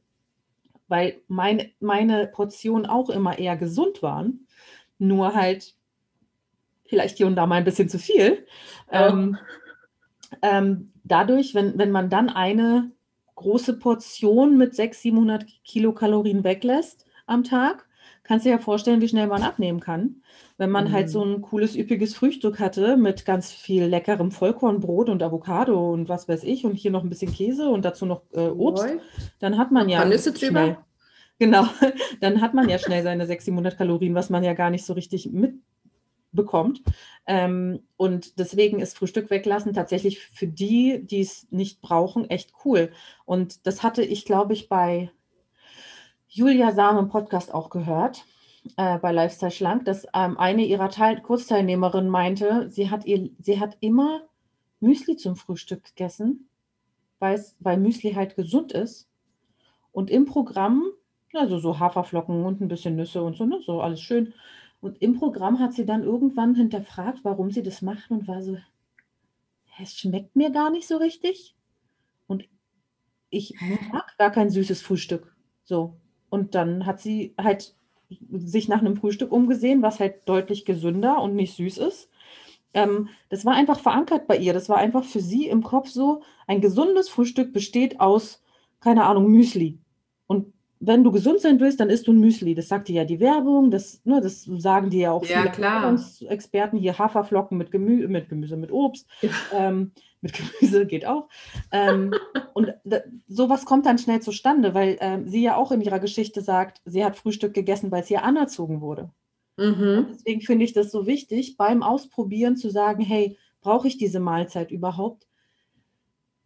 weil 0.89 1.21
mein, 1.29 1.71
meine 1.81 2.27
Portionen 2.27 2.87
auch 2.87 3.11
immer 3.11 3.39
eher 3.39 3.57
gesund 3.57 4.03
waren, 4.03 4.47
nur 4.99 5.35
halt 5.35 5.75
vielleicht 6.85 7.17
hier 7.17 7.27
und 7.27 7.37
da 7.37 7.47
mal 7.47 7.57
ein 7.57 7.65
bisschen 7.65 7.89
zu 7.89 7.99
viel. 7.99 8.47
Ja. 8.91 9.09
Ähm, 9.09 9.39
ähm, 10.41 10.93
dadurch, 11.05 11.55
wenn, 11.55 11.77
wenn 11.79 11.91
man 11.91 12.11
dann 12.11 12.29
eine 12.29 12.91
große 13.35 13.79
Portion 13.79 14.57
mit 14.57 14.75
600, 14.75 15.03
700 15.03 15.65
Kilokalorien 15.65 16.45
weglässt 16.45 17.07
am 17.27 17.45
Tag, 17.45 17.87
kannst 18.23 18.45
du 18.45 18.51
dir 18.51 18.57
ja 18.57 18.63
vorstellen, 18.63 19.01
wie 19.01 19.09
schnell 19.09 19.27
man 19.27 19.43
abnehmen 19.43 19.81
kann. 19.81 20.23
Wenn 20.59 20.71
man 20.71 20.89
mhm. 20.89 20.93
halt 20.93 21.11
so 21.11 21.25
ein 21.25 21.43
cooles, 21.43 21.77
üppiges 21.77 22.15
Frühstück 22.15 22.61
hatte 22.61 22.97
mit 22.97 23.25
ganz 23.25 23.51
viel 23.51 23.85
leckerem 23.85 24.31
Vollkornbrot 24.31 25.09
und 25.09 25.23
Avocado 25.23 25.93
und 25.93 26.09
was 26.09 26.29
weiß 26.29 26.45
ich 26.45 26.65
und 26.65 26.75
hier 26.75 26.91
noch 26.91 27.03
ein 27.03 27.09
bisschen 27.09 27.33
Käse 27.33 27.69
und 27.69 27.85
dazu 27.85 28.07
noch 28.07 28.23
äh, 28.33 28.49
Obst, 28.49 28.87
dann 29.41 29.59
hat 29.59 29.73
man 29.73 29.89
ja 29.89 30.05
drüber. 30.05 30.85
Genau, 31.39 31.67
dann 32.21 32.41
hat 32.41 32.55
man 32.55 32.69
ja 32.69 32.79
schnell 32.79 33.03
seine 33.03 33.27
600, 33.27 33.45
700 33.45 33.79
Kalorien, 33.79 34.15
was 34.15 34.31
man 34.31 34.45
ja 34.45 34.53
gar 34.53 34.71
nicht 34.71 34.85
so 34.85 34.93
richtig 34.93 35.33
mit, 35.33 35.55
bekommt. 36.33 36.83
Ähm, 37.27 37.81
und 37.97 38.39
deswegen 38.39 38.81
ist 38.81 38.97
Frühstück 38.97 39.31
weglassen 39.31 39.75
tatsächlich 39.75 40.21
für 40.21 40.47
die, 40.47 41.05
die 41.05 41.21
es 41.21 41.47
nicht 41.51 41.81
brauchen, 41.81 42.29
echt 42.29 42.53
cool. 42.65 42.93
Und 43.25 43.67
das 43.67 43.83
hatte 43.83 44.03
ich, 44.03 44.25
glaube 44.25 44.53
ich, 44.55 44.69
bei 44.69 45.11
Julia 46.29 46.73
Sam 46.73 46.99
im 46.99 47.09
Podcast 47.09 47.53
auch 47.53 47.71
gehört, 47.71 48.25
äh, 48.77 48.99
bei 48.99 49.13
Lifestyle 49.13 49.51
Schlank, 49.51 49.85
dass 49.85 50.07
ähm, 50.15 50.39
eine 50.39 50.65
ihrer 50.65 50.89
Teil 50.89 51.21
Kursteilnehmerinnen 51.21 52.11
meinte, 52.11 52.71
sie 52.71 52.91
hat, 52.91 53.05
ihr, 53.05 53.31
sie 53.39 53.61
hat 53.61 53.77
immer 53.81 54.23
Müsli 54.81 55.17
zum 55.17 55.37
Frühstück 55.37 55.85
gegessen, 55.85 56.49
weil 57.19 57.77
Müsli 57.77 58.15
halt 58.15 58.35
gesund 58.35 58.73
ist. 58.73 59.09
Und 59.93 60.11
im 60.11 60.25
Programm, 60.25 60.85
also 61.35 61.59
so 61.59 61.79
Haferflocken 61.79 62.45
und 62.45 62.61
ein 62.61 62.69
bisschen 62.69 62.97
Nüsse 62.97 63.23
und 63.23 63.37
so, 63.37 63.45
ne, 63.45 63.61
so 63.65 63.81
alles 63.81 64.01
schön. 64.01 64.35
Und 64.83 65.01
im 65.01 65.15
Programm 65.15 65.61
hat 65.61 65.75
sie 65.75 65.87
dann 65.87 66.03
irgendwann 66.03 66.57
hinterfragt, 66.57 67.21
warum 67.23 67.53
sie 67.53 67.63
das 67.63 67.83
macht 67.83 68.11
und 68.11 68.27
war 68.27 68.43
so, 68.43 68.59
es 69.81 69.97
schmeckt 69.97 70.35
mir 70.35 70.51
gar 70.51 70.71
nicht 70.71 70.89
so 70.89 70.97
richtig. 70.97 71.55
Und 72.27 72.49
ich 73.31 73.55
mag 73.93 74.19
gar 74.19 74.33
kein 74.33 74.51
süßes 74.51 74.83
Frühstück. 74.83 75.35
So. 75.63 75.95
Und 76.31 76.57
dann 76.57 76.85
hat 76.85 77.01
sie 77.01 77.33
halt 77.39 77.77
sich 78.33 78.69
nach 78.69 78.81
einem 78.81 78.97
Frühstück 78.97 79.31
umgesehen, 79.31 79.83
was 79.83 80.01
halt 80.01 80.29
deutlich 80.29 80.65
gesünder 80.65 81.23
und 81.23 81.37
nicht 81.37 81.55
süß 81.55 81.79
ist. 81.79 82.11
Ähm, 82.75 83.09
das 83.29 83.45
war 83.45 83.55
einfach 83.55 83.79
verankert 83.79 84.27
bei 84.27 84.37
ihr. 84.37 84.53
Das 84.53 84.69
war 84.69 84.79
einfach 84.79 85.05
für 85.05 85.21
sie 85.21 85.47
im 85.47 85.63
Kopf 85.63 85.91
so, 85.91 86.23
ein 86.49 86.61
gesundes 86.61 87.09
Frühstück 87.09 87.53
besteht 87.53 88.01
aus, 88.01 88.43
keine 88.81 89.05
Ahnung, 89.05 89.31
Müsli. 89.31 89.79
Wenn 90.85 91.05
du 91.05 91.13
gesund 91.13 91.41
sein 91.41 91.61
willst, 91.61 91.79
dann 91.79 91.91
isst 91.91 92.09
du 92.09 92.13
ein 92.13 92.19
Müsli. 92.19 92.57
Das 92.57 92.67
sagt 92.67 92.89
dir 92.89 92.97
ja 92.97 93.05
die 93.05 93.21
Werbung, 93.21 93.71
das, 93.71 94.05
ne, 94.05 94.21
das 94.21 94.43
sagen 94.43 94.91
dir 94.91 95.01
ja 95.01 95.13
auch 95.13 95.25
ja, 95.25 95.43
viele 95.53 96.29
Experten 96.29 96.77
hier, 96.77 96.99
Haferflocken 96.99 97.57
mit, 97.57 97.71
Gemü 97.71 98.09
mit 98.09 98.29
Gemüse, 98.29 98.57
mit 98.57 98.73
Obst. 98.73 99.07
Ja. 99.21 99.31
Ähm, 99.53 99.93
mit 100.23 100.33
Gemüse 100.61 100.87
geht 100.87 101.07
auch. 101.07 101.29
Ähm, 101.71 102.13
und 102.55 102.75
da, 102.83 102.99
sowas 103.29 103.65
kommt 103.65 103.87
dann 103.87 103.99
schnell 103.99 104.21
zustande, 104.21 104.75
weil 104.75 104.97
ähm, 105.01 105.29
sie 105.29 105.43
ja 105.43 105.55
auch 105.55 105.71
in 105.71 105.83
ihrer 105.83 106.01
Geschichte 106.01 106.41
sagt, 106.41 106.81
sie 106.85 107.05
hat 107.05 107.17
Frühstück 107.17 107.55
gegessen, 107.55 107.93
weil 107.93 108.03
es 108.03 108.11
ihr 108.11 108.25
anerzogen 108.25 108.81
wurde. 108.81 109.11
Mhm. 109.57 110.07
Deswegen 110.11 110.41
finde 110.41 110.65
ich 110.65 110.73
das 110.73 110.91
so 110.91 111.07
wichtig, 111.07 111.57
beim 111.57 111.85
Ausprobieren 111.85 112.57
zu 112.57 112.71
sagen, 112.71 113.03
hey, 113.03 113.37
brauche 113.61 113.87
ich 113.87 113.99
diese 113.99 114.19
Mahlzeit 114.19 114.73
überhaupt? 114.73 115.29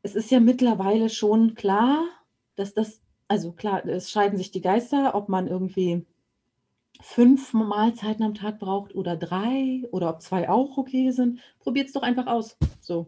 Es 0.02 0.14
ist 0.14 0.30
ja 0.30 0.40
mittlerweile 0.40 1.08
schon 1.08 1.54
klar, 1.54 2.04
dass 2.54 2.74
das 2.74 3.00
also 3.28 3.52
klar, 3.52 3.84
es 3.86 4.10
scheiden 4.10 4.38
sich 4.38 4.50
die 4.50 4.60
Geister, 4.60 5.14
ob 5.14 5.28
man 5.28 5.46
irgendwie 5.46 6.04
fünf 7.00 7.52
Mahlzeiten 7.52 8.24
am 8.24 8.34
Tag 8.34 8.58
braucht 8.58 8.94
oder 8.94 9.16
drei 9.16 9.82
oder 9.90 10.10
ob 10.10 10.22
zwei 10.22 10.48
auch 10.48 10.76
okay 10.78 11.10
sind. 11.10 11.40
Probiert 11.58 11.88
es 11.88 11.92
doch 11.92 12.02
einfach 12.02 12.26
aus. 12.26 12.56
So. 12.80 13.06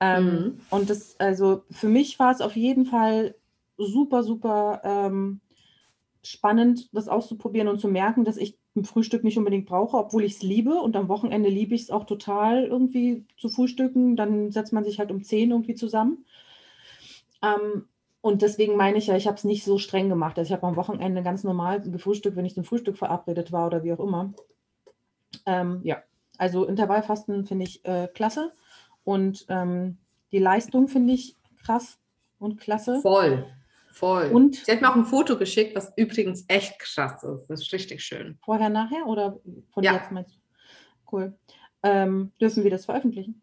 Ähm, 0.00 0.26
mhm. 0.26 0.60
Und 0.70 0.90
das, 0.90 1.18
also 1.18 1.64
für 1.70 1.88
mich 1.88 2.18
war 2.18 2.32
es 2.32 2.40
auf 2.40 2.56
jeden 2.56 2.86
Fall 2.86 3.34
super, 3.76 4.22
super 4.22 4.80
ähm, 4.84 5.40
spannend, 6.22 6.88
das 6.92 7.08
auszuprobieren 7.08 7.68
und 7.68 7.80
zu 7.80 7.88
merken, 7.88 8.24
dass 8.24 8.36
ich 8.36 8.58
ein 8.76 8.84
Frühstück 8.84 9.24
nicht 9.24 9.38
unbedingt 9.38 9.66
brauche, 9.66 9.96
obwohl 9.96 10.24
ich 10.24 10.34
es 10.34 10.42
liebe. 10.42 10.74
Und 10.74 10.96
am 10.96 11.08
Wochenende 11.08 11.48
liebe 11.48 11.74
ich 11.74 11.82
es 11.82 11.90
auch 11.90 12.04
total 12.04 12.64
irgendwie 12.64 13.24
zu 13.36 13.48
frühstücken. 13.48 14.16
Dann 14.16 14.50
setzt 14.50 14.72
man 14.72 14.84
sich 14.84 14.98
halt 14.98 15.10
um 15.10 15.22
zehn 15.22 15.50
irgendwie 15.50 15.74
zusammen. 15.74 16.24
Ähm, 17.42 17.86
und 18.24 18.40
deswegen 18.40 18.76
meine 18.76 18.96
ich 18.96 19.08
ja, 19.08 19.16
ich 19.16 19.26
habe 19.26 19.36
es 19.36 19.44
nicht 19.44 19.64
so 19.64 19.76
streng 19.76 20.08
gemacht. 20.08 20.38
Also 20.38 20.48
ich 20.48 20.52
habe 20.54 20.66
am 20.66 20.76
Wochenende 20.76 21.22
ganz 21.22 21.44
normal 21.44 21.82
gefrühstückt, 21.82 22.36
wenn 22.36 22.46
ich 22.46 22.54
zum 22.54 22.64
Frühstück 22.64 22.96
verabredet 22.96 23.52
war 23.52 23.66
oder 23.66 23.84
wie 23.84 23.92
auch 23.92 24.00
immer. 24.00 24.32
Ähm, 25.44 25.82
ja, 25.84 26.02
also 26.38 26.64
Intervallfasten 26.64 27.44
finde 27.44 27.66
ich 27.66 27.84
äh, 27.84 28.08
klasse. 28.14 28.54
Und 29.04 29.44
ähm, 29.50 29.98
die 30.32 30.38
Leistung 30.38 30.88
finde 30.88 31.12
ich 31.12 31.36
krass 31.66 31.98
und 32.38 32.58
klasse. 32.58 32.98
Voll, 33.02 33.44
voll. 33.92 34.30
Und 34.32 34.54
sie 34.54 34.72
hat 34.72 34.80
mir 34.80 34.90
auch 34.90 34.96
ein 34.96 35.04
Foto 35.04 35.36
geschickt, 35.36 35.76
was 35.76 35.92
übrigens 35.98 36.46
echt 36.48 36.78
krass 36.78 37.22
ist. 37.24 37.50
Das 37.50 37.60
ist 37.60 37.74
richtig 37.74 38.02
schön. 38.02 38.38
Vorher, 38.42 38.70
nachher 38.70 39.04
oder 39.06 39.38
von 39.74 39.84
ja. 39.84 39.96
jetzt 39.96 40.10
meinst 40.10 40.34
du? 40.34 40.40
Cool. 41.12 41.34
Ähm, 41.82 42.32
dürfen 42.40 42.64
wir 42.64 42.70
das 42.70 42.86
veröffentlichen? 42.86 43.42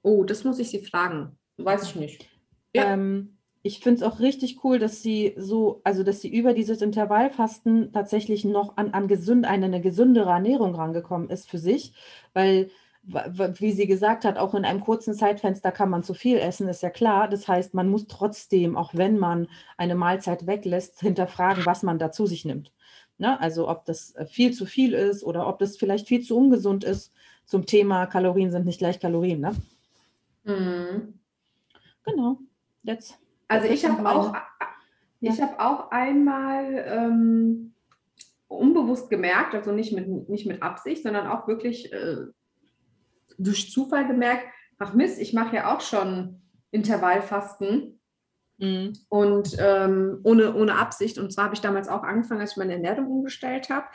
Oh, 0.00 0.24
das 0.24 0.42
muss 0.44 0.58
ich 0.58 0.70
Sie 0.70 0.80
fragen. 0.80 1.36
Weiß 1.58 1.82
ich 1.82 1.96
nicht. 1.96 2.30
Ja. 2.72 2.94
Ähm, 2.94 3.34
ich 3.68 3.80
finde 3.80 3.98
es 3.98 4.02
auch 4.02 4.18
richtig 4.18 4.64
cool, 4.64 4.78
dass 4.78 5.02
sie 5.02 5.34
so, 5.36 5.82
also 5.84 6.02
dass 6.02 6.22
sie 6.22 6.34
über 6.34 6.54
dieses 6.54 6.80
Intervallfasten 6.80 7.92
tatsächlich 7.92 8.46
noch 8.46 8.78
an, 8.78 8.94
an 8.94 9.08
gesund, 9.08 9.44
eine, 9.44 9.66
eine 9.66 9.82
gesündere 9.82 10.30
Ernährung 10.30 10.74
rangekommen 10.74 11.28
ist 11.28 11.50
für 11.50 11.58
sich, 11.58 11.92
weil 12.32 12.70
wie 13.02 13.72
sie 13.72 13.86
gesagt 13.86 14.24
hat, 14.24 14.38
auch 14.38 14.54
in 14.54 14.64
einem 14.64 14.80
kurzen 14.80 15.14
Zeitfenster 15.14 15.70
kann 15.70 15.90
man 15.90 16.02
zu 16.02 16.14
viel 16.14 16.38
essen, 16.38 16.68
ist 16.68 16.82
ja 16.82 16.90
klar. 16.90 17.28
Das 17.28 17.46
heißt, 17.46 17.74
man 17.74 17.88
muss 17.88 18.06
trotzdem, 18.06 18.76
auch 18.76 18.94
wenn 18.94 19.18
man 19.18 19.48
eine 19.76 19.94
Mahlzeit 19.94 20.46
weglässt, 20.46 21.00
hinterfragen, 21.00 21.64
was 21.64 21.82
man 21.82 21.98
da 21.98 22.10
zu 22.10 22.26
sich 22.26 22.44
nimmt. 22.46 22.72
Ne? 23.18 23.38
Also 23.38 23.68
ob 23.68 23.84
das 23.84 24.14
äh, 24.14 24.24
viel 24.24 24.52
zu 24.52 24.64
viel 24.64 24.94
ist 24.94 25.24
oder 25.24 25.46
ob 25.46 25.58
das 25.58 25.76
vielleicht 25.76 26.08
viel 26.08 26.22
zu 26.22 26.36
ungesund 26.36 26.84
ist 26.84 27.12
zum 27.44 27.66
Thema 27.66 28.06
Kalorien 28.06 28.50
sind 28.50 28.66
nicht 28.66 28.78
gleich 28.78 28.98
Kalorien. 29.00 29.40
Ne? 29.40 29.52
Mhm. 30.44 31.14
Genau. 32.04 32.38
Jetzt 32.82 33.18
also 33.48 33.66
ich 33.68 33.84
habe 33.84 34.08
auch, 34.08 34.34
ich 35.20 35.40
habe 35.40 35.58
auch 35.58 35.90
einmal 35.90 36.84
ähm, 36.86 37.74
unbewusst 38.46 39.10
gemerkt, 39.10 39.54
also 39.54 39.72
nicht 39.72 39.92
mit, 39.92 40.28
nicht 40.28 40.46
mit 40.46 40.62
Absicht, 40.62 41.02
sondern 41.02 41.26
auch 41.26 41.48
wirklich 41.48 41.92
äh, 41.92 42.26
durch 43.38 43.70
Zufall 43.70 44.06
gemerkt, 44.06 44.46
ach 44.78 44.94
Mist, 44.94 45.18
ich 45.20 45.32
mache 45.32 45.56
ja 45.56 45.74
auch 45.74 45.80
schon 45.80 46.40
Intervallfasten 46.70 48.00
mhm. 48.58 48.92
und 49.08 49.56
ähm, 49.58 50.20
ohne, 50.22 50.54
ohne 50.54 50.76
Absicht. 50.76 51.18
Und 51.18 51.32
zwar 51.32 51.46
habe 51.46 51.54
ich 51.54 51.60
damals 51.60 51.88
auch 51.88 52.02
angefangen, 52.02 52.40
als 52.40 52.52
ich 52.52 52.56
meine 52.58 52.74
Ernährung 52.74 53.06
umgestellt 53.06 53.70
habe 53.70 53.86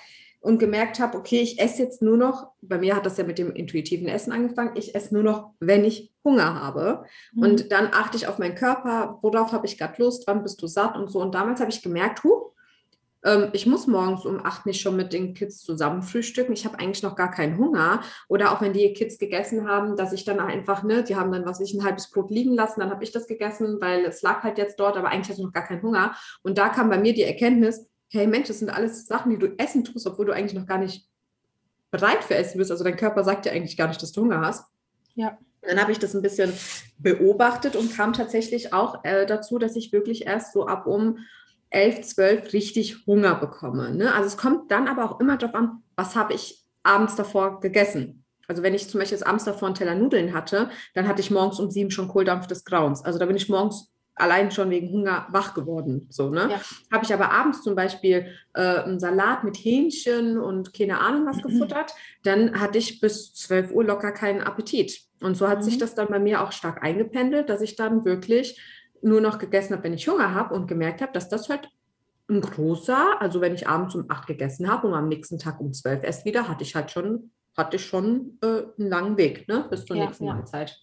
und 0.44 0.60
gemerkt 0.60 1.00
habe, 1.00 1.18
okay, 1.18 1.40
ich 1.40 1.58
esse 1.60 1.82
jetzt 1.82 2.02
nur 2.02 2.18
noch, 2.18 2.52
bei 2.62 2.78
mir 2.78 2.98
hat 2.98 3.06
das 3.06 3.18
ja 3.18 3.24
mit 3.24 3.38
dem 3.38 3.54
intuitiven 3.54 4.10
Essen 4.10 4.34
angefangen, 4.34 4.76
ich 4.76 4.94
esse 4.94 5.14
nur 5.14 5.24
noch, 5.24 5.52
wenn 5.62 5.86
ich 5.86 6.12
Hunger 6.22 6.62
habe. 6.62 7.06
Mhm. 7.34 7.44
Und 7.44 7.72
dann 7.72 7.88
achte 7.94 8.18
ich 8.18 8.28
auf 8.28 8.40
meinen 8.40 8.56
Körper, 8.56 9.20
worauf 9.22 9.54
habe 9.54 9.66
ich 9.66 9.78
gerade 9.78 10.04
Lust, 10.04 10.28
wann 10.28 10.44
bist 10.44 10.62
du 10.62 10.68
satt 10.68 10.98
und 10.98 11.10
so. 11.10 11.22
Und 11.22 11.34
damals 11.34 11.62
habe 11.62 11.72
ich 11.72 11.82
gemerkt, 11.82 12.26
huh, 12.26 12.52
ähm, 13.24 13.52
ich 13.54 13.66
muss 13.66 13.88
morgens 13.88 14.26
um 14.26 14.46
acht 14.46 14.66
nicht 14.66 14.82
schon 14.82 14.98
mit 14.98 15.14
den 15.14 15.34
Kids 15.34 15.62
zusammen 15.62 16.02
frühstücken. 16.02 16.52
Ich 16.52 16.66
habe 16.66 16.78
eigentlich 16.78 17.04
noch 17.04 17.16
gar 17.16 17.32
keinen 17.32 17.58
Hunger. 17.58 18.02
Oder 18.28 18.52
auch 18.52 18.60
wenn 18.60 18.74
die 18.74 18.92
Kids 18.92 19.18
gegessen 19.20 19.66
haben, 19.66 19.96
dass 19.96 20.12
ich 20.12 20.26
dann 20.26 20.42
einfach, 20.42 20.84
ne, 20.84 21.06
die 21.06 21.16
haben 21.16 21.32
dann, 21.32 21.46
was 21.46 21.62
ich, 21.62 21.74
ein 21.74 21.86
halbes 21.86 22.12
Brot 22.12 22.32
liegen 22.32 22.54
lassen, 22.54 22.82
dann 22.82 22.92
habe 22.92 23.06
ich 23.06 23.14
das 23.14 23.28
gegessen, 23.28 23.78
weil 23.80 24.04
es 24.04 24.22
lag 24.22 24.44
halt 24.44 24.58
jetzt 24.58 24.78
dort, 24.78 24.98
aber 24.98 25.08
eigentlich 25.08 25.30
hatte 25.30 25.40
ich 25.40 25.46
noch 25.46 25.54
gar 25.54 25.66
keinen 25.66 25.84
Hunger. 25.84 26.16
Und 26.42 26.58
da 26.58 26.68
kam 26.68 26.90
bei 26.90 26.98
mir 26.98 27.14
die 27.14 27.24
Erkenntnis, 27.24 27.88
hey 28.14 28.28
Mensch, 28.28 28.48
das 28.48 28.60
sind 28.60 28.70
alles 28.70 29.08
Sachen, 29.08 29.32
die 29.32 29.38
du 29.38 29.58
essen 29.58 29.84
tust, 29.84 30.06
obwohl 30.06 30.26
du 30.26 30.34
eigentlich 30.34 30.54
noch 30.54 30.68
gar 30.68 30.78
nicht 30.78 31.08
bereit 31.92 32.24
für 32.24 32.36
Essen 32.36 32.58
bist. 32.58 32.72
Also 32.72 32.84
dein 32.84 32.96
Körper 32.96 33.24
sagt 33.24 33.46
dir 33.46 33.52
eigentlich 33.52 33.78
gar 33.78 33.88
nicht, 33.88 34.02
dass 34.02 34.12
du 34.12 34.22
Hunger 34.22 34.42
hast. 34.42 34.66
Ja. 35.16 35.38
Dann 35.62 35.80
habe 35.80 35.92
ich 35.92 36.00
das 36.00 36.14
ein 36.14 36.22
bisschen 36.22 36.52
beobachtet 36.98 37.76
und 37.76 37.96
kam 37.96 38.14
tatsächlich 38.14 38.74
auch 38.74 39.04
äh, 39.04 39.26
dazu, 39.26 39.58
dass 39.58 39.76
ich 39.76 39.94
wirklich 39.94 40.26
erst 40.26 40.54
so 40.54 40.68
ab 40.68 40.88
um 40.88 41.20
11, 41.70 42.02
12 42.02 42.54
richtig 42.54 43.06
Hunger 43.08 43.36
bekomme. 43.36 43.96
Ne? 43.96 44.14
Also 44.14 44.28
es 44.28 44.38
kommt 44.38 44.70
dann 44.72 44.88
aber 44.88 45.06
auch 45.06 45.20
immer 45.20 45.38
darauf 45.38 45.56
an, 45.56 45.84
was 45.96 46.16
habe 46.16 46.34
ich 46.34 46.64
abends 46.84 47.16
davor 47.16 47.62
gegessen. 47.62 48.26
Also 48.48 48.62
wenn 48.62 48.74
ich 48.74 48.90
zum 48.90 49.00
Beispiel 49.00 49.18
jetzt 49.18 49.26
abends 49.26 49.46
davor 49.46 49.68
einen 49.68 49.76
Teller 49.76 49.96
Nudeln 49.96 50.34
hatte, 50.34 50.70
dann 50.94 51.08
hatte 51.08 51.22
ich 51.22 51.32
morgens 51.32 51.60
um 51.60 51.72
sieben 51.72 51.92
schon 51.92 52.10
Kohldampf 52.10 52.46
des 52.48 52.66
Grauens. 52.66 53.04
Also 53.04 53.18
da 53.18 53.26
bin 53.26 53.38
ich 53.38 53.48
morgens 53.48 53.93
allein 54.16 54.52
schon 54.52 54.70
wegen 54.70 54.92
Hunger 54.92 55.28
wach 55.32 55.54
geworden. 55.54 56.08
So, 56.10 56.30
ne? 56.30 56.48
Ja. 56.50 56.62
Habe 56.92 57.06
ich 57.06 57.14
aber 57.14 57.32
abends 57.32 57.64
zum 57.64 57.76
Beispiel 57.76 58.28
äh, 58.54 58.62
einen 58.62 59.00
Salat 59.00 59.44
mit 59.44 59.58
Hähnchen 59.58 60.38
und 60.38 60.74
keine 60.74 61.00
Ahnung 61.00 61.26
was 61.26 61.42
gefuttert, 61.42 61.94
dann 62.24 62.60
hatte 62.60 62.78
ich 62.78 63.00
bis 63.02 63.34
12 63.34 63.72
Uhr 63.72 63.84
locker 63.84 64.12
keinen 64.12 64.42
Appetit. 64.42 65.02
Und 65.22 65.36
so 65.36 65.48
hat 65.48 65.60
mhm. 65.60 65.64
sich 65.64 65.78
das 65.78 65.96
dann 65.96 66.08
bei 66.10 66.20
mir 66.20 66.42
auch 66.42 66.52
stark 66.52 66.84
eingependelt, 66.84 67.50
dass 67.50 67.62
ich 67.62 67.76
dann 67.76 68.06
wirklich 68.06 68.60
nur 69.02 69.22
noch 69.22 69.40
gegessen 69.40 69.74
habe, 69.74 69.84
wenn 69.84 69.94
ich 69.94 70.08
Hunger 70.08 70.34
habe 70.34 70.54
und 70.54 70.68
gemerkt 70.68 71.02
habe, 71.02 71.12
dass 71.12 71.30
das 71.30 71.50
halt 71.50 71.70
ein 72.30 72.42
großer, 72.42 73.20
also 73.20 73.42
wenn 73.42 73.54
ich 73.54 73.68
abends 73.68 73.96
um 73.96 74.06
8 74.10 74.28
gegessen 74.28 74.72
habe 74.72 74.88
und 74.88 74.94
am 74.94 75.10
nächsten 75.10 75.40
Tag 75.40 75.60
um 75.60 75.74
12 75.74 76.04
erst 76.04 76.26
wieder, 76.26 76.48
hatte 76.48 76.64
ich 76.64 76.76
halt 76.76 76.92
schon 76.92 77.32
hatte 77.56 77.76
ich 77.76 77.86
schon 77.86 78.40
äh, 78.42 78.64
einen 78.80 78.90
langen 78.90 79.18
Weg 79.18 79.48
ne, 79.48 79.68
bis 79.70 79.86
zur 79.86 79.96
ja, 79.96 80.06
nächsten 80.06 80.26
ja. 80.26 80.34
Mahlzeit. 80.34 80.82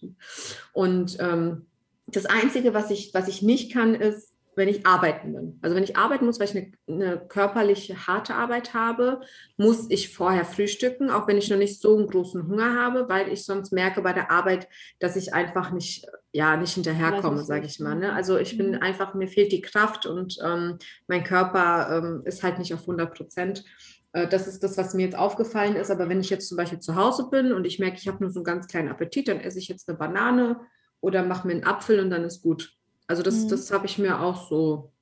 Und 0.73 1.17
ähm, 1.19 1.65
das 2.11 2.25
Einzige, 2.25 2.73
was 2.73 2.91
ich, 2.91 3.13
was 3.13 3.27
ich 3.27 3.41
nicht 3.41 3.73
kann, 3.73 3.95
ist, 3.95 4.31
wenn 4.55 4.67
ich 4.67 4.85
arbeiten 4.85 5.33
bin. 5.33 5.59
Also 5.61 5.75
wenn 5.75 5.83
ich 5.83 5.95
arbeiten 5.95 6.25
muss, 6.25 6.39
weil 6.39 6.47
ich 6.47 6.55
eine, 6.55 6.71
eine, 6.87 7.19
körperliche 7.27 8.07
harte 8.07 8.35
Arbeit 8.35 8.73
habe, 8.73 9.21
muss 9.57 9.89
ich 9.89 10.13
vorher 10.13 10.43
frühstücken, 10.43 11.09
auch 11.09 11.27
wenn 11.27 11.37
ich 11.37 11.49
noch 11.49 11.57
nicht 11.57 11.79
so 11.79 11.97
einen 11.97 12.07
großen 12.07 12.47
Hunger 12.47 12.75
habe, 12.75 13.07
weil 13.07 13.31
ich 13.31 13.45
sonst 13.45 13.71
merke 13.71 14.01
bei 14.01 14.11
der 14.11 14.29
Arbeit, 14.29 14.67
dass 14.99 15.15
ich 15.15 15.33
einfach 15.33 15.71
nicht, 15.71 16.05
ja, 16.33 16.57
nicht 16.57 16.73
hinterherkomme, 16.73 17.43
sage 17.43 17.65
ich 17.65 17.79
mal. 17.79 17.95
Ne? 17.95 18.13
Also 18.13 18.37
ich 18.37 18.57
bin 18.57 18.71
mhm. 18.71 18.81
einfach, 18.81 19.13
mir 19.13 19.27
fehlt 19.27 19.53
die 19.53 19.61
Kraft 19.61 20.05
und 20.05 20.37
ähm, 20.43 20.77
mein 21.07 21.23
Körper 21.23 21.97
ähm, 21.97 22.23
ist 22.25 22.43
halt 22.43 22.59
nicht 22.59 22.73
auf 22.73 22.81
100 22.81 23.15
Prozent. 23.15 23.63
Äh, 24.11 24.27
das 24.27 24.47
ist 24.47 24.63
das, 24.63 24.77
was 24.77 24.93
mir 24.93 25.05
jetzt 25.05 25.17
aufgefallen 25.17 25.77
ist. 25.77 25.91
Aber 25.91 26.09
wenn 26.09 26.19
ich 26.19 26.29
jetzt 26.29 26.49
zum 26.49 26.57
Beispiel 26.57 26.79
zu 26.79 26.95
Hause 26.95 27.29
bin 27.29 27.53
und 27.53 27.65
ich 27.65 27.79
merke, 27.79 27.97
ich 27.97 28.07
habe 28.07 28.21
nur 28.21 28.31
so 28.31 28.39
einen 28.39 28.45
ganz 28.45 28.67
kleinen 28.67 28.89
Appetit, 28.89 29.29
dann 29.29 29.39
esse 29.39 29.59
ich 29.59 29.69
jetzt 29.69 29.87
eine 29.87 29.97
Banane 29.97 30.59
oder 31.01 31.23
mach 31.23 31.43
mir 31.43 31.53
einen 31.53 31.65
Apfel 31.65 31.99
und 31.99 32.09
dann 32.09 32.23
ist 32.23 32.41
gut. 32.41 32.77
Also 33.07 33.23
das, 33.23 33.43
mhm. 33.43 33.49
das 33.49 33.71
habe 33.71 33.85
ich 33.85 33.97
mir 33.97 34.21
auch 34.21 34.49
so. 34.49 34.93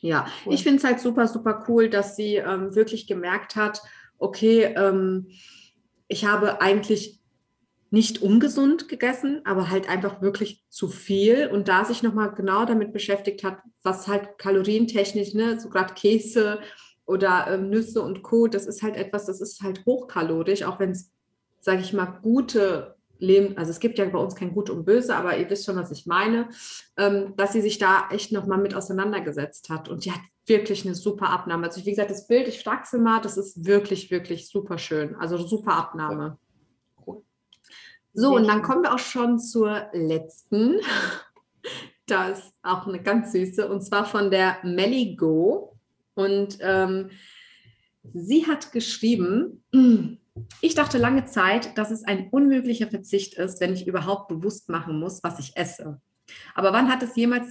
Ja, 0.00 0.26
cool. 0.46 0.54
ich 0.54 0.62
finde 0.62 0.78
es 0.78 0.84
halt 0.84 0.98
super, 0.98 1.28
super 1.28 1.64
cool, 1.68 1.90
dass 1.90 2.16
sie 2.16 2.36
ähm, 2.36 2.74
wirklich 2.74 3.06
gemerkt 3.06 3.54
hat, 3.54 3.82
okay, 4.18 4.74
ähm, 4.76 5.28
ich 6.08 6.24
habe 6.24 6.60
eigentlich 6.60 7.20
nicht 7.90 8.22
ungesund 8.22 8.88
gegessen, 8.88 9.42
aber 9.44 9.68
halt 9.68 9.88
einfach 9.88 10.22
wirklich 10.22 10.64
zu 10.70 10.88
viel 10.88 11.48
und 11.48 11.68
da 11.68 11.84
sich 11.84 12.02
nochmal 12.02 12.32
genau 12.34 12.64
damit 12.64 12.92
beschäftigt 12.92 13.44
hat, 13.44 13.58
was 13.82 14.08
halt 14.08 14.38
kalorientechnisch, 14.38 15.34
ne, 15.34 15.60
so 15.60 15.68
gerade 15.68 15.92
Käse 15.92 16.60
oder 17.04 17.48
ähm, 17.48 17.68
Nüsse 17.68 18.00
und 18.00 18.22
Co., 18.22 18.46
das 18.46 18.66
ist 18.66 18.82
halt 18.82 18.96
etwas, 18.96 19.26
das 19.26 19.42
ist 19.42 19.60
halt 19.60 19.84
hochkalorisch, 19.84 20.62
auch 20.62 20.80
wenn 20.80 20.92
es, 20.92 21.12
sage 21.60 21.82
ich 21.82 21.92
mal, 21.92 22.06
gute 22.06 22.96
Leben, 23.22 23.56
also 23.56 23.70
es 23.70 23.80
gibt 23.80 23.98
ja 23.98 24.04
bei 24.04 24.18
uns 24.18 24.34
kein 24.34 24.52
Gut 24.52 24.68
und 24.68 24.84
Böse, 24.84 25.14
aber 25.14 25.38
ihr 25.38 25.48
wisst 25.48 25.64
schon, 25.64 25.76
was 25.76 25.90
ich 25.90 26.06
meine, 26.06 26.48
ähm, 26.96 27.34
dass 27.36 27.52
sie 27.52 27.60
sich 27.60 27.78
da 27.78 28.08
echt 28.10 28.32
nochmal 28.32 28.58
mit 28.58 28.74
auseinandergesetzt 28.74 29.70
hat 29.70 29.88
und 29.88 30.04
die 30.04 30.12
hat 30.12 30.20
wirklich 30.46 30.84
eine 30.84 30.94
super 30.94 31.30
Abnahme. 31.30 31.66
Also 31.66 31.86
wie 31.86 31.90
gesagt, 31.90 32.10
das 32.10 32.26
Bild, 32.26 32.48
ich 32.48 32.62
frage 32.62 32.82
sie 32.84 32.98
mal, 32.98 33.20
das 33.20 33.36
ist 33.36 33.64
wirklich, 33.64 34.10
wirklich 34.10 34.48
super 34.48 34.76
schön, 34.76 35.14
also 35.14 35.38
super 35.38 35.74
Abnahme. 35.74 36.38
So, 38.14 38.36
und 38.36 38.46
dann 38.46 38.60
kommen 38.60 38.82
wir 38.82 38.92
auch 38.92 38.98
schon 38.98 39.38
zur 39.38 39.88
letzten. 39.92 40.80
Das 42.06 42.40
ist 42.40 42.54
auch 42.64 42.88
eine 42.88 43.00
ganz 43.00 43.30
süße, 43.30 43.68
und 43.68 43.80
zwar 43.80 44.04
von 44.04 44.32
der 44.32 44.58
Melly 44.64 45.14
Go. 45.14 45.78
Und 46.14 46.58
ähm, 46.60 47.10
sie 48.12 48.44
hat 48.44 48.72
geschrieben, 48.72 49.64
ich 50.60 50.74
dachte 50.74 50.98
lange 50.98 51.24
Zeit, 51.24 51.76
dass 51.76 51.90
es 51.90 52.04
ein 52.04 52.28
unmöglicher 52.30 52.88
Verzicht 52.88 53.34
ist, 53.34 53.60
wenn 53.60 53.74
ich 53.74 53.86
überhaupt 53.86 54.28
bewusst 54.28 54.68
machen 54.68 54.98
muss, 54.98 55.22
was 55.22 55.38
ich 55.38 55.56
esse. 55.56 56.00
Aber 56.54 56.72
wann 56.72 56.90
hat 56.90 57.02
es 57.02 57.16
jemals 57.16 57.46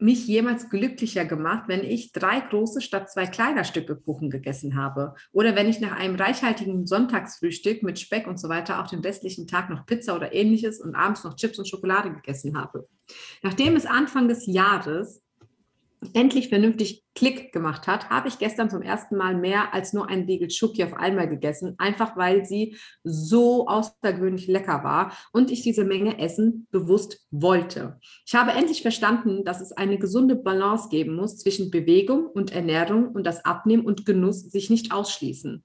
mich 0.00 0.26
jemals 0.26 0.70
glücklicher 0.70 1.26
gemacht, 1.26 1.64
wenn 1.66 1.84
ich 1.84 2.12
drei 2.12 2.40
große 2.40 2.80
statt 2.80 3.10
zwei 3.10 3.26
kleiner 3.26 3.64
Stücke 3.64 3.96
Kuchen 3.96 4.30
gegessen 4.30 4.76
habe. 4.76 5.14
Oder 5.30 5.54
wenn 5.54 5.68
ich 5.68 5.80
nach 5.80 5.96
einem 5.96 6.16
reichhaltigen 6.16 6.86
Sonntagsfrühstück 6.86 7.82
mit 7.82 7.98
Speck 7.98 8.26
und 8.26 8.40
so 8.40 8.48
weiter 8.48 8.82
auch 8.82 8.86
den 8.86 9.00
restlichen 9.00 9.46
Tag 9.46 9.68
noch 9.68 9.84
Pizza 9.86 10.16
oder 10.16 10.32
ähnliches 10.32 10.80
und 10.80 10.94
abends 10.94 11.22
noch 11.24 11.36
Chips 11.36 11.58
und 11.58 11.68
Schokolade 11.68 12.12
gegessen 12.12 12.56
habe. 12.56 12.88
Nachdem 13.42 13.76
es 13.76 13.84
Anfang 13.84 14.28
des 14.28 14.46
Jahres 14.46 15.22
endlich 16.14 16.48
vernünftig 16.48 17.04
Klick 17.14 17.52
gemacht 17.52 17.86
hat, 17.86 18.08
habe 18.08 18.28
ich 18.28 18.38
gestern 18.38 18.70
zum 18.70 18.82
ersten 18.82 19.16
Mal 19.16 19.36
mehr 19.36 19.74
als 19.74 19.92
nur 19.92 20.08
ein 20.08 20.24
Riegel 20.24 20.50
Schoki 20.50 20.82
auf 20.84 20.94
einmal 20.94 21.28
gegessen, 21.28 21.74
einfach 21.78 22.16
weil 22.16 22.46
sie 22.46 22.76
so 23.04 23.66
außergewöhnlich 23.68 24.46
lecker 24.46 24.82
war 24.82 25.12
und 25.32 25.50
ich 25.50 25.62
diese 25.62 25.84
Menge 25.84 26.18
Essen 26.18 26.66
bewusst 26.70 27.26
wollte. 27.30 27.98
Ich 28.26 28.34
habe 28.34 28.52
endlich 28.52 28.82
verstanden, 28.82 29.44
dass 29.44 29.60
es 29.60 29.72
eine 29.72 29.98
gesunde 29.98 30.36
Balance 30.36 30.88
geben 30.88 31.14
muss 31.14 31.38
zwischen 31.38 31.70
Bewegung 31.70 32.26
und 32.26 32.52
Ernährung 32.52 33.08
und 33.08 33.24
das 33.24 33.44
Abnehmen 33.44 33.84
und 33.84 34.06
Genuss 34.06 34.40
sich 34.50 34.70
nicht 34.70 34.92
ausschließen. 34.92 35.64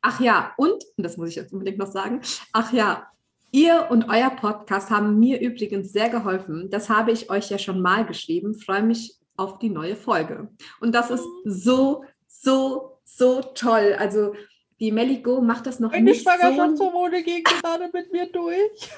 Ach 0.00 0.20
ja, 0.20 0.52
und, 0.56 0.82
das 0.96 1.16
muss 1.16 1.30
ich 1.30 1.36
jetzt 1.36 1.52
unbedingt 1.52 1.78
noch 1.78 1.90
sagen, 1.90 2.20
ach 2.52 2.72
ja, 2.72 3.06
Ihr 3.52 3.86
und 3.90 4.10
euer 4.10 4.30
Podcast 4.30 4.90
haben 4.90 5.18
mir 5.18 5.40
übrigens 5.40 5.90
sehr 5.90 6.10
geholfen. 6.10 6.68
Das 6.68 6.90
habe 6.90 7.12
ich 7.12 7.30
euch 7.30 7.48
ja 7.48 7.58
schon 7.58 7.80
mal 7.80 8.04
geschrieben. 8.04 8.54
Freue 8.54 8.82
mich 8.82 9.16
auf 9.36 9.58
die 9.58 9.70
neue 9.70 9.96
Folge. 9.96 10.48
Und 10.80 10.94
das 10.94 11.10
ist 11.10 11.24
so, 11.44 12.04
so, 12.26 12.98
so 13.04 13.42
toll. 13.54 13.96
Also 13.98 14.34
die 14.80 14.92
Melly 14.92 15.18
Go 15.18 15.40
macht 15.40 15.66
das 15.66 15.80
noch 15.80 15.92
Meine 15.92 16.04
nicht 16.04 16.22
Schwangerschaftshormone 16.22 17.18
so... 17.18 17.24
gehen 17.24 17.42
gerade 17.62 17.90
mit 17.92 18.12
mir 18.12 18.26
durch. 18.30 18.90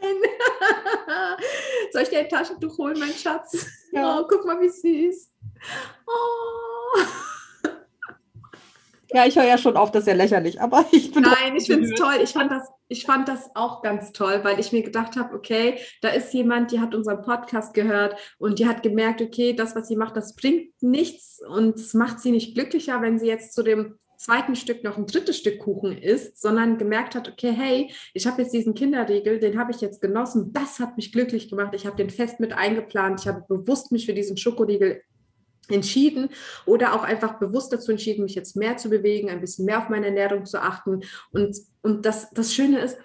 Nein. 0.00 0.16
Soll 1.92 2.02
ich 2.02 2.08
dir 2.08 2.20
ein 2.20 2.28
Taschentuch 2.28 2.78
holen, 2.78 2.98
mein 2.98 3.12
Schatz? 3.12 3.66
Ja. 3.92 4.18
Oh, 4.18 4.26
guck 4.28 4.44
mal, 4.44 4.60
wie 4.60 4.68
süß. 4.68 5.32
Oh. 6.06 6.98
Ja, 9.12 9.26
ich 9.26 9.36
höre 9.36 9.44
ja 9.44 9.58
schon 9.58 9.76
auf, 9.76 9.90
das 9.90 10.02
ist 10.02 10.08
ja 10.08 10.14
lächerlich, 10.14 10.60
aber 10.60 10.84
ich 10.92 11.12
bin. 11.12 11.22
Nein, 11.22 11.56
ich 11.56 11.66
finde 11.66 11.88
es 11.88 11.98
toll. 11.98 12.18
Ich 12.22 12.30
fand, 12.30 12.50
das, 12.50 12.68
ich 12.90 13.06
fand 13.06 13.28
das 13.28 13.54
auch 13.54 13.82
ganz 13.82 14.12
toll, 14.12 14.40
weil 14.42 14.58
ich 14.58 14.72
mir 14.72 14.82
gedacht 14.82 15.16
habe, 15.16 15.34
okay, 15.34 15.78
da 16.02 16.08
ist 16.08 16.34
jemand, 16.34 16.72
die 16.72 16.80
hat 16.80 16.94
unseren 16.94 17.22
Podcast 17.22 17.72
gehört 17.72 18.16
und 18.38 18.58
die 18.58 18.66
hat 18.66 18.82
gemerkt, 18.82 19.22
okay, 19.22 19.52
das, 19.54 19.76
was 19.76 19.86
sie 19.86 19.96
macht, 19.96 20.16
das 20.16 20.34
bringt 20.34 20.82
nichts 20.82 21.40
und 21.48 21.76
es 21.76 21.94
macht 21.94 22.18
sie 22.18 22.32
nicht 22.32 22.54
glücklicher, 22.54 23.00
wenn 23.00 23.18
sie 23.18 23.28
jetzt 23.28 23.54
zu 23.54 23.62
dem 23.62 23.94
zweiten 24.16 24.56
Stück 24.56 24.82
noch 24.82 24.98
ein 24.98 25.06
drittes 25.06 25.38
Stück 25.38 25.60
Kuchen 25.60 25.96
isst, 25.96 26.42
sondern 26.42 26.78
gemerkt 26.78 27.14
hat, 27.14 27.28
okay, 27.28 27.52
hey, 27.52 27.94
ich 28.12 28.26
habe 28.26 28.42
jetzt 28.42 28.52
diesen 28.52 28.74
Kinderriegel, 28.74 29.38
den 29.38 29.58
habe 29.58 29.70
ich 29.70 29.80
jetzt 29.80 30.02
genossen, 30.02 30.52
das 30.52 30.80
hat 30.80 30.96
mich 30.96 31.12
glücklich 31.12 31.48
gemacht, 31.48 31.74
ich 31.74 31.86
habe 31.86 31.96
den 31.96 32.10
fest 32.10 32.40
mit 32.40 32.52
eingeplant, 32.52 33.20
ich 33.20 33.28
habe 33.28 33.44
bewusst 33.48 33.92
mich 33.92 34.04
für 34.04 34.14
diesen 34.14 34.36
Schokoriegel 34.36 35.00
entschieden 35.72 36.30
oder 36.66 36.94
auch 36.94 37.02
einfach 37.02 37.38
bewusst 37.38 37.72
dazu 37.72 37.90
entschieden, 37.90 38.24
mich 38.24 38.34
jetzt 38.34 38.56
mehr 38.56 38.76
zu 38.76 38.90
bewegen, 38.90 39.30
ein 39.30 39.40
bisschen 39.40 39.64
mehr 39.64 39.78
auf 39.78 39.88
meine 39.88 40.06
Ernährung 40.06 40.46
zu 40.46 40.60
achten. 40.60 41.02
Und, 41.32 41.56
und 41.82 42.06
das, 42.06 42.30
das 42.30 42.54
Schöne 42.54 42.80
ist, 42.80 42.98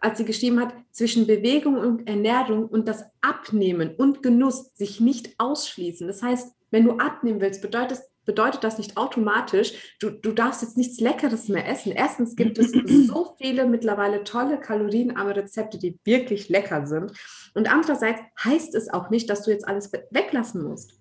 als 0.00 0.18
sie 0.18 0.24
geschrieben 0.24 0.60
hat, 0.60 0.74
zwischen 0.90 1.26
Bewegung 1.26 1.76
und 1.76 2.08
Ernährung 2.08 2.66
und 2.66 2.88
das 2.88 3.04
Abnehmen 3.20 3.94
und 3.96 4.22
Genuss 4.22 4.74
sich 4.74 5.00
nicht 5.00 5.34
ausschließen. 5.38 6.06
Das 6.06 6.22
heißt, 6.22 6.52
wenn 6.70 6.84
du 6.84 6.92
abnehmen 6.98 7.40
willst, 7.40 7.62
bedeutet, 7.62 8.00
bedeutet 8.24 8.62
das 8.62 8.78
nicht 8.78 8.96
automatisch, 8.96 9.96
du, 10.00 10.10
du 10.10 10.32
darfst 10.32 10.62
jetzt 10.62 10.76
nichts 10.76 11.00
Leckeres 11.00 11.48
mehr 11.48 11.66
essen. 11.66 11.92
Erstens 11.92 12.36
gibt 12.36 12.58
es 12.58 12.72
so 13.06 13.34
viele 13.38 13.66
mittlerweile 13.66 14.24
tolle 14.24 14.60
kalorienarme 14.60 15.34
Rezepte, 15.34 15.78
die 15.78 15.98
wirklich 16.04 16.48
lecker 16.48 16.86
sind. 16.86 17.12
Und 17.54 17.72
andererseits 17.72 18.20
heißt 18.44 18.74
es 18.74 18.92
auch 18.92 19.10
nicht, 19.10 19.30
dass 19.30 19.44
du 19.44 19.50
jetzt 19.50 19.66
alles 19.66 19.90
weglassen 20.10 20.62
musst. 20.62 20.97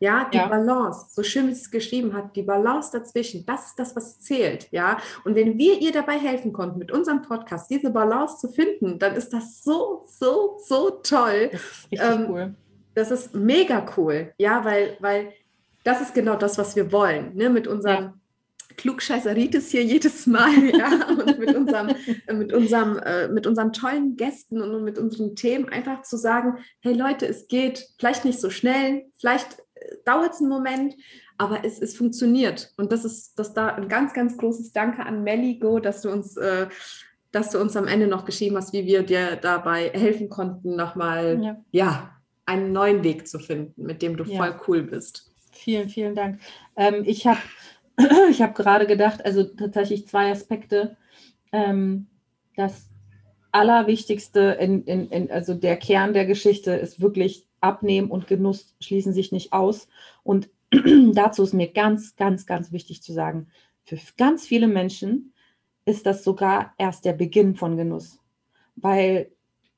Ja, 0.00 0.28
die 0.32 0.36
ja. 0.36 0.46
Balance, 0.46 1.06
so 1.10 1.22
schön 1.22 1.48
wie 1.48 1.52
es 1.52 1.70
geschrieben 1.70 2.14
hat, 2.14 2.36
die 2.36 2.42
Balance 2.42 2.90
dazwischen, 2.92 3.44
das 3.46 3.66
ist 3.66 3.78
das, 3.78 3.96
was 3.96 4.20
zählt. 4.20 4.68
Ja, 4.70 4.98
und 5.24 5.34
wenn 5.34 5.58
wir 5.58 5.80
ihr 5.80 5.92
dabei 5.92 6.18
helfen 6.18 6.52
konnten, 6.52 6.78
mit 6.78 6.92
unserem 6.92 7.22
Podcast 7.22 7.70
diese 7.70 7.90
Balance 7.90 8.38
zu 8.38 8.48
finden, 8.48 8.98
dann 8.98 9.14
ist 9.14 9.32
das 9.32 9.62
so, 9.62 10.04
so, 10.06 10.58
so 10.64 10.90
toll. 11.02 11.50
Das 11.50 11.62
ist 11.90 12.00
ähm, 12.00 12.26
cool. 12.28 12.54
Das 12.94 13.10
ist 13.10 13.34
mega 13.34 13.86
cool. 13.96 14.32
Ja, 14.38 14.64
weil, 14.64 14.96
weil 15.00 15.32
das 15.84 16.00
ist 16.00 16.14
genau 16.14 16.36
das, 16.36 16.58
was 16.58 16.76
wir 16.76 16.90
wollen. 16.92 17.34
Ne? 17.36 17.50
Mit 17.50 17.66
unserem 17.66 18.04
ja. 18.04 18.14
Klugscheißeritis 18.76 19.70
hier 19.70 19.84
jedes 19.84 20.26
Mal, 20.26 20.52
ja, 20.76 21.08
und 21.08 21.38
mit 21.38 21.54
unserem, 21.54 21.94
mit 22.32 22.52
unserem, 22.52 22.98
äh, 22.98 23.28
mit 23.28 23.46
unseren 23.46 23.72
tollen 23.72 24.16
Gästen 24.16 24.60
und 24.62 24.84
mit 24.84 24.98
unseren 24.98 25.34
Themen 25.36 25.68
einfach 25.68 26.02
zu 26.02 26.16
sagen, 26.16 26.58
hey 26.80 26.94
Leute, 26.94 27.26
es 27.26 27.48
geht 27.48 27.88
vielleicht 27.98 28.24
nicht 28.24 28.40
so 28.40 28.50
schnell, 28.50 29.06
vielleicht 29.18 29.58
dauert 30.04 30.34
es 30.34 30.40
einen 30.40 30.48
Moment, 30.48 30.96
aber 31.36 31.64
es, 31.64 31.80
es 31.80 31.96
funktioniert. 31.96 32.72
Und 32.76 32.92
das 32.92 33.04
ist 33.04 33.38
das 33.38 33.54
da 33.54 33.68
ein 33.68 33.88
ganz, 33.88 34.12
ganz 34.12 34.36
großes 34.36 34.72
Danke 34.72 35.04
an 35.04 35.22
Melligo, 35.22 35.78
dass 35.78 36.02
du 36.02 36.10
uns, 36.10 36.36
äh, 36.36 36.66
dass 37.32 37.50
du 37.50 37.60
uns 37.60 37.76
am 37.76 37.86
Ende 37.86 38.06
noch 38.06 38.24
geschrieben 38.24 38.56
hast, 38.56 38.72
wie 38.72 38.86
wir 38.86 39.02
dir 39.02 39.36
dabei 39.36 39.90
helfen 39.90 40.28
konnten, 40.28 40.76
nochmal 40.76 41.40
ja. 41.42 41.56
ja, 41.70 42.10
einen 42.46 42.72
neuen 42.72 43.04
Weg 43.04 43.28
zu 43.28 43.38
finden, 43.38 43.84
mit 43.84 44.02
dem 44.02 44.16
du 44.16 44.24
ja. 44.24 44.36
voll 44.36 44.60
cool 44.66 44.82
bist. 44.82 45.30
Vielen, 45.52 45.88
vielen 45.88 46.14
Dank. 46.14 46.40
Ähm, 46.76 47.02
ich 47.04 47.26
habe 47.26 47.40
ich 48.30 48.42
hab 48.42 48.54
gerade 48.54 48.86
gedacht, 48.86 49.24
also 49.24 49.44
tatsächlich 49.44 50.06
zwei 50.06 50.30
Aspekte. 50.30 50.96
Ähm, 51.52 52.06
das 52.56 52.88
Allerwichtigste, 53.50 54.56
in, 54.60 54.84
in, 54.84 55.08
in, 55.08 55.30
also 55.30 55.54
der 55.54 55.76
Kern 55.76 56.12
der 56.12 56.26
Geschichte 56.26 56.72
ist 56.72 57.00
wirklich 57.00 57.47
Abnehmen 57.60 58.10
und 58.10 58.26
Genuss 58.26 58.74
schließen 58.80 59.12
sich 59.12 59.32
nicht 59.32 59.52
aus. 59.52 59.88
Und 60.22 60.50
dazu 61.12 61.42
ist 61.42 61.54
mir 61.54 61.72
ganz, 61.72 62.16
ganz, 62.16 62.46
ganz 62.46 62.72
wichtig 62.72 63.02
zu 63.02 63.12
sagen, 63.12 63.48
für 63.84 63.98
ganz 64.16 64.46
viele 64.46 64.68
Menschen 64.68 65.32
ist 65.84 66.04
das 66.04 66.22
sogar 66.22 66.74
erst 66.76 67.06
der 67.06 67.14
Beginn 67.14 67.56
von 67.56 67.76
Genuss, 67.76 68.20
weil 68.76 69.32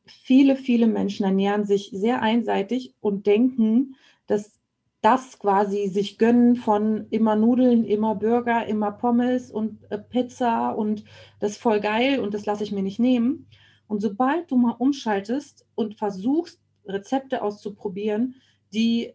viele, 0.07 0.57
viele 0.57 0.89
Menschen 0.89 1.25
ernähren 1.25 1.65
sich 1.65 1.91
sehr 1.93 2.21
einseitig 2.21 2.95
und 3.01 3.27
denken, 3.27 3.95
dass 4.27 4.61
das 5.01 5.39
quasi 5.39 5.89
sich 5.89 6.19
gönnen 6.19 6.57
von 6.57 7.07
immer 7.11 7.37
Nudeln, 7.37 7.85
immer 7.85 8.15
Burger, 8.15 8.67
immer 8.67 8.93
Pommes 8.93 9.51
und 9.51 9.91
äh, 9.91 9.99
Pizza 9.99 10.73
und 10.73 11.05
das 11.39 11.53
ist 11.53 11.63
voll 11.63 11.81
geil 11.81 12.21
und 12.21 12.35
das 12.35 12.45
lasse 12.45 12.65
ich 12.65 12.73
mir 12.73 12.83
nicht 12.83 12.99
nehmen. 12.99 13.47
Und 13.87 14.01
sobald 14.01 14.51
du 14.51 14.57
mal 14.57 14.77
umschaltest 14.79 15.67
und 15.75 15.97
versuchst, 15.97 16.61
Rezepte 16.91 17.43
auszuprobieren, 17.43 18.37
die 18.73 19.15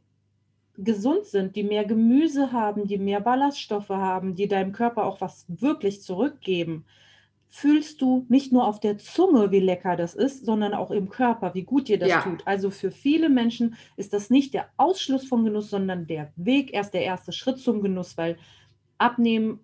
gesund 0.77 1.25
sind, 1.25 1.55
die 1.55 1.63
mehr 1.63 1.85
Gemüse 1.85 2.51
haben, 2.51 2.87
die 2.87 2.97
mehr 2.97 3.21
Ballaststoffe 3.21 3.89
haben, 3.89 4.35
die 4.35 4.47
deinem 4.47 4.71
Körper 4.71 5.05
auch 5.05 5.21
was 5.21 5.45
wirklich 5.47 6.01
zurückgeben, 6.01 6.85
fühlst 7.47 8.01
du 8.01 8.25
nicht 8.27 8.51
nur 8.51 8.67
auf 8.67 8.81
der 8.81 8.97
Zunge, 8.97 9.51
wie 9.51 9.61
lecker 9.61 9.95
das 9.95 10.13
ist, 10.13 10.45
sondern 10.45 10.73
auch 10.73 10.91
im 10.91 11.07
Körper, 11.07 11.53
wie 11.53 11.63
gut 11.63 11.87
dir 11.87 11.97
das 11.97 12.09
ja. 12.09 12.21
tut. 12.21 12.45
Also 12.45 12.69
für 12.69 12.91
viele 12.91 13.29
Menschen 13.29 13.75
ist 13.95 14.11
das 14.11 14.29
nicht 14.29 14.53
der 14.53 14.67
Ausschluss 14.75 15.25
vom 15.25 15.45
Genuss, 15.45 15.69
sondern 15.69 16.05
der 16.05 16.33
Weg, 16.35 16.73
erst 16.73 16.93
der 16.93 17.03
erste 17.03 17.31
Schritt 17.31 17.59
zum 17.59 17.81
Genuss, 17.81 18.17
weil 18.17 18.37
Abnehmen 18.97 19.61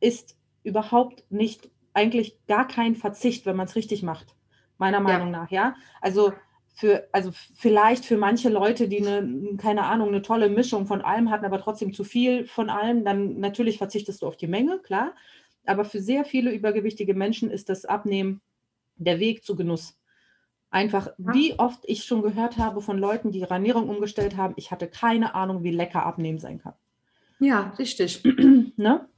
ist 0.00 0.38
überhaupt 0.62 1.24
nicht, 1.30 1.68
eigentlich 1.92 2.38
gar 2.46 2.66
kein 2.66 2.94
Verzicht, 2.94 3.44
wenn 3.44 3.56
man 3.56 3.66
es 3.66 3.76
richtig 3.76 4.02
macht, 4.02 4.34
meiner 4.78 5.00
Meinung 5.00 5.32
ja. 5.32 5.40
nach, 5.40 5.50
ja. 5.50 5.74
Also 6.00 6.32
für, 6.78 7.08
also 7.10 7.32
vielleicht 7.32 8.04
für 8.04 8.16
manche 8.16 8.48
Leute, 8.50 8.86
die 8.86 9.04
eine, 9.04 9.56
keine 9.56 9.82
Ahnung, 9.82 10.08
eine 10.08 10.22
tolle 10.22 10.48
Mischung 10.48 10.86
von 10.86 11.02
allem 11.02 11.28
hatten, 11.28 11.44
aber 11.44 11.60
trotzdem 11.60 11.92
zu 11.92 12.04
viel 12.04 12.46
von 12.46 12.70
allem, 12.70 13.04
dann 13.04 13.40
natürlich 13.40 13.78
verzichtest 13.78 14.22
du 14.22 14.28
auf 14.28 14.36
die 14.36 14.46
Menge, 14.46 14.78
klar. 14.78 15.12
Aber 15.66 15.84
für 15.84 16.00
sehr 16.00 16.24
viele 16.24 16.52
übergewichtige 16.52 17.14
Menschen 17.14 17.50
ist 17.50 17.68
das 17.68 17.84
Abnehmen 17.84 18.40
der 18.94 19.18
Weg 19.18 19.44
zu 19.44 19.56
Genuss. 19.56 19.98
Einfach, 20.70 21.08
wie 21.18 21.58
oft 21.58 21.80
ich 21.82 22.04
schon 22.04 22.22
gehört 22.22 22.58
habe 22.58 22.80
von 22.80 22.96
Leuten, 22.96 23.32
die 23.32 23.40
ihre 23.40 23.54
Ernährung 23.54 23.88
umgestellt 23.88 24.36
haben, 24.36 24.54
ich 24.56 24.70
hatte 24.70 24.86
keine 24.86 25.34
Ahnung, 25.34 25.64
wie 25.64 25.72
lecker 25.72 26.06
Abnehmen 26.06 26.38
sein 26.38 26.60
kann. 26.60 26.74
Ja, 27.40 27.74
richtig. 27.76 28.22
ne? 28.76 29.08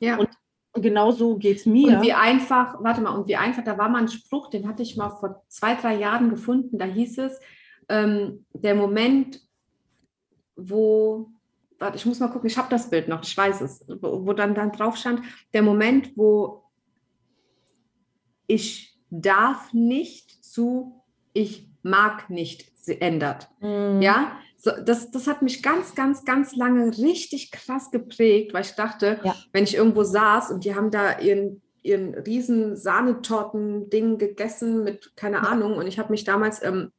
Ja. 0.00 0.16
Und 0.16 0.30
genauso 0.74 1.36
geht 1.36 1.58
es 1.58 1.66
mir. 1.66 1.96
Und 1.98 2.02
wie 2.02 2.12
einfach, 2.12 2.76
warte 2.82 3.00
mal, 3.00 3.16
und 3.16 3.28
wie 3.28 3.36
einfach, 3.36 3.62
da 3.64 3.78
war 3.78 3.88
mal 3.88 4.02
ein 4.02 4.08
Spruch, 4.08 4.50
den 4.50 4.68
hatte 4.68 4.82
ich 4.82 4.96
mal 4.96 5.10
vor 5.10 5.42
zwei, 5.48 5.74
drei 5.74 5.96
Jahren 5.96 6.30
gefunden, 6.30 6.78
da 6.78 6.84
hieß 6.84 7.18
es, 7.18 7.40
ähm, 7.88 8.44
der 8.52 8.74
Moment, 8.74 9.40
wo, 10.56 11.28
warte, 11.78 11.96
ich 11.96 12.06
muss 12.06 12.20
mal 12.20 12.28
gucken, 12.28 12.48
ich 12.48 12.58
habe 12.58 12.70
das 12.70 12.90
Bild 12.90 13.08
noch, 13.08 13.22
ich 13.22 13.36
weiß 13.36 13.60
es, 13.60 13.84
wo, 14.00 14.26
wo 14.26 14.32
dann, 14.32 14.54
dann 14.54 14.72
drauf 14.72 14.96
stand, 14.96 15.22
der 15.52 15.62
Moment, 15.62 16.12
wo 16.16 16.64
ich 18.46 18.98
darf 19.10 19.72
nicht 19.72 20.44
zu, 20.44 21.02
ich 21.32 21.68
mag 21.82 22.30
nicht 22.30 22.72
ändert. 23.00 23.48
Mm, 23.60 24.00
Ja, 24.00 24.32
so, 24.53 24.53
das, 24.64 25.10
das 25.10 25.26
hat 25.26 25.42
mich 25.42 25.62
ganz, 25.62 25.94
ganz, 25.94 26.24
ganz 26.24 26.56
lange 26.56 26.96
richtig 26.98 27.50
krass 27.50 27.90
geprägt, 27.90 28.52
weil 28.54 28.62
ich 28.62 28.72
dachte, 28.72 29.20
Ja. 29.22 29.34
wenn 29.52 29.64
ich 29.64 29.74
irgendwo 29.76 30.02
saß 30.02 30.50
und 30.50 30.64
die 30.64 30.74
haben 30.74 30.90
da 30.90 31.18
ihren, 31.20 31.62
ihren 31.82 32.14
riesen 32.14 32.76
Sahnetorten-Ding 32.76 34.18
gegessen 34.18 34.84
mit 34.84 35.12
keine 35.16 35.46
Ahnung 35.46 35.74
und 35.76 35.86
ich 35.86 35.98
habe 35.98 36.10
mich 36.10 36.24
damals 36.24 36.62
ähm, 36.62 36.90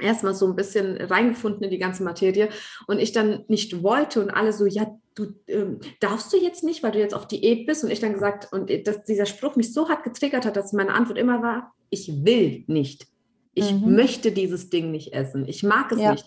erstmal 0.00 0.34
so 0.34 0.46
ein 0.46 0.56
bisschen 0.56 0.96
reingefunden 0.96 1.62
in 1.64 1.70
die 1.70 1.78
ganze 1.78 2.02
Materie 2.02 2.48
und 2.86 2.98
ich 2.98 3.12
dann 3.12 3.44
nicht 3.48 3.82
wollte 3.82 4.20
und 4.22 4.30
alle 4.30 4.52
so, 4.52 4.66
ja, 4.66 4.86
du 5.14 5.26
ähm, 5.46 5.80
darfst 6.00 6.32
du 6.32 6.38
jetzt 6.38 6.64
nicht, 6.64 6.82
weil 6.82 6.92
du 6.92 6.98
jetzt 6.98 7.14
auf 7.14 7.28
Diät 7.28 7.66
bist 7.66 7.84
und 7.84 7.90
ich 7.90 8.00
dann 8.00 8.14
gesagt 8.14 8.52
und 8.52 8.70
dass 8.86 9.04
dieser 9.04 9.26
Spruch 9.26 9.56
mich 9.56 9.72
so 9.74 9.88
hart 9.88 10.02
getriggert 10.04 10.46
hat, 10.46 10.56
dass 10.56 10.72
meine 10.72 10.94
Antwort 10.94 11.18
immer 11.18 11.42
war, 11.42 11.74
ich 11.90 12.24
will 12.24 12.64
nicht. 12.66 13.06
Ich 13.54 13.70
Mhm. 13.74 13.94
möchte 13.94 14.32
dieses 14.32 14.70
Ding 14.70 14.90
nicht 14.90 15.12
essen. 15.12 15.46
Ich 15.46 15.62
mag 15.62 15.92
es 15.92 16.00
Ja. 16.00 16.12
nicht. 16.12 16.24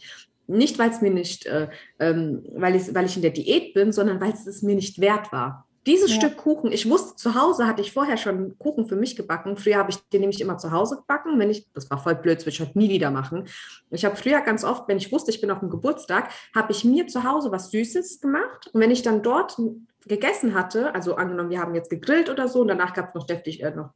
Nicht, 0.47 0.77
weil 0.79 0.89
es 0.89 1.01
mir 1.01 1.11
nicht, 1.11 1.45
äh, 1.45 1.69
ähm, 1.99 2.43
weil, 2.55 2.75
ich, 2.75 2.93
weil 2.93 3.05
ich 3.05 3.15
in 3.15 3.21
der 3.21 3.31
Diät 3.31 3.73
bin, 3.73 3.91
sondern 3.91 4.21
weil 4.21 4.33
es 4.33 4.61
mir 4.61 4.75
nicht 4.75 4.99
wert 4.99 5.31
war. 5.31 5.67
Dieses 5.87 6.09
Ja. 6.09 6.15
Stück 6.15 6.37
Kuchen, 6.37 6.71
ich 6.71 6.89
wusste, 6.89 7.15
zu 7.15 7.35
Hause 7.35 7.67
hatte 7.67 7.81
ich 7.81 7.91
vorher 7.91 8.17
schon 8.17 8.57
Kuchen 8.57 8.87
für 8.87 8.95
mich 8.95 9.15
gebacken. 9.15 9.55
Früher 9.55 9.77
habe 9.77 9.91
ich 9.91 9.97
den 10.09 10.21
nämlich 10.21 10.41
immer 10.41 10.57
zu 10.57 10.71
Hause 10.71 10.97
gebacken. 10.97 11.37
Wenn 11.37 11.51
ich, 11.51 11.67
das 11.73 11.89
war 11.91 11.99
voll 11.99 12.15
blöd, 12.15 12.37
das 12.37 12.45
würde 12.45 12.53
ich 12.53 12.61
heute 12.61 12.77
nie 12.77 12.89
wieder 12.89 13.11
machen. 13.11 13.47
Ich 13.91 14.03
habe 14.03 14.15
früher 14.15 14.41
ganz 14.41 14.63
oft, 14.63 14.87
wenn 14.87 14.97
ich 14.97 15.11
wusste, 15.11 15.29
ich 15.29 15.41
bin 15.41 15.51
auf 15.51 15.59
dem 15.59 15.69
Geburtstag, 15.69 16.31
habe 16.55 16.71
ich 16.71 16.85
mir 16.85 17.05
zu 17.05 17.23
Hause 17.23 17.51
was 17.51 17.69
Süßes 17.69 18.19
gemacht. 18.19 18.71
Und 18.73 18.81
wenn 18.81 18.89
ich 18.89 19.03
dann 19.03 19.21
dort 19.21 19.61
gegessen 20.05 20.53
hatte, 20.53 20.93
also 20.93 21.15
angenommen, 21.15 21.49
wir 21.49 21.59
haben 21.59 21.75
jetzt 21.75 21.89
gegrillt 21.89 22.29
oder 22.29 22.47
so, 22.47 22.61
und 22.61 22.67
danach 22.67 22.93
gab 22.93 23.09
es 23.09 23.15
noch 23.15 23.25
deftig 23.25 23.63
äh, 23.63 23.71
noch 23.71 23.89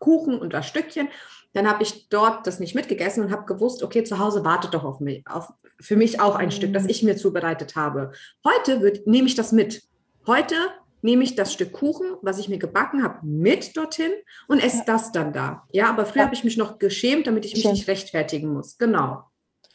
Kuchen 0.00 0.38
und 0.38 0.52
das 0.52 0.66
Stückchen, 0.66 1.08
dann 1.54 1.68
habe 1.68 1.82
ich 1.82 2.08
dort 2.08 2.46
das 2.46 2.60
nicht 2.60 2.74
mitgegessen 2.74 3.24
und 3.24 3.30
habe 3.30 3.44
gewusst, 3.46 3.82
okay, 3.82 4.04
zu 4.04 4.18
Hause 4.18 4.44
wartet 4.44 4.74
doch 4.74 4.84
auf 4.84 5.00
mich, 5.00 5.24
auf, 5.26 5.52
für 5.80 5.96
mich 5.96 6.20
auch 6.20 6.34
ein 6.34 6.46
Mhm. 6.46 6.52
Stück, 6.52 6.72
das 6.74 6.86
ich 6.86 7.02
mir 7.02 7.16
zubereitet 7.16 7.76
habe. 7.76 8.12
Heute 8.44 9.02
nehme 9.06 9.26
ich 9.28 9.34
das 9.36 9.52
mit. 9.52 9.82
Heute 10.26 10.54
nehme 11.02 11.22
ich 11.22 11.34
das 11.34 11.52
Stück 11.52 11.72
Kuchen, 11.72 12.16
was 12.22 12.38
ich 12.38 12.48
mir 12.48 12.58
gebacken 12.58 13.02
habe, 13.04 13.18
mit 13.26 13.76
dorthin 13.76 14.10
und 14.48 14.58
esse 14.62 14.78
Ja. 14.78 14.84
das 14.86 15.12
dann 15.12 15.32
da. 15.32 15.62
Ja, 15.72 15.88
aber 15.90 16.06
früher 16.06 16.20
Ja. 16.22 16.24
habe 16.26 16.34
ich 16.34 16.44
mich 16.44 16.56
noch 16.56 16.78
geschämt, 16.78 17.26
damit 17.26 17.44
ich 17.44 17.52
mich 17.52 17.60
Stimmt. 17.60 17.74
nicht 17.76 17.88
rechtfertigen 17.88 18.52
muss. 18.52 18.76
Genau. 18.78 19.22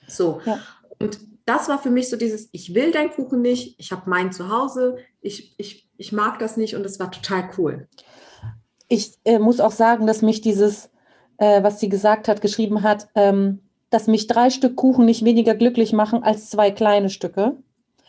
So. 0.08 0.42
Ja. 0.46 0.60
Und 1.00 1.20
das 1.50 1.68
war 1.68 1.80
für 1.80 1.90
mich 1.90 2.10
so 2.10 2.16
dieses, 2.16 2.48
ich 2.52 2.76
will 2.76 2.92
deinen 2.92 3.10
Kuchen 3.10 3.42
nicht, 3.42 3.80
ich 3.80 3.92
habe 3.92 4.08
meinen 4.08 4.32
zu 4.32 4.50
Hause, 4.50 4.98
ich, 5.20 5.56
ich, 5.58 5.90
ich 5.98 6.12
mag 6.12 6.38
das 6.38 6.58
nicht 6.58 6.76
und 6.76 6.86
es 6.86 7.00
war 7.00 7.12
total 7.12 7.50
cool. 7.58 7.88
ich 8.88 9.14
äh, 9.26 9.40
muss 9.40 9.60
auch 9.60 9.72
sagen, 9.72 10.06
dass 10.06 10.22
mich 10.22 10.42
dieses, 10.42 10.92
äh, 11.38 11.64
was 11.64 11.80
sie 11.80 11.90
gesagt 11.90 12.28
hat, 12.28 12.42
geschrieben 12.42 12.84
hat, 12.84 13.08
ähm, 13.16 13.62
dass 13.90 14.06
mich 14.06 14.28
drei 14.28 14.52
Stück 14.52 14.76
Kuchen 14.76 15.06
nicht 15.06 15.26
weniger 15.26 15.56
glücklich 15.56 15.92
machen 15.92 16.24
als 16.24 16.52
zwei 16.52 16.70
kleine 16.70 17.10
Stücke. 17.10 17.58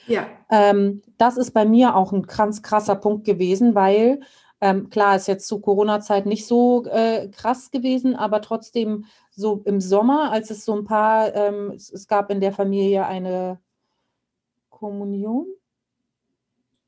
Ja. 0.07 0.27
Ähm, 0.51 1.01
das 1.17 1.39
ist 1.39 1.53
bei 1.53 1.65
mir 1.65 1.97
auch 1.97 2.13
ein 2.13 2.25
ganz 2.25 2.63
krasser 2.63 2.97
Punkt 2.97 3.25
gewesen, 3.25 3.75
weil 3.75 4.21
ähm, 4.61 4.91
klar 4.91 5.17
ist 5.17 5.29
jetzt 5.29 5.47
zu 5.49 5.61
Corona-Zeit 5.61 6.27
nicht 6.27 6.47
so 6.47 6.85
äh, 6.85 7.29
krass 7.29 7.71
gewesen, 7.71 8.15
aber 8.15 8.43
trotzdem 8.43 9.07
so 9.41 9.63
im 9.65 9.81
Sommer, 9.81 10.31
als 10.31 10.51
es 10.51 10.65
so 10.65 10.77
ein 10.77 10.85
paar, 10.85 11.35
ähm, 11.35 11.73
es, 11.75 11.91
es 11.91 12.07
gab 12.07 12.31
in 12.31 12.41
der 12.41 12.53
Familie 12.53 13.07
eine 13.07 13.59
Kommunion, 14.69 15.47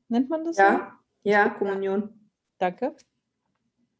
nennt 0.07 0.29
man 0.29 0.43
das 0.45 0.55
so? 0.55 0.63
Ja, 0.63 0.99
ja, 1.23 1.49
Kommunion. 1.49 2.09
Danke. 2.59 2.95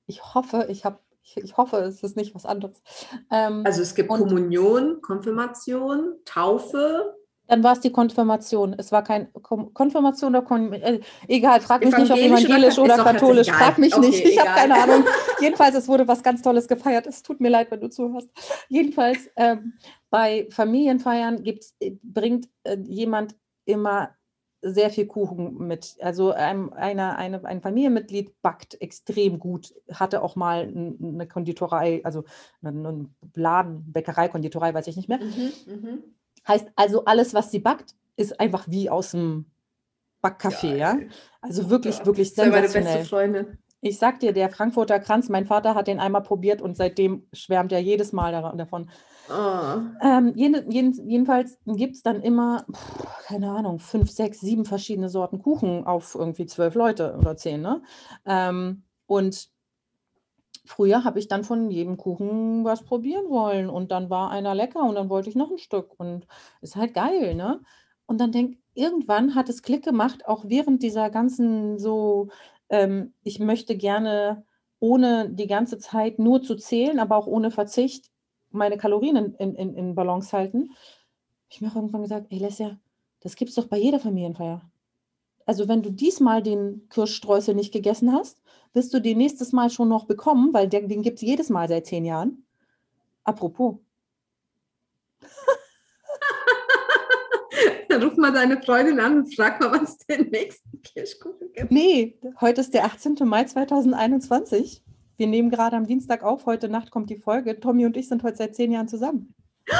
Ich 0.06 0.34
hoffe, 0.34 0.68
ich 0.70 0.86
habe, 0.86 1.00
ich, 1.22 1.38
ich 1.38 1.58
hoffe, 1.58 1.78
es 1.78 2.04
ist 2.04 2.16
nicht 2.16 2.36
was 2.36 2.46
anderes. 2.46 2.82
Ähm, 3.32 3.64
Also 3.66 3.82
es 3.82 3.96
gibt 3.96 4.10
Kommunion, 4.10 5.02
Konfirmation, 5.02 6.16
Taufe, 6.26 7.16
dann 7.48 7.64
war 7.64 7.74
es 7.74 7.82
die 7.82 7.92
Konfirmation. 7.92 8.74
Es 8.78 8.92
war 8.92 9.04
kein 9.04 9.32
Kom 9.34 9.74
Konfirmation 9.74 10.36
oder 10.36 10.46
Kon 10.46 10.74
äh, 10.74 11.02
egal, 11.28 11.62
frag 11.62 11.84
mich 11.84 11.96
nicht, 11.96 12.12
ob 12.12 12.18
Evangelisch 12.18 12.80
oder 12.80 12.96
oder, 12.96 13.04
katholisch. 13.04 13.50
Frag 13.50 13.78
mich 13.78 13.96
Okay, 13.96 14.08
nicht. 14.08 14.26
Ich 14.26 14.40
habe 14.40 14.60
keine 14.60 14.76
Ahnung. 14.76 15.04
Jedenfalls, 15.42 15.76
es 15.76 15.88
wurde 15.88 16.08
was 16.08 16.24
ganz 16.24 16.42
Tolles 16.42 16.68
gefeiert. 16.68 17.06
Es 17.06 17.22
tut 17.22 17.42
mir 17.42 17.50
leid, 17.50 17.70
wenn 17.72 17.82
du 17.82 17.90
zuhörst. 17.90 18.30
Jedenfalls, 18.70 19.30
ähm, 19.36 19.74
bei 20.10 20.48
Familienfeiern 20.52 21.44
gibt's, 21.44 21.76
äh, 21.80 21.92
bringt 22.02 22.48
äh, 22.64 22.78
jemand 22.86 23.36
immer 23.66 24.12
sehr 24.64 24.90
viel 24.90 25.06
Kuchen 25.06 25.58
mit. 25.68 25.98
Also 26.00 26.32
ein, 26.32 26.72
eine, 26.72 27.18
eine, 27.18 27.44
ein 27.44 27.62
Familienmitglied 27.62 28.42
backt 28.42 28.82
extrem 28.82 29.38
gut, 29.38 29.74
hatte 29.92 30.24
auch 30.24 30.38
mal 30.38 30.62
eine 30.62 31.28
Konditorei, 31.28 32.02
also 32.06 32.24
einen 32.64 33.14
Laden, 33.36 33.92
Bäckerei, 33.92 34.30
Konditorei, 34.30 34.74
weiß 34.74 34.88
ich 34.88 34.96
nicht 34.96 35.10
mehr. 35.10 35.20
Mhm, 35.20 35.52
mhm. 35.66 36.04
Heißt 36.48 36.68
also, 36.76 37.06
alles, 37.06 37.34
was 37.34 37.52
sie 37.52 37.60
backt, 37.60 37.96
ist 38.16 38.40
einfach 38.40 38.68
wie 38.68 38.90
aus 38.90 39.12
dem 39.12 39.46
Backcafé, 40.22 40.76
ja? 40.76 40.94
Geil. 40.94 41.10
Also 41.42 41.70
wirklich, 41.70 42.00
Ja. 42.00 42.06
wirklich 42.06 42.30
Das 42.34 42.38
ist 42.38 42.46
ja 42.46 42.52
meine 42.52 42.68
sensationell. 42.68 42.98
beste 43.00 43.10
Freundin. 43.10 43.58
Ich 43.82 44.00
sag 44.00 44.22
dir, 44.22 44.32
der 44.32 44.50
Frankfurter 44.50 45.00
Kranz, 45.02 45.28
mein 45.28 45.46
Vater 45.46 45.76
hat 45.76 45.88
den 45.88 46.00
einmal 46.00 46.24
probiert 46.24 46.62
und 46.62 46.78
seitdem 46.78 47.28
schwärmt 47.34 47.74
er 47.74 47.80
jedes 47.80 48.14
Mal 48.14 48.32
davon. 48.56 48.90
Oh. 49.30 49.80
Ähm, 50.02 50.32
jeden, 50.36 50.72
jeden, 50.72 50.94
jedenfalls 51.10 51.58
gibt 51.66 51.96
es 51.96 52.02
dann 52.02 52.22
immer, 52.22 52.66
pff, 52.72 53.26
keine 53.26 53.52
Ahnung, 53.52 53.80
fünf, 53.80 54.10
sechs, 54.10 54.40
sieben 54.40 54.64
verschiedene 54.64 55.10
Sorten 55.10 55.42
Kuchen 55.42 55.86
auf 55.86 56.16
irgendwie 56.16 56.46
zwölf 56.46 56.76
Leute 56.76 57.16
oder 57.18 57.36
zehn, 57.36 57.62
ne? 57.62 57.82
Ähm, 58.26 58.84
und 59.06 59.50
früher 60.66 61.04
habe 61.04 61.20
ich 61.20 61.28
dann 61.28 61.44
von 61.44 61.70
jedem 61.72 61.98
Kuchen 61.98 62.64
was 62.64 62.84
probieren 62.84 63.30
wollen 63.30 63.70
und 63.70 63.92
dann 63.92 64.10
war 64.10 64.32
einer 64.32 64.56
lecker 64.56 64.84
und 64.84 64.96
dann 64.96 65.10
wollte 65.10 65.30
ich 65.30 65.36
noch 65.36 65.52
ein 65.52 65.58
Stück 65.58 66.00
und 66.00 66.28
ist 66.62 66.76
halt 66.76 66.94
geil, 66.94 67.36
ne? 67.36 67.62
Und 68.06 68.20
dann 68.20 68.32
denk, 68.32 68.58
irgendwann 68.74 69.36
hat 69.36 69.50
es 69.50 69.62
Klick 69.64 69.84
gemacht, 69.84 70.26
auch 70.28 70.46
während 70.48 70.84
dieser 70.84 71.10
ganzen 71.10 71.80
so, 71.80 72.30
ähm, 72.70 73.14
ich 73.24 73.40
möchte 73.40 73.78
gerne 73.78 74.46
ohne 74.80 75.30
die 75.30 75.48
ganze 75.48 75.78
Zeit 75.78 76.20
nur 76.20 76.42
zu 76.42 76.56
zählen, 76.56 77.00
aber 77.00 77.16
auch 77.16 77.28
ohne 77.28 77.52
Verzicht 77.52 78.12
meine 78.52 78.78
Kalorien 78.78 79.16
in, 79.16 79.56
in, 79.56 79.76
in, 79.76 79.96
Balance 79.96 80.36
halten. 80.36 80.72
Ich 81.50 81.62
mir 81.62 81.70
auch 81.70 81.76
irgendwann 81.76 82.02
gesagt, 82.02 82.28
ey 82.30 82.38
Lesja, 82.38 82.78
das 83.22 83.36
gibt's 83.36 83.56
doch 83.56 83.68
bei 83.68 83.78
jeder 83.78 84.00
Familienfeier. 84.00 84.62
Also 85.46 85.68
wenn 85.68 85.84
du 85.84 85.90
diesmal 85.90 86.44
den 86.44 86.88
Kirschstreusel 86.90 87.56
nicht 87.56 87.74
gegessen 87.74 88.14
hast, 88.14 88.43
wirst 88.74 88.94
du 88.94 89.00
den 89.00 89.18
nächstes 89.18 89.52
Mal 89.52 89.70
schon 89.70 89.90
noch 89.90 90.06
bekommen, 90.06 90.54
weil 90.54 90.68
der, 90.68 90.82
den 90.82 91.02
gibt 91.02 91.18
es 91.18 91.22
jedes 91.22 91.50
Mal 91.50 91.68
seit 91.68 91.86
zehn 91.86 92.06
Jahren. 92.06 92.46
Apropos, 93.24 93.76
Dann 97.90 98.04
ruf 98.04 98.18
mal 98.18 98.32
deine 98.32 98.62
Freundin 98.62 99.00
an 99.00 99.18
und 99.20 99.36
frag 99.36 99.60
mal, 99.60 99.72
wann 99.72 99.84
es 99.84 99.98
den 100.00 100.30
nächsten 100.30 100.82
Kirschkuchen 100.82 101.52
gibt. 101.54 101.72
nee, 101.72 102.18
heute 102.42 102.62
ist 102.62 102.74
der 102.74 102.86
18. 102.86 103.18
Mai 103.24 103.44
2021. 103.44 104.84
Wir 105.18 105.28
nehmen 105.28 105.52
gerade 105.52 105.76
am 105.76 105.86
Dienstag 105.86 106.24
auf, 106.24 106.48
heute 106.48 106.70
Nacht 106.70 106.90
kommt 106.92 107.10
die 107.10 107.18
Folge. 107.18 107.60
Tommy 107.60 107.86
und 107.86 107.96
ich 107.96 108.08
sind 108.08 108.24
heute 108.24 108.38
seit 108.38 108.56
zehn 108.56 108.72
Jahren 108.72 108.88
zusammen. 108.88 109.36
Happy 109.68 109.78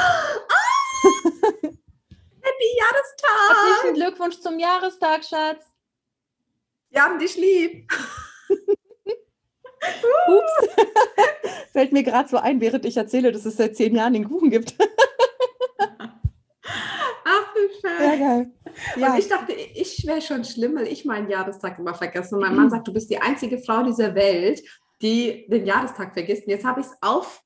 Jahrestag! 2.78 3.48
Herzlichen 3.48 3.94
Glückwunsch 3.94 4.38
zum 4.40 4.58
Jahrestag, 4.58 5.24
Schatz. 5.24 5.64
Wir 6.90 7.02
haben 7.02 7.18
dich 7.18 7.36
lieb. 7.36 7.90
Ups. 10.28 10.68
Fällt 11.72 11.92
mir 11.92 12.02
gerade 12.02 12.28
so 12.28 12.36
ein, 12.36 12.60
während 12.60 12.84
ich 12.84 12.96
erzähle, 12.96 13.32
dass 13.32 13.44
es 13.44 13.56
seit 13.56 13.76
zehn 13.76 13.94
Jahren 13.94 14.12
den 14.12 14.28
Kuchen 14.28 14.50
gibt. 14.50 14.74
Ach, 17.26 17.54
wie 17.54 17.80
Sehr 17.80 18.10
schön. 18.10 18.20
geil. 18.20 18.50
Ja, 18.96 19.12
Und 19.12 19.18
ich 19.18 19.28
dachte, 19.28 19.52
ich 19.52 20.06
wäre 20.06 20.20
schon 20.20 20.44
schlimm, 20.44 20.76
weil 20.76 20.88
ich 20.88 21.04
meinen 21.04 21.28
Jahrestag 21.30 21.78
immer 21.78 21.94
vergesse. 21.94 22.34
Und 22.34 22.42
mein 22.42 22.54
Mann 22.56 22.70
sagt, 22.70 22.86
du 22.88 22.92
bist 22.92 23.10
die 23.10 23.18
einzige 23.18 23.58
Frau 23.58 23.82
dieser 23.82 24.14
Welt, 24.14 24.62
die 25.02 25.46
den 25.48 25.66
Jahrestag 25.66 26.12
vergisst. 26.12 26.44
Und 26.46 26.50
jetzt 26.50 26.64
habe 26.64 26.80
ich 26.80 26.86
es 26.86 26.92
auf 27.00 27.40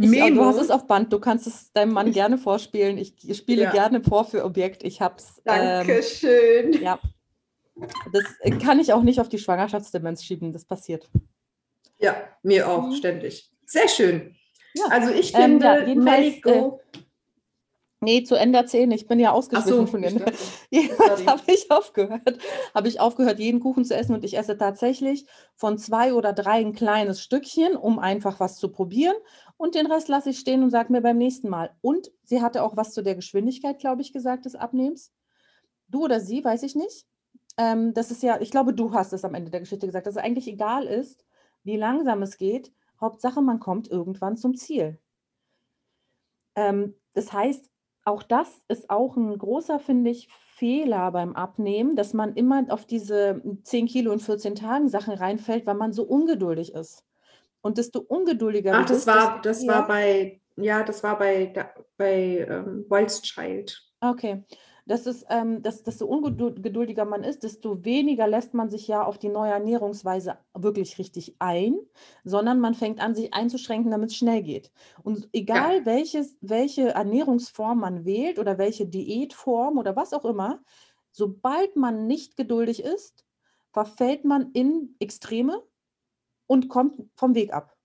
ich, 0.00 0.10
du 0.12 0.44
hast 0.44 0.58
es 0.60 0.70
auf 0.70 0.86
Band. 0.86 1.12
Du 1.12 1.18
kannst 1.18 1.48
es 1.48 1.72
deinem 1.72 1.92
Mann 1.92 2.12
gerne 2.12 2.38
vorspielen. 2.38 2.98
Ich 2.98 3.14
spiele 3.36 3.64
Ja. 3.64 3.70
gerne 3.72 4.00
vor 4.00 4.24
für 4.24 4.44
Objekt. 4.44 4.84
Ich 4.84 5.00
hab's. 5.00 5.42
Ähm, 5.44 5.86
Dankeschön. 5.86 6.72
ja. 6.80 7.00
Das 8.12 8.24
kann 8.62 8.78
ich 8.78 8.92
auch 8.92 9.02
nicht 9.02 9.20
auf 9.20 9.28
die 9.28 9.38
Schwangerschaftsdemenz 9.38 10.22
schieben. 10.22 10.52
Das 10.52 10.64
passiert. 10.64 11.08
Ja, 11.98 12.16
mir 12.42 12.68
auch, 12.68 12.86
Mhm. 12.88 12.92
ständig. 12.92 13.50
Sehr 13.66 13.88
schön. 13.88 14.36
Ja. 14.74 14.84
Also 14.90 15.10
ich 15.12 15.32
finde, 15.32 15.66
ähm, 15.66 15.88
ja, 15.88 15.94
Melico, 15.94 16.80
äh, 16.94 16.98
Nee, 18.00 18.22
zu 18.22 18.36
Ende 18.36 18.64
10. 18.64 18.92
Ich 18.92 19.08
bin 19.08 19.18
ja 19.18 19.32
ausgeschlossen 19.32 19.86
so, 19.86 19.86
von 19.86 20.02
den. 20.02 20.22
Jetzt 20.70 21.26
habe 21.26 21.42
ich 21.48 21.68
aufgehört. 21.70 22.38
Habe 22.72 22.86
ich 22.86 23.00
aufgehört, 23.00 23.40
jeden 23.40 23.58
Kuchen 23.58 23.84
zu 23.84 23.96
essen 23.96 24.14
und 24.14 24.24
ich 24.24 24.38
esse 24.38 24.56
tatsächlich 24.56 25.26
von 25.56 25.78
zwei 25.78 26.14
oder 26.14 26.32
drei 26.32 26.60
ein 26.60 26.74
kleines 26.74 27.20
Stückchen, 27.20 27.74
um 27.76 27.98
einfach 27.98 28.38
was 28.38 28.56
zu 28.56 28.70
probieren. 28.70 29.16
Und 29.56 29.74
den 29.74 29.86
Rest 29.86 30.06
lasse 30.06 30.30
ich 30.30 30.38
stehen 30.38 30.62
und 30.62 30.70
sage 30.70 30.92
mir 30.92 31.00
beim 31.00 31.18
nächsten 31.18 31.48
Mal. 31.48 31.74
Und 31.80 32.12
sie 32.22 32.40
hatte 32.40 32.62
auch 32.62 32.76
was 32.76 32.94
zu 32.94 33.02
der 33.02 33.16
Geschwindigkeit, 33.16 33.80
glaube 33.80 34.02
ich, 34.02 34.12
gesagt, 34.12 34.44
des 34.44 34.54
Abnehmens. 34.54 35.12
Du 35.88 36.04
oder 36.04 36.20
sie, 36.20 36.44
weiß 36.44 36.62
ich 36.62 36.76
nicht. 36.76 37.04
Ähm, 37.56 37.94
das 37.94 38.12
ist 38.12 38.22
ja, 38.22 38.40
ich 38.40 38.52
glaube, 38.52 38.74
du 38.74 38.92
hast 38.92 39.12
es 39.12 39.24
am 39.24 39.34
Ende 39.34 39.50
der 39.50 39.60
Geschichte 39.60 39.86
gesagt, 39.86 40.06
dass 40.06 40.14
es 40.14 40.22
eigentlich 40.22 40.46
egal 40.46 40.84
ist, 40.86 41.24
wie 41.64 41.76
langsam 41.76 42.22
es 42.22 42.36
geht. 42.38 42.72
Hauptsache, 43.00 43.40
man 43.40 43.60
kommt 43.60 43.88
irgendwann 43.90 44.36
zum 44.36 44.56
Ziel. 44.56 44.98
Ähm, 46.56 46.94
das 47.14 47.32
heißt, 47.32 47.70
auch 48.04 48.22
das 48.22 48.62
ist 48.68 48.90
auch 48.90 49.16
ein 49.16 49.36
großer, 49.36 49.78
finde 49.78 50.10
ich, 50.10 50.28
Fehler 50.28 51.12
beim 51.12 51.36
Abnehmen, 51.36 51.94
dass 51.94 52.14
man 52.14 52.34
immer 52.34 52.64
auf 52.70 52.84
diese 52.84 53.42
10 53.62 53.86
Kilo 53.86 54.12
in 54.12 54.18
14 54.18 54.56
Tagen 54.56 54.88
Sachen 54.88 55.14
reinfällt, 55.14 55.66
weil 55.66 55.74
man 55.74 55.92
so 55.92 56.02
ungeduldig 56.02 56.74
ist. 56.74 57.04
Und 57.60 57.78
desto 57.78 58.00
ungeduldiger 58.00 58.72
Ach, 58.74 58.86
das 58.86 59.04
bist, 59.04 59.06
war, 59.06 59.40
das 59.42 59.66
war 59.66 59.86
bei, 59.86 60.40
ja, 60.56 60.82
das 60.82 61.02
war 61.02 61.18
bei, 61.18 61.52
bei 61.96 62.46
ähm, 62.48 62.86
Child. 63.06 63.84
Okay 64.00 64.44
dass 64.88 65.04
es, 65.04 65.24
ähm, 65.28 65.62
dass, 65.62 65.82
desto 65.82 66.06
ungeduldiger 66.06 67.04
man 67.04 67.22
ist, 67.22 67.42
desto 67.42 67.84
weniger 67.84 68.26
lässt 68.26 68.54
man 68.54 68.70
sich 68.70 68.88
ja 68.88 69.04
auf 69.04 69.18
die 69.18 69.28
neue 69.28 69.52
Ernährungsweise 69.52 70.38
wirklich 70.54 70.98
richtig 70.98 71.36
ein, 71.38 71.78
sondern 72.24 72.58
man 72.58 72.72
fängt 72.74 72.98
an, 73.00 73.14
sich 73.14 73.34
einzuschränken, 73.34 73.90
damit 73.90 74.10
es 74.10 74.16
schnell 74.16 74.42
geht. 74.42 74.72
Und 75.02 75.28
egal 75.34 75.80
ja. 75.80 75.86
welches, 75.86 76.38
welche 76.40 76.88
Ernährungsform 76.88 77.80
man 77.80 78.06
wählt 78.06 78.38
oder 78.38 78.56
welche 78.56 78.86
Diätform 78.86 79.76
oder 79.76 79.94
was 79.94 80.14
auch 80.14 80.24
immer, 80.24 80.62
sobald 81.12 81.76
man 81.76 82.06
nicht 82.06 82.36
geduldig 82.36 82.82
ist, 82.82 83.26
verfällt 83.72 84.24
man 84.24 84.52
in 84.52 84.96
Extreme 85.00 85.62
und 86.46 86.70
kommt 86.70 87.02
vom 87.14 87.34
Weg 87.34 87.52
ab. 87.52 87.76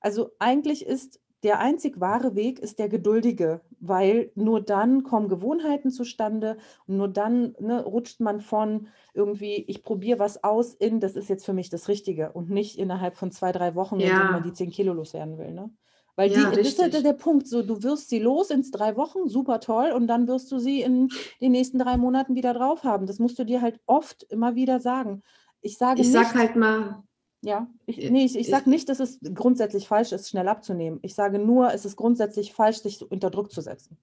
Also 0.00 0.30
eigentlich 0.38 0.86
ist 0.86 1.20
der 1.46 1.60
einzig 1.60 2.00
wahre 2.00 2.34
Weg 2.34 2.58
ist 2.58 2.80
der 2.80 2.88
geduldige, 2.88 3.60
weil 3.78 4.32
nur 4.34 4.60
dann 4.60 5.04
kommen 5.04 5.28
Gewohnheiten 5.28 5.92
zustande 5.92 6.56
und 6.88 6.96
nur 6.96 7.06
dann 7.06 7.54
ne, 7.60 7.84
rutscht 7.84 8.18
man 8.18 8.40
von 8.40 8.88
irgendwie, 9.14 9.54
ich 9.68 9.84
probiere 9.84 10.18
was 10.18 10.42
aus 10.42 10.74
in, 10.74 10.98
das 10.98 11.14
ist 11.14 11.28
jetzt 11.28 11.46
für 11.46 11.52
mich 11.52 11.70
das 11.70 11.86
Richtige 11.86 12.32
und 12.32 12.50
nicht 12.50 12.80
innerhalb 12.80 13.14
von 13.14 13.30
zwei, 13.30 13.52
drei 13.52 13.76
Wochen, 13.76 14.00
ja. 14.00 14.24
wenn 14.24 14.32
man 14.32 14.42
die 14.42 14.54
zehn 14.54 14.72
Kilo 14.72 14.92
loswerden 14.92 15.38
will. 15.38 15.52
Ne? 15.52 15.70
Weil 16.16 16.32
ja, 16.32 16.50
die, 16.50 16.56
das 16.56 16.66
ist 16.66 16.80
der, 16.80 16.88
der 16.88 17.12
Punkt, 17.12 17.46
so 17.46 17.62
du 17.62 17.80
wirst 17.84 18.08
sie 18.08 18.18
los 18.18 18.50
in 18.50 18.68
drei 18.72 18.96
Wochen, 18.96 19.28
super 19.28 19.60
toll, 19.60 19.92
und 19.92 20.08
dann 20.08 20.26
wirst 20.26 20.50
du 20.50 20.58
sie 20.58 20.80
in 20.80 21.10
den 21.40 21.52
nächsten 21.52 21.78
drei 21.78 21.96
Monaten 21.96 22.34
wieder 22.34 22.54
drauf 22.54 22.82
haben. 22.82 23.06
Das 23.06 23.20
musst 23.20 23.38
du 23.38 23.44
dir 23.44 23.62
halt 23.62 23.78
oft 23.86 24.24
immer 24.24 24.56
wieder 24.56 24.80
sagen. 24.80 25.22
Ich 25.60 25.78
sage 25.78 26.00
ich 26.00 26.08
nicht, 26.08 26.16
sag 26.16 26.34
halt 26.34 26.56
mal, 26.56 27.04
ja, 27.42 27.68
ich, 27.86 28.10
nee, 28.10 28.24
ich, 28.24 28.36
ich 28.36 28.48
sage 28.48 28.68
nicht, 28.68 28.88
dass 28.88 29.00
es 29.00 29.18
grundsätzlich 29.34 29.86
falsch 29.86 30.12
ist, 30.12 30.28
schnell 30.28 30.48
abzunehmen. 30.48 30.98
Ich 31.02 31.14
sage 31.14 31.38
nur, 31.38 31.72
es 31.72 31.84
ist 31.84 31.96
grundsätzlich 31.96 32.52
falsch, 32.52 32.78
sich 32.78 33.08
unter 33.08 33.30
Druck 33.30 33.52
zu 33.52 33.60
setzen. 33.60 33.96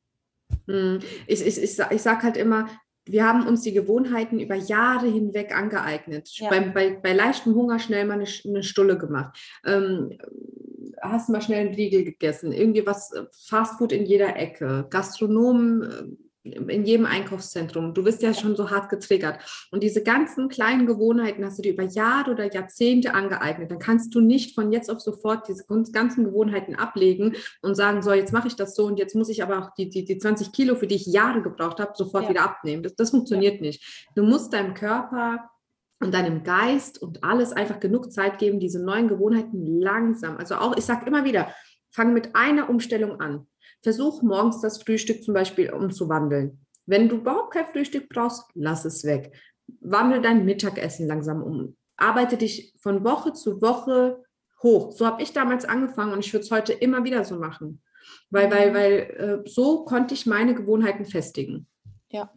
Hm, 0.67 0.99
ich, 1.27 1.45
ich, 1.45 1.57
ich, 1.57 1.79
ich 1.79 2.01
sage 2.01 2.23
halt 2.23 2.37
immer, 2.37 2.69
wir 3.05 3.27
haben 3.27 3.45
uns 3.47 3.61
die 3.61 3.73
Gewohnheiten 3.73 4.39
über 4.39 4.55
Jahre 4.55 5.07
hinweg 5.07 5.55
angeeignet. 5.55 6.29
Ja. 6.35 6.49
Bei, 6.49 6.61
bei, 6.61 6.89
bei 6.91 7.13
leichtem 7.13 7.53
Hunger 7.53 7.79
schnell 7.79 8.05
mal 8.05 8.13
eine, 8.13 8.27
eine 8.45 8.63
Stulle 8.63 8.97
gemacht. 8.97 9.37
Ähm, 9.65 10.17
hast 11.01 11.29
mal 11.29 11.41
schnell 11.41 11.65
einen 11.65 11.75
Riegel 11.75 12.05
gegessen. 12.05 12.53
Irgendwie 12.53 12.85
was, 12.85 13.11
äh, 13.11 13.25
Fastfood 13.47 13.91
in 13.91 14.05
jeder 14.05 14.37
Ecke. 14.37 14.87
Gastronomen 14.89 15.81
äh, 15.81 16.22
in 16.43 16.83
jedem 16.83 17.05
Einkaufszentrum. 17.05 17.93
Du 17.93 18.03
bist 18.03 18.21
ja 18.21 18.33
schon 18.33 18.55
so 18.55 18.69
hart 18.69 18.89
getriggert. 18.89 19.39
Und 19.71 19.81
diese 19.81 20.03
ganzen 20.03 20.49
kleinen 20.49 20.85
Gewohnheiten 20.85 21.45
hast 21.45 21.57
du 21.57 21.61
dir 21.61 21.73
über 21.73 21.83
Jahre 21.83 22.31
oder 22.31 22.53
Jahrzehnte 22.53 23.13
angeeignet. 23.13 23.71
Dann 23.71 23.79
kannst 23.79 24.13
du 24.13 24.19
nicht 24.19 24.53
von 24.53 24.71
jetzt 24.73 24.91
auf 24.91 24.99
sofort 24.99 25.47
diese 25.47 25.65
ganzen 25.93 26.25
Gewohnheiten 26.25 26.75
ablegen 26.75 27.35
und 27.61 27.75
sagen, 27.75 28.01
so, 28.01 28.11
jetzt 28.11 28.33
mache 28.33 28.49
ich 28.49 28.55
das 28.55 28.75
so 28.75 28.85
und 28.85 28.97
jetzt 28.97 29.15
muss 29.15 29.29
ich 29.29 29.41
aber 29.41 29.59
auch 29.59 29.73
die, 29.75 29.89
die, 29.89 30.03
die 30.03 30.17
20 30.17 30.51
Kilo, 30.51 30.75
für 30.75 30.87
die 30.87 30.95
ich 30.95 31.05
Jahre 31.05 31.41
gebraucht 31.41 31.79
habe, 31.79 31.93
sofort 31.95 32.25
ja. 32.25 32.29
wieder 32.31 32.43
abnehmen. 32.43 32.83
Das, 32.83 32.95
das 32.95 33.11
funktioniert 33.11 33.55
ja. 33.55 33.61
nicht. 33.61 34.09
Du 34.15 34.23
musst 34.23 34.51
deinem 34.51 34.73
Körper 34.73 35.49
und 36.01 36.13
deinem 36.13 36.43
Geist 36.43 37.01
und 37.01 37.23
alles 37.23 37.53
einfach 37.53 37.79
genug 37.79 38.11
Zeit 38.11 38.37
geben, 38.37 38.59
diese 38.59 38.83
neuen 38.83 39.07
Gewohnheiten 39.07 39.65
langsam. 39.79 40.35
Also 40.35 40.55
auch, 40.55 40.75
ich 40.75 40.83
sage 40.83 41.05
immer 41.05 41.23
wieder, 41.23 41.53
fang 41.89 42.13
mit 42.13 42.35
einer 42.35 42.69
Umstellung 42.69 43.21
an 43.21 43.47
versuch 43.83 44.23
morgens 44.23 44.61
das 44.61 44.81
Frühstück 44.81 45.23
zum 45.23 45.33
Beispiel 45.33 45.71
umzuwandeln. 45.71 46.65
Wenn 46.85 47.09
du 47.09 47.17
überhaupt 47.17 47.53
kein 47.53 47.67
Frühstück 47.67 48.09
brauchst, 48.09 48.43
lass 48.55 48.85
es 48.85 49.03
weg. 49.03 49.33
Wandel 49.81 50.21
dein 50.21 50.45
Mittagessen 50.45 51.07
langsam 51.07 51.43
um. 51.43 51.75
Arbeite 51.97 52.37
dich 52.37 52.73
von 52.79 53.03
Woche 53.03 53.33
zu 53.33 53.61
Woche 53.61 54.23
hoch. 54.61 54.91
So 54.93 55.05
habe 55.05 55.21
ich 55.21 55.33
damals 55.33 55.65
angefangen 55.65 56.13
und 56.13 56.25
ich 56.25 56.33
würde 56.33 56.45
es 56.45 56.51
heute 56.51 56.73
immer 56.73 57.03
wieder 57.03 57.23
so 57.23 57.37
machen. 57.37 57.81
Weil, 58.29 58.51
weil, 58.51 58.73
weil 58.73 59.43
äh, 59.45 59.49
so 59.49 59.85
konnte 59.85 60.13
ich 60.13 60.25
meine 60.25 60.55
Gewohnheiten 60.55 61.05
festigen. 61.05 61.67
Ja. 62.09 62.33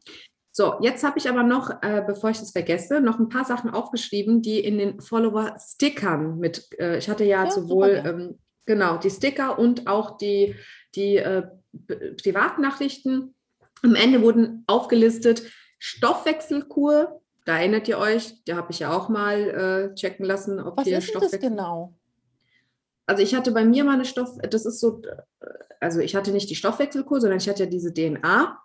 So, 0.53 0.77
jetzt 0.81 1.05
habe 1.05 1.19
ich 1.19 1.29
aber 1.29 1.43
noch, 1.43 1.71
äh, 1.83 2.03
bevor 2.07 2.31
ich 2.31 2.39
das 2.39 2.53
vergesse, 2.53 3.01
noch 3.01 3.19
ein 3.19 3.29
paar 3.29 3.45
Sachen 3.45 3.71
aufgeschrieben, 3.71 4.43
die 4.43 4.61
in 4.61 4.79
den 4.79 5.01
Follower-Stickern 5.01 6.39
mit, 6.39 6.69
äh, 6.79 6.99
ich 6.99 7.11
hatte 7.11 7.25
ja, 7.25 7.45
ja 7.45 7.51
sowohl, 7.51 8.03
ähm, 8.05 8.39
genau, 8.65 8.97
die 8.97 9.11
Sticker 9.11 9.59
und 9.59 9.87
auch 9.87 10.17
die 10.17 10.55
die 10.97 11.17
äh, 11.17 11.47
Privatnachrichten. 12.23 13.35
Am 13.83 13.95
Ende 13.95 14.23
wurden 14.23 14.65
aufgelistet 14.67 15.43
Stoffwechselkur. 15.79 17.21
Da 17.45 17.59
erinnert 17.59 17.87
ihr 17.87 17.99
euch, 17.99 18.43
da 18.45 18.57
habe 18.57 18.73
ich 18.73 18.81
ja 18.81 18.97
auch 18.97 19.09
mal 19.09 19.91
äh, 19.93 19.95
checken 19.95 20.25
lassen, 20.25 20.59
ob 20.59 20.79
Was 20.79 20.85
hier 20.87 20.99
ist 20.99 21.09
Stoffwechsel. 21.09 21.39
Das 21.39 21.49
genau? 21.49 21.95
Also 23.07 23.23
ich 23.23 23.35
hatte 23.35 23.53
bei 23.53 23.65
mir 23.65 23.85
mal 23.85 23.95
eine 23.95 24.05
Stoff, 24.05 24.37
das 24.51 24.67
ist 24.67 24.81
so, 24.81 25.01
also 25.81 26.01
ich 26.01 26.17
hatte 26.17 26.33
nicht 26.33 26.51
die 26.51 26.57
Stoffwechselkur, 26.57 27.21
sondern 27.21 27.39
ich 27.39 27.49
hatte 27.49 27.65
ja 27.65 27.71
diese 27.71 27.95
DNA. 27.95 28.59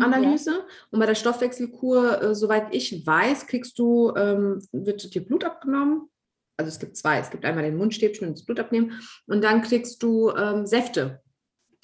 Analyse. 0.00 0.50
Mhm, 0.50 0.56
ja. 0.56 0.64
Und 0.90 0.98
bei 0.98 1.06
der 1.06 1.14
Stoffwechselkur, 1.14 2.20
äh, 2.20 2.34
soweit 2.34 2.74
ich 2.74 3.06
weiß, 3.06 3.46
kriegst 3.46 3.78
du, 3.78 4.12
ähm, 4.16 4.60
wird 4.72 5.14
dir 5.14 5.24
Blut 5.24 5.44
abgenommen. 5.44 6.10
Also 6.56 6.68
es 6.68 6.80
gibt 6.80 6.96
zwei. 6.96 7.18
Es 7.18 7.30
gibt 7.30 7.44
einmal 7.44 7.62
den 7.62 7.76
Mundstäbchen 7.76 8.26
und 8.26 8.36
das 8.36 8.44
Blut 8.44 8.58
abnehmen. 8.58 9.00
Und 9.26 9.42
dann 9.44 9.62
kriegst 9.62 10.02
du 10.02 10.30
ähm, 10.30 10.66
Säfte 10.66 11.22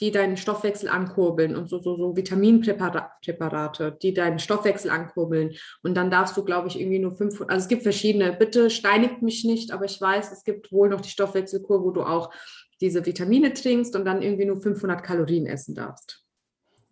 die 0.00 0.10
deinen 0.10 0.36
Stoffwechsel 0.36 0.88
ankurbeln 0.88 1.54
und 1.54 1.68
so, 1.68 1.78
so, 1.78 1.96
so 1.96 2.16
Vitaminpräparate, 2.16 3.98
die 4.02 4.14
deinen 4.14 4.38
Stoffwechsel 4.38 4.90
ankurbeln. 4.90 5.52
Und 5.82 5.94
dann 5.94 6.10
darfst 6.10 6.36
du, 6.36 6.44
glaube 6.44 6.68
ich, 6.68 6.80
irgendwie 6.80 6.98
nur 6.98 7.12
fünf, 7.12 7.40
also 7.42 7.62
es 7.62 7.68
gibt 7.68 7.82
verschiedene, 7.82 8.32
bitte 8.32 8.70
steinigt 8.70 9.20
mich 9.22 9.44
nicht, 9.44 9.72
aber 9.72 9.84
ich 9.84 10.00
weiß, 10.00 10.32
es 10.32 10.44
gibt 10.44 10.72
wohl 10.72 10.88
noch 10.88 11.02
die 11.02 11.10
Stoffwechselkur, 11.10 11.84
wo 11.84 11.90
du 11.90 12.02
auch 12.02 12.32
diese 12.80 13.04
Vitamine 13.04 13.52
trinkst 13.52 13.94
und 13.94 14.06
dann 14.06 14.22
irgendwie 14.22 14.46
nur 14.46 14.60
500 14.60 15.02
Kalorien 15.02 15.46
essen 15.46 15.74
darfst. 15.74 16.24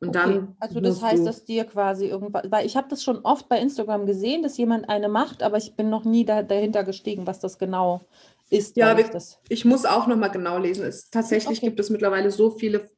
Und 0.01 0.11
okay. 0.11 0.19
dann 0.19 0.57
also 0.61 0.81
das 0.81 1.03
heißt, 1.03 1.27
dass 1.27 1.45
dir 1.45 1.65
quasi 1.65 2.07
irgendwas, 2.07 2.45
weil 2.51 2.67
ich 2.67 2.77
habe 2.77 2.87
das 2.89 3.03
schon 3.03 3.19
oft 3.25 3.49
bei 3.49 3.59
Instagram 3.59 4.07
gesehen, 4.07 4.43
dass 4.43 4.57
jemand 4.57 4.89
eine 4.89 5.09
macht, 5.09 5.43
aber 5.43 5.57
ich 5.57 5.75
bin 5.75 5.91
noch 5.91 6.05
nie 6.05 6.25
da, 6.25 6.43
dahinter 6.43 6.85
gestiegen, 6.85 7.27
was 7.27 7.41
das 7.41 7.59
genau 7.59 8.03
ist. 8.49 8.77
Ja, 8.77 8.97
ich, 8.97 9.09
ich, 9.49 9.65
muss 9.65 9.85
auch 9.85 10.07
noch 10.07 10.17
mal 10.17 10.29
genau 10.29 10.59
lesen. 10.59 10.85
Es, 10.85 11.11
tatsächlich 11.11 11.59
okay. 11.59 11.67
gibt 11.67 11.81
es 11.81 11.91
mittlerweile 11.91 12.31
so 12.31 12.51
viele 12.51 12.89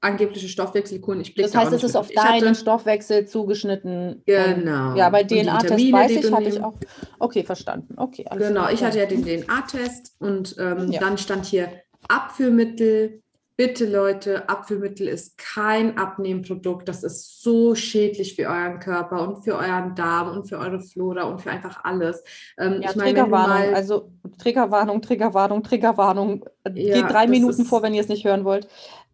angebliche 0.00 0.48
Stoffwechselkuren. 0.48 1.20
Ich 1.20 1.34
das 1.34 1.54
heißt, 1.54 1.72
es 1.72 1.84
ist 1.84 1.96
auf 1.96 2.08
deinen 2.08 2.48
hatte, 2.48 2.54
Stoffwechsel 2.54 3.26
zugeschnitten. 3.26 4.22
Genau. 4.26 4.94
Ja, 4.96 5.10
bei 5.10 5.24
DNA-Test 5.24 5.92
weiß 5.92 6.10
ich, 6.12 6.32
hatte 6.32 6.48
ich 6.48 6.62
auch. 6.62 6.74
Okay, 7.18 7.44
verstanden. 7.44 7.94
Okay, 7.96 8.24
genau, 8.30 8.62
klar. 8.62 8.72
ich 8.72 8.82
hatte 8.82 8.98
ja 8.98 9.06
den 9.06 9.24
DNA-Test 9.24 10.16
und 10.18 10.56
ähm, 10.58 10.90
ja. 10.90 11.00
dann 11.00 11.18
stand 11.18 11.46
hier 11.46 11.68
Abführmittel. 12.08 13.22
Bitte 13.56 13.84
Leute, 13.84 14.48
Abführmittel 14.48 15.06
ist 15.06 15.36
kein 15.36 15.98
Abnehmprodukt. 15.98 16.88
Das 16.88 17.04
ist 17.04 17.42
so 17.42 17.74
schädlich 17.74 18.34
für 18.34 18.44
euren 18.44 18.78
Körper 18.78 19.20
und 19.20 19.44
für 19.44 19.54
euren 19.54 19.94
Darm 19.94 20.30
und 20.30 20.48
für 20.48 20.56
eure 20.56 20.80
Flora 20.80 21.24
und 21.24 21.42
für 21.42 21.50
einfach 21.50 21.84
alles. 21.84 22.24
Ähm, 22.56 22.80
ja, 22.80 22.88
ich 22.88 22.96
meine, 22.96 23.10
Triggerwarnung, 23.10 23.74
also 23.74 24.12
Triggerwarnung, 24.38 25.02
Triggerwarnung, 25.02 25.62
Triggerwarnung. 25.62 26.46
Ja, 26.72 27.02
Geht 27.02 27.10
drei 27.10 27.26
Minuten 27.26 27.66
vor, 27.66 27.82
wenn 27.82 27.92
ihr 27.92 28.00
es 28.00 28.08
nicht 28.08 28.24
hören 28.24 28.46
wollt. 28.46 28.66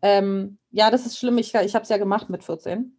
Ähm, 0.03 0.59
ja, 0.71 0.91
das 0.91 1.07
ist 1.07 1.19
schlimm. 1.19 1.39
Ich, 1.39 1.55
ich 1.55 1.75
habe 1.75 1.83
es 1.83 1.89
ja 1.89 1.97
gemacht 1.97 2.31
mit 2.31 2.45
14. 2.45 2.97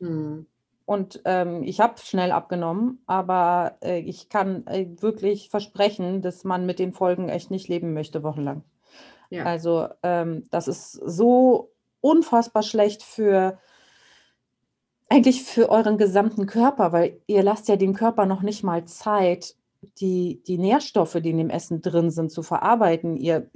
Hm. 0.00 0.46
Und 0.84 1.20
ähm, 1.24 1.64
ich 1.64 1.80
habe 1.80 2.00
schnell 2.00 2.30
abgenommen, 2.30 3.02
aber 3.06 3.76
äh, 3.82 3.98
ich 3.98 4.28
kann 4.28 4.64
äh, 4.68 4.86
wirklich 5.00 5.50
versprechen, 5.50 6.22
dass 6.22 6.44
man 6.44 6.64
mit 6.64 6.78
den 6.78 6.92
Folgen 6.92 7.28
echt 7.28 7.50
nicht 7.50 7.66
leben 7.66 7.92
möchte, 7.92 8.22
wochenlang. 8.22 8.62
Ja. 9.30 9.44
Also 9.44 9.88
ähm, 10.04 10.46
das 10.50 10.68
ist 10.68 10.92
so 10.92 11.72
unfassbar 12.00 12.62
schlecht 12.62 13.02
für 13.02 13.58
eigentlich 15.08 15.42
für 15.42 15.70
euren 15.70 15.98
gesamten 15.98 16.46
Körper, 16.46 16.92
weil 16.92 17.20
ihr 17.26 17.42
lasst 17.42 17.68
ja 17.68 17.76
dem 17.76 17.94
Körper 17.94 18.26
noch 18.26 18.42
nicht 18.42 18.62
mal 18.62 18.84
Zeit, 18.84 19.56
die, 20.00 20.42
die 20.46 20.58
Nährstoffe, 20.58 21.18
die 21.20 21.30
in 21.30 21.38
dem 21.38 21.50
Essen 21.50 21.82
drin 21.82 22.10
sind, 22.10 22.30
zu 22.30 22.42
verarbeiten. 22.42 23.16
Ihr 23.16 23.50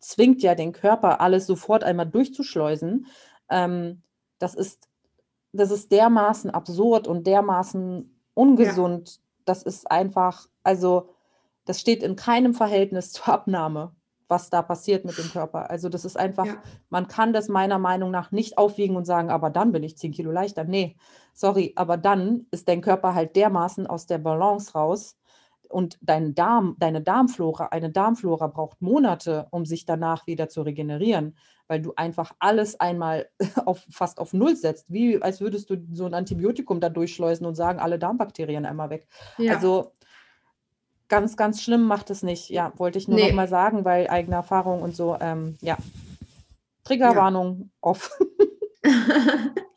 zwingt 0.00 0.42
ja 0.42 0.54
den 0.54 0.72
Körper, 0.72 1.20
alles 1.20 1.46
sofort 1.46 1.84
einmal 1.84 2.06
durchzuschleusen. 2.06 3.06
Ähm, 3.50 4.02
das, 4.38 4.54
ist, 4.54 4.88
das 5.52 5.70
ist 5.70 5.92
dermaßen 5.92 6.50
absurd 6.50 7.06
und 7.06 7.26
dermaßen 7.26 8.14
ungesund. 8.34 9.08
Ja. 9.08 9.22
Das 9.46 9.62
ist 9.62 9.90
einfach, 9.90 10.46
also 10.62 11.10
das 11.64 11.80
steht 11.80 12.02
in 12.02 12.16
keinem 12.16 12.54
Verhältnis 12.54 13.12
zur 13.12 13.28
Abnahme, 13.28 13.92
was 14.28 14.50
da 14.50 14.62
passiert 14.62 15.04
mit 15.04 15.18
dem 15.18 15.30
Körper. 15.30 15.70
Also 15.70 15.88
das 15.88 16.04
ist 16.04 16.16
einfach, 16.16 16.46
ja. 16.46 16.56
man 16.88 17.08
kann 17.08 17.32
das 17.32 17.48
meiner 17.48 17.78
Meinung 17.78 18.10
nach 18.10 18.32
nicht 18.32 18.58
aufwiegen 18.58 18.96
und 18.96 19.04
sagen, 19.04 19.30
aber 19.30 19.50
dann 19.50 19.72
bin 19.72 19.82
ich 19.82 19.96
10 19.96 20.12
Kilo 20.12 20.30
leichter. 20.30 20.64
Nee, 20.64 20.96
sorry, 21.32 21.72
aber 21.76 21.96
dann 21.96 22.46
ist 22.50 22.68
dein 22.68 22.80
Körper 22.80 23.14
halt 23.14 23.36
dermaßen 23.36 23.86
aus 23.86 24.06
der 24.06 24.18
Balance 24.18 24.72
raus, 24.72 25.16
und 25.74 25.98
dein 26.02 26.36
Darm, 26.36 26.76
deine 26.78 27.02
Darmflora, 27.02 27.66
eine 27.66 27.90
Darmflora 27.90 28.46
braucht 28.46 28.80
Monate, 28.80 29.48
um 29.50 29.66
sich 29.66 29.84
danach 29.84 30.24
wieder 30.28 30.48
zu 30.48 30.62
regenerieren, 30.62 31.36
weil 31.66 31.82
du 31.82 31.92
einfach 31.96 32.32
alles 32.38 32.78
einmal 32.78 33.28
auf, 33.66 33.84
fast 33.90 34.20
auf 34.20 34.32
Null 34.32 34.54
setzt, 34.54 34.92
wie 34.92 35.20
als 35.20 35.40
würdest 35.40 35.68
du 35.70 35.84
so 35.92 36.06
ein 36.06 36.14
Antibiotikum 36.14 36.78
da 36.78 36.90
durchschleusen 36.90 37.44
und 37.44 37.56
sagen, 37.56 37.80
alle 37.80 37.98
Darmbakterien 37.98 38.66
einmal 38.66 38.90
weg. 38.90 39.08
Ja. 39.36 39.54
Also 39.54 39.90
ganz, 41.08 41.36
ganz 41.36 41.60
schlimm 41.60 41.82
macht 41.88 42.08
es 42.10 42.22
nicht. 42.22 42.50
Ja, 42.50 42.72
wollte 42.76 42.98
ich 42.98 43.08
nur 43.08 43.18
nee. 43.18 43.26
noch 43.26 43.34
mal 43.34 43.48
sagen, 43.48 43.84
weil 43.84 44.06
eigene 44.06 44.36
Erfahrung 44.36 44.80
und 44.80 44.94
so, 44.94 45.16
ähm, 45.20 45.58
ja. 45.60 45.76
Triggerwarnung 46.84 47.58
ja. 47.58 47.68
off. 47.80 48.16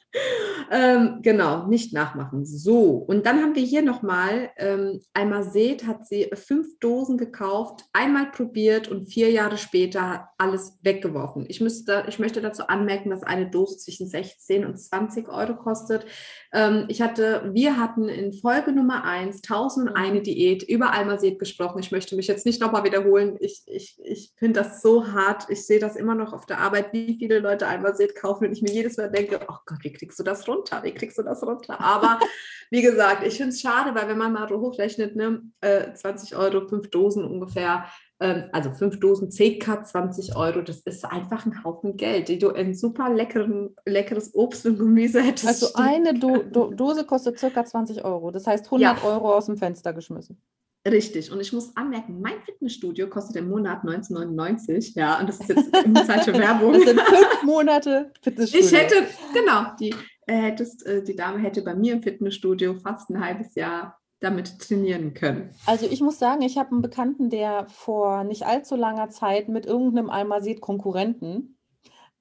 ähm, 0.72 1.20
genau, 1.22 1.68
nicht 1.68 1.94
nachmachen. 1.94 2.46
So, 2.46 2.92
und 2.92 3.26
dann 3.26 3.42
haben 3.42 3.56
wir 3.56 3.64
hier 3.64 3.82
nochmal, 3.82 4.52
ähm, 4.58 5.02
einmal 5.14 5.44
seht, 5.44 5.86
hat 5.86 6.08
sie 6.08 6.30
fünf 6.34 6.80
Dosen 6.80 7.18
gekauft, 7.18 7.86
einmal 7.94 8.32
probiert 8.32 8.88
und 8.88 9.08
vier 9.08 9.32
Jahre 9.32 9.58
später 9.58 10.30
alles 10.38 10.78
weggeworfen. 10.82 11.46
Ich, 11.48 11.62
müsste, 11.62 12.06
ich 12.08 12.20
möchte 12.20 12.42
dazu 12.42 12.68
anmerken, 12.68 13.10
dass 13.10 13.24
eine 13.24 13.50
Dose 13.50 13.78
zwischen 13.78 14.08
16 14.08 14.66
und 14.66 14.78
20 14.78 15.30
Euro 15.30 15.56
kostet. 15.56 16.06
Ähm, 16.54 16.86
ich 16.88 17.02
hatte, 17.02 17.50
wir 17.54 17.78
hatten 17.78 18.10
in 18.10 18.34
Folge 18.34 18.72
Nummer 18.72 19.04
1 19.04 19.42
1001 19.44 20.24
Diät 20.24 20.64
über 20.64 20.94
Almased 20.94 21.40
gesprochen. 21.40 21.80
Ich 21.80 21.92
möchte 21.92 22.16
mich 22.16 22.28
jetzt 22.28 22.46
nicht 22.46 22.62
nochmal 22.62 22.84
wiederholen. 22.84 23.38
Ich, 23.40 23.64
ich, 23.68 23.98
ich 24.04 24.34
finde 24.38 24.62
das 24.62 24.82
so 24.82 25.08
hart. 25.08 25.46
Ich 25.50 25.66
sehe 25.66 25.80
das 25.80 25.96
immer 25.96 26.16
noch 26.16 26.34
auf 26.34 26.46
der 26.46 26.60
Arbeit, 26.60 26.94
wie 26.94 27.18
viele 27.18 27.40
Leute 27.40 27.68
Almased 27.68 28.16
kaufen 28.16 28.46
und 28.46 28.54
ich 28.54 28.62
mir 28.62 28.72
jedes 28.72 28.98
Mal 28.98 29.12
denke, 29.12 29.40
oh 29.48 29.58
Gott, 29.66 29.80
wie 29.82 29.92
kriegst 29.98 30.20
du 30.20 30.24
das 30.24 30.48
runter? 30.48 30.82
Wie 30.84 30.94
kriegst 30.94 31.18
du 31.18 31.24
das 31.24 31.44
runter? 31.44 31.80
Aber 31.82 32.20
wie 32.72 32.82
gesagt, 32.82 33.26
ich 33.26 33.38
finde 33.38 33.50
es 33.50 33.62
schade, 33.62 33.94
weil 33.96 34.08
wenn 34.08 34.18
man 34.18 34.34
mal 34.34 34.48
so 34.48 34.60
hochrechnet, 34.60 35.16
ne, 35.16 35.42
äh, 35.62 35.94
20 35.94 36.36
Euro, 36.36 36.68
fünf 36.68 36.90
Dosen 36.90 37.26
ungefähr, 37.26 37.86
ähm, 38.20 38.46
also 38.52 38.72
fünf 38.72 39.00
Dosen 39.00 39.30
CK 39.30 39.86
20 39.86 40.36
Euro, 40.36 40.62
das 40.62 40.80
ist 40.82 41.06
einfach 41.06 41.46
ein 41.46 41.64
Haufen 41.64 41.98
Geld, 41.98 42.30
die 42.30 42.40
du 42.40 42.50
in 42.50 42.74
super 42.74 43.14
leckeren, 43.14 43.76
leckeres 43.86 44.34
Obst 44.34 44.66
und 44.66 44.78
Gemüse 44.78 45.22
hättest. 45.22 45.48
Also 45.48 45.74
eine 45.76 46.14
Do 46.14 46.44
Do 46.44 46.72
Dose 46.72 47.06
kostet 47.06 47.40
circa 47.40 47.66
20 47.66 48.04
Euro, 48.06 48.32
das 48.32 48.48
heißt 48.48 48.66
100 48.66 48.82
ja. 48.82 49.04
Euro 49.04 49.34
aus 49.34 49.46
dem 49.46 49.58
Fenster 49.58 49.94
geschmissen. 49.94 50.42
Richtig. 50.88 51.32
Und 51.32 51.42
ich 51.42 51.52
muss 51.52 51.76
anmerken, 51.76 52.22
mein 52.22 52.42
Fitnessstudio 52.44 53.10
kostet 53.10 53.36
im 53.36 53.50
Monat 53.50 53.82
1999. 53.82 54.96
Ja, 54.96 55.20
und 55.20 55.28
das 55.28 55.40
ist 55.42 55.50
jetzt 55.50 55.76
eine 55.76 56.06
falsche 56.06 56.34
Werbung. 56.38 56.74
Das 56.74 56.84
sind 56.84 57.02
fünf 57.02 57.44
Monate 57.44 58.12
Fitnessstudio. 58.22 58.66
Ich 58.66 58.74
hätte, 58.74 58.96
genau, 59.34 59.76
die, 59.80 59.94
äh, 60.28 60.34
hättest, 60.34 60.86
äh, 60.86 61.04
die 61.04 61.16
Dame 61.16 61.40
hätte 61.40 61.62
bei 61.62 61.76
mir 61.76 61.94
im 61.94 62.04
Fitnessstudio 62.04 62.76
fast 62.76 63.10
ein 63.10 63.24
halbes 63.24 63.56
Jahr 63.56 64.00
damit 64.20 64.60
trainieren 64.60 65.14
können. 65.14 65.54
Also 65.66 65.86
ich 65.86 66.02
muss 66.02 66.18
sagen, 66.20 66.42
ich 66.42 66.58
habe 66.58 66.72
einen 66.72 66.82
Bekannten, 66.82 67.30
der 67.30 67.68
vor 67.68 68.24
nicht 68.24 68.46
allzu 68.46 68.76
langer 68.76 69.10
Zeit 69.10 69.48
mit 69.50 69.66
irgendeinem 69.66 70.10
Almasid-Konkurrenten 70.10 71.58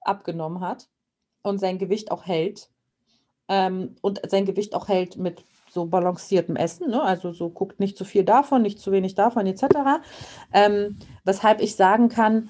abgenommen 0.00 0.60
hat 0.60 0.88
und 1.42 1.58
sein 1.58 1.78
Gewicht 1.78 2.10
auch 2.10 2.26
hält. 2.26 2.68
Ähm, 3.48 3.94
und 4.02 4.20
sein 4.28 4.44
Gewicht 4.44 4.74
auch 4.74 4.88
hält 4.88 5.16
mit 5.16 5.44
so 5.76 5.84
balanciertem 5.84 6.56
Essen, 6.56 6.90
ne? 6.90 7.02
also 7.02 7.32
so 7.32 7.50
guckt 7.50 7.80
nicht 7.80 7.98
zu 7.98 8.06
viel 8.06 8.24
davon, 8.24 8.62
nicht 8.62 8.80
zu 8.80 8.92
wenig 8.92 9.14
davon 9.14 9.46
etc. 9.46 9.64
Ähm, 10.54 10.96
weshalb 11.22 11.60
ich 11.60 11.76
sagen 11.76 12.08
kann, 12.08 12.48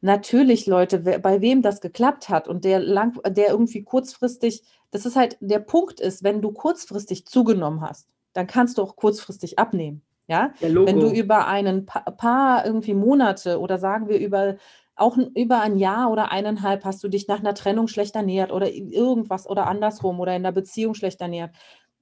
natürlich 0.00 0.66
Leute, 0.66 1.00
bei 1.00 1.40
wem 1.40 1.60
das 1.60 1.80
geklappt 1.80 2.28
hat 2.28 2.46
und 2.46 2.64
der 2.64 2.78
lang, 2.78 3.18
der 3.26 3.48
irgendwie 3.48 3.82
kurzfristig, 3.82 4.62
das 4.92 5.06
ist 5.06 5.16
halt 5.16 5.36
der 5.40 5.58
Punkt 5.58 6.00
ist, 6.00 6.22
wenn 6.22 6.40
du 6.40 6.52
kurzfristig 6.52 7.26
zugenommen 7.26 7.80
hast, 7.80 8.06
dann 8.32 8.46
kannst 8.46 8.78
du 8.78 8.82
auch 8.82 8.94
kurzfristig 8.94 9.58
abnehmen. 9.58 10.02
Ja, 10.28 10.54
wenn 10.60 11.00
du 11.00 11.10
über 11.10 11.48
einen 11.48 11.84
pa 11.84 11.98
paar 12.12 12.64
irgendwie 12.64 12.94
Monate 12.94 13.58
oder 13.58 13.78
sagen 13.78 14.08
wir 14.08 14.20
über 14.20 14.54
auch 14.94 15.16
über 15.16 15.60
ein 15.60 15.76
Jahr 15.76 16.10
oder 16.10 16.30
eineinhalb 16.30 16.84
hast 16.84 17.02
du 17.02 17.08
dich 17.08 17.26
nach 17.26 17.40
einer 17.40 17.54
Trennung 17.54 17.88
schlecht 17.88 18.14
ernährt 18.14 18.52
oder 18.52 18.70
irgendwas 18.70 19.48
oder 19.48 19.66
andersrum 19.66 20.20
oder 20.20 20.36
in 20.36 20.44
der 20.44 20.52
Beziehung 20.52 20.94
schlecht 20.94 21.20
ernährt 21.20 21.50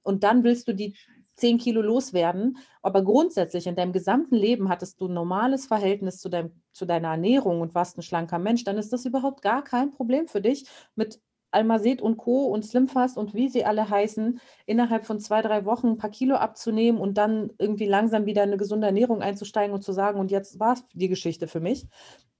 und 0.03 0.23
dann 0.23 0.43
willst 0.43 0.67
du 0.67 0.73
die 0.73 0.95
10 1.35 1.57
Kilo 1.57 1.81
loswerden, 1.81 2.57
aber 2.81 3.03
grundsätzlich 3.03 3.65
in 3.67 3.75
deinem 3.75 3.93
gesamten 3.93 4.35
Leben 4.35 4.69
hattest 4.69 5.01
du 5.01 5.07
ein 5.07 5.13
normales 5.13 5.65
Verhältnis 5.65 6.19
zu, 6.19 6.29
deinem, 6.29 6.61
zu 6.71 6.85
deiner 6.85 7.09
Ernährung 7.09 7.61
und 7.61 7.73
warst 7.73 7.97
ein 7.97 8.03
schlanker 8.03 8.37
Mensch, 8.37 8.63
dann 8.63 8.77
ist 8.77 8.93
das 8.93 9.05
überhaupt 9.05 9.41
gar 9.41 9.63
kein 9.63 9.91
Problem 9.91 10.27
für 10.27 10.41
dich, 10.41 10.65
mit 10.95 11.19
Almaset 11.51 12.01
und 12.01 12.17
Co. 12.17 12.45
und 12.45 12.63
Slimfast 12.63 13.17
und 13.17 13.33
wie 13.33 13.49
sie 13.49 13.65
alle 13.65 13.89
heißen, 13.89 14.39
innerhalb 14.65 15.05
von 15.05 15.19
zwei, 15.19 15.41
drei 15.41 15.65
Wochen 15.65 15.87
ein 15.87 15.97
paar 15.97 16.09
Kilo 16.09 16.35
abzunehmen 16.35 16.99
und 16.99 17.17
dann 17.17 17.51
irgendwie 17.57 17.87
langsam 17.87 18.25
wieder 18.25 18.43
eine 18.43 18.57
gesunde 18.57 18.87
Ernährung 18.87 19.21
einzusteigen 19.21 19.73
und 19.73 19.81
zu 19.81 19.91
sagen, 19.91 20.19
und 20.19 20.31
jetzt 20.31 20.59
war 20.59 20.73
es 20.73 20.85
die 20.93 21.09
Geschichte 21.09 21.47
für 21.47 21.59
mich. 21.59 21.87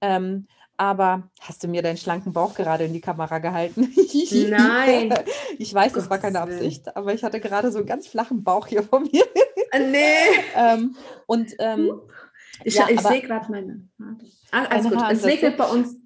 Ähm, 0.00 0.46
aber 0.76 1.30
hast 1.40 1.62
du 1.62 1.68
mir 1.68 1.82
deinen 1.82 1.96
schlanken 1.96 2.32
Bauch 2.32 2.54
gerade 2.54 2.84
in 2.84 2.92
die 2.92 3.00
Kamera 3.00 3.38
gehalten? 3.38 3.92
Nein. 4.48 5.14
ich 5.58 5.72
weiß, 5.72 5.92
das 5.92 6.10
war 6.10 6.18
keine 6.18 6.40
Absicht, 6.40 6.96
aber 6.96 7.14
ich 7.14 7.22
hatte 7.22 7.40
gerade 7.40 7.70
so 7.70 7.78
einen 7.78 7.86
ganz 7.86 8.06
flachen 8.06 8.42
Bauch 8.42 8.66
hier 8.66 8.82
vor 8.82 9.00
mir. 9.00 9.24
Äh, 9.72 9.90
nee. 9.90 10.14
ähm, 10.56 10.96
und 11.26 11.52
ähm, 11.58 12.00
ich, 12.64 12.74
ja, 12.74 12.88
ich 12.88 13.00
sehe 13.00 13.22
gerade 13.22 13.50
meine 13.50 13.88
Haare. 14.52 14.70
alles 14.70 14.90
gut. 14.90 15.02
Es 15.10 15.24
regnet 15.24 15.56
bei 15.56 15.66
uns 15.66 15.96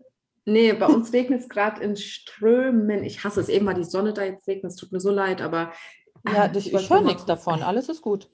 Nee, 0.48 0.72
bei 0.74 0.86
uns 0.86 1.12
regnet 1.12 1.40
es 1.40 1.48
gerade 1.48 1.82
in 1.82 1.96
Strömen. 1.96 3.02
Ich 3.02 3.24
hasse 3.24 3.40
es 3.40 3.48
eben, 3.48 3.66
weil 3.66 3.74
die 3.74 3.82
Sonne 3.82 4.12
da 4.12 4.22
jetzt 4.22 4.46
regnet. 4.46 4.70
Es 4.70 4.76
tut 4.76 4.92
mir 4.92 5.00
so 5.00 5.10
leid, 5.10 5.42
aber. 5.42 5.72
Ja, 6.24 6.48
ich, 6.54 6.72
ich 6.72 6.90
höre 6.90 7.00
nichts 7.00 7.24
davon. 7.24 7.64
Alles 7.64 7.88
ist 7.88 8.00
gut. 8.00 8.30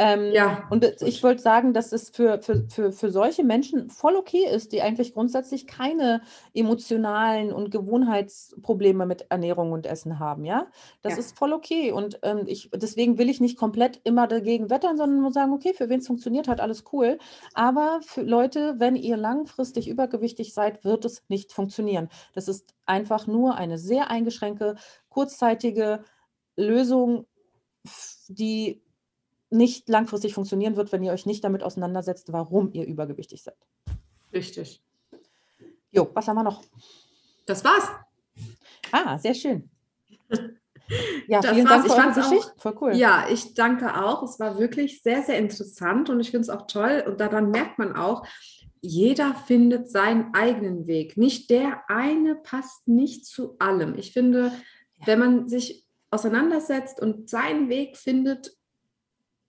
Ähm, 0.00 0.32
ja. 0.32 0.66
Und 0.70 0.82
ich 1.02 1.22
wollte 1.22 1.42
sagen, 1.42 1.74
dass 1.74 1.92
es 1.92 2.08
für, 2.08 2.40
für, 2.40 2.64
für, 2.70 2.90
für 2.90 3.10
solche 3.10 3.44
Menschen 3.44 3.90
voll 3.90 4.16
okay 4.16 4.46
ist, 4.50 4.72
die 4.72 4.80
eigentlich 4.80 5.12
grundsätzlich 5.12 5.66
keine 5.66 6.22
emotionalen 6.54 7.52
und 7.52 7.70
Gewohnheitsprobleme 7.70 9.04
mit 9.04 9.26
Ernährung 9.28 9.72
und 9.72 9.84
Essen 9.84 10.18
haben, 10.18 10.46
ja. 10.46 10.68
Das 11.02 11.12
ja. 11.14 11.18
ist 11.18 11.36
voll 11.36 11.52
okay. 11.52 11.92
Und 11.92 12.18
ähm, 12.22 12.44
ich, 12.46 12.70
deswegen 12.74 13.18
will 13.18 13.28
ich 13.28 13.42
nicht 13.42 13.58
komplett 13.58 14.00
immer 14.04 14.26
dagegen 14.26 14.70
wettern, 14.70 14.96
sondern 14.96 15.20
nur 15.20 15.32
sagen, 15.32 15.52
okay, 15.52 15.74
für 15.74 15.90
wen 15.90 16.00
es 16.00 16.06
funktioniert 16.06 16.48
hat, 16.48 16.62
alles 16.62 16.84
cool. 16.94 17.18
Aber 17.52 18.00
für 18.02 18.22
Leute, 18.22 18.76
wenn 18.78 18.96
ihr 18.96 19.18
langfristig 19.18 19.86
übergewichtig 19.86 20.54
seid, 20.54 20.82
wird 20.82 21.04
es 21.04 21.24
nicht 21.28 21.52
funktionieren. 21.52 22.08
Das 22.32 22.48
ist 22.48 22.74
einfach 22.86 23.26
nur 23.26 23.56
eine 23.56 23.76
sehr 23.76 24.10
eingeschränkte, 24.10 24.76
kurzzeitige 25.10 26.04
Lösung, 26.56 27.26
die 28.28 28.80
nicht 29.50 29.88
langfristig 29.88 30.34
funktionieren 30.34 30.76
wird, 30.76 30.92
wenn 30.92 31.02
ihr 31.02 31.12
euch 31.12 31.26
nicht 31.26 31.44
damit 31.44 31.62
auseinandersetzt, 31.62 32.32
warum 32.32 32.72
ihr 32.72 32.86
übergewichtig 32.86 33.42
seid. 33.42 33.56
Richtig. 34.32 34.82
Jo, 35.90 36.08
was 36.14 36.28
haben 36.28 36.36
wir 36.36 36.44
noch? 36.44 36.62
Das 37.46 37.64
war's. 37.64 37.88
Ah, 38.92 39.18
sehr 39.18 39.34
schön. 39.34 39.68
Ja, 41.28 41.40
das 41.40 41.52
vielen 41.52 41.68
war's. 41.68 41.86
Dank 41.86 42.14
für 42.14 42.20
ich 42.20 42.28
Geschichte. 42.28 42.52
Voll 42.56 42.76
cool. 42.80 42.96
Ja, 42.96 43.26
ich 43.30 43.54
danke 43.54 44.04
auch. 44.04 44.24
Es 44.24 44.40
war 44.40 44.58
wirklich 44.58 45.02
sehr, 45.02 45.22
sehr 45.22 45.38
interessant 45.38 46.10
und 46.10 46.18
ich 46.18 46.32
finde 46.32 46.42
es 46.42 46.50
auch 46.50 46.66
toll. 46.66 47.04
Und 47.06 47.20
daran 47.20 47.52
merkt 47.52 47.78
man 47.78 47.94
auch, 47.94 48.26
jeder 48.80 49.34
findet 49.34 49.90
seinen 49.90 50.34
eigenen 50.34 50.86
Weg. 50.86 51.16
Nicht 51.16 51.50
der 51.50 51.88
eine 51.88 52.34
passt 52.34 52.88
nicht 52.88 53.26
zu 53.26 53.56
allem. 53.58 53.94
Ich 53.96 54.12
finde, 54.12 54.52
ja. 54.98 55.06
wenn 55.06 55.18
man 55.18 55.48
sich 55.48 55.86
auseinandersetzt 56.10 57.00
und 57.00 57.30
seinen 57.30 57.68
Weg 57.68 57.96
findet, 57.96 58.56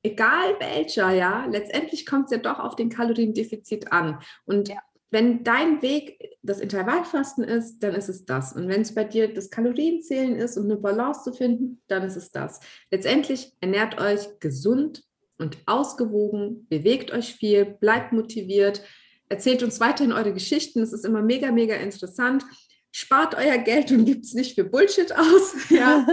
egal 0.03 0.55
welcher, 0.59 1.11
ja, 1.11 1.45
letztendlich 1.45 2.05
kommt 2.05 2.25
es 2.25 2.31
ja 2.31 2.37
doch 2.37 2.59
auf 2.59 2.75
den 2.75 2.89
Kaloriendefizit 2.89 3.91
an. 3.91 4.19
Und 4.45 4.69
ja. 4.69 4.77
wenn 5.09 5.43
dein 5.43 5.81
Weg 5.81 6.17
das 6.41 6.59
Intervallfasten 6.59 7.43
ist, 7.43 7.79
dann 7.79 7.95
ist 7.95 8.09
es 8.09 8.25
das. 8.25 8.53
Und 8.53 8.67
wenn 8.67 8.81
es 8.81 8.95
bei 8.95 9.03
dir 9.03 9.33
das 9.33 9.49
Kalorienzählen 9.49 10.35
ist 10.35 10.57
und 10.57 10.65
eine 10.65 10.77
Balance 10.77 11.23
zu 11.23 11.33
finden, 11.33 11.81
dann 11.87 12.03
ist 12.03 12.15
es 12.15 12.31
das. 12.31 12.59
Letztendlich 12.89 13.53
ernährt 13.59 13.99
euch 13.99 14.39
gesund 14.39 15.03
und 15.37 15.57
ausgewogen, 15.65 16.67
bewegt 16.69 17.11
euch 17.11 17.35
viel, 17.35 17.65
bleibt 17.65 18.13
motiviert, 18.13 18.83
erzählt 19.29 19.63
uns 19.63 19.79
weiterhin 19.79 20.13
eure 20.13 20.33
Geschichten. 20.33 20.81
Es 20.81 20.93
ist 20.93 21.05
immer 21.05 21.21
mega, 21.21 21.51
mega 21.51 21.75
interessant. 21.75 22.43
Spart 22.91 23.35
euer 23.35 23.57
Geld 23.57 23.91
und 23.91 24.05
gibt 24.05 24.25
es 24.25 24.33
nicht 24.33 24.55
für 24.55 24.65
Bullshit 24.65 25.11
aus, 25.15 25.55
ja, 25.69 26.05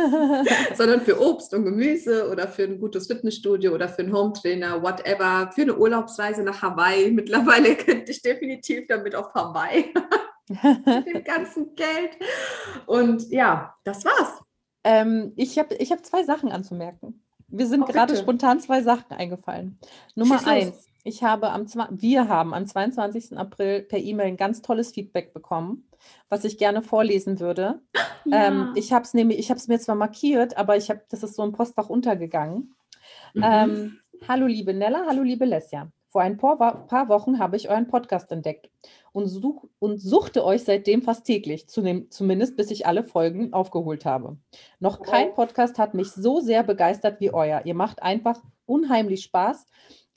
sondern 0.77 1.01
für 1.01 1.21
Obst 1.21 1.53
und 1.55 1.65
Gemüse 1.65 2.31
oder 2.31 2.47
für 2.47 2.65
ein 2.65 2.79
gutes 2.79 3.09
Fitnessstudio 3.09 3.75
oder 3.75 3.89
für 3.89 4.03
einen 4.03 4.13
Hometrainer, 4.13 4.83
whatever, 4.83 5.51
für 5.53 5.63
eine 5.63 5.77
Urlaubsreise 5.77 6.43
nach 6.43 6.63
Hawaii. 6.63 7.11
Mittlerweile 7.13 7.75
könnte 7.77 8.13
ich 8.13 8.23
definitiv 8.23 8.87
damit 8.87 9.15
auf 9.15 9.35
Hawaii. 9.35 9.93
Mit 10.49 11.07
dem 11.07 11.25
ganzen 11.25 11.75
Geld. 11.75 12.17
Und 12.87 13.29
ja, 13.31 13.75
das 13.85 14.05
war's. 14.05 14.41
Ähm, 14.85 15.33
ich 15.37 15.59
habe 15.59 15.75
ich 15.75 15.93
hab 15.93 16.07
zwei 16.07 16.23
Sachen 16.23 16.51
anzumerken. 16.51 17.23
Wir 17.49 17.67
sind 17.67 17.83
oh, 17.83 17.87
gerade 17.87 18.17
spontan 18.17 18.61
zwei 18.61 18.83
Sachen 18.83 19.13
eingefallen. 19.13 19.79
Nummer 20.15 20.47
eins, 20.47 20.87
ich 21.03 21.23
habe 21.23 21.51
am, 21.51 21.67
wir 21.91 22.29
haben 22.29 22.55
am 22.55 22.67
22. 22.67 23.37
April 23.37 23.83
per 23.83 23.99
E-Mail 23.99 24.29
ein 24.29 24.37
ganz 24.37 24.63
tolles 24.63 24.93
Feedback 24.93 25.33
bekommen, 25.33 25.88
was 26.29 26.45
ich 26.45 26.59
gerne 26.59 26.83
vorlesen 26.83 27.41
würde. 27.41 27.81
Ja. 28.25 28.49
Ähm, 28.49 28.73
ich 28.75 28.93
habe 28.93 29.05
es 29.05 29.15
nämlich, 29.15 29.39
ich 29.39 29.49
habe 29.49 29.59
es 29.59 29.69
mir 29.69 29.79
zwar 29.79 29.95
markiert, 29.95 30.59
aber 30.59 30.77
ich 30.77 30.91
habe, 30.91 31.01
das 31.09 31.23
ist 31.23 31.35
so 31.35 31.43
im 31.45 31.53
Postfach 31.53 31.89
untergegangen. 31.89 32.75
Mhm. 33.33 33.43
Ähm, 33.43 33.99
hallo 34.27 34.47
liebe 34.47 34.75
Nella, 34.75 35.07
hallo 35.07 35.23
liebe 35.23 35.47
Lesja. 35.47 35.91
Vor 36.11 36.23
ein 36.23 36.37
paar 36.37 37.09
Wochen 37.09 37.39
habe 37.39 37.57
ich 37.57 37.71
euren 37.71 37.87
Podcast 37.87 38.31
entdeckt 38.33 38.71
und, 39.13 39.29
such, 39.29 39.69
und 39.79 39.99
suchte 39.99 40.45
euch 40.45 40.65
seitdem 40.65 41.03
fast 41.03 41.25
täglich, 41.25 41.69
zumindest 41.69 42.57
bis 42.57 42.71
ich 42.71 42.87
alle 42.87 43.05
Folgen 43.05 43.53
aufgeholt 43.53 44.05
habe. 44.05 44.37
Noch 44.81 45.03
kein 45.03 45.35
Podcast 45.35 45.79
hat 45.79 45.95
mich 45.95 46.11
so 46.11 46.41
sehr 46.41 46.63
begeistert 46.63 47.21
wie 47.21 47.33
euer. 47.33 47.63
Ihr 47.65 47.75
macht 47.75 48.03
einfach 48.03 48.43
unheimlich 48.65 49.23
Spaß. 49.23 49.67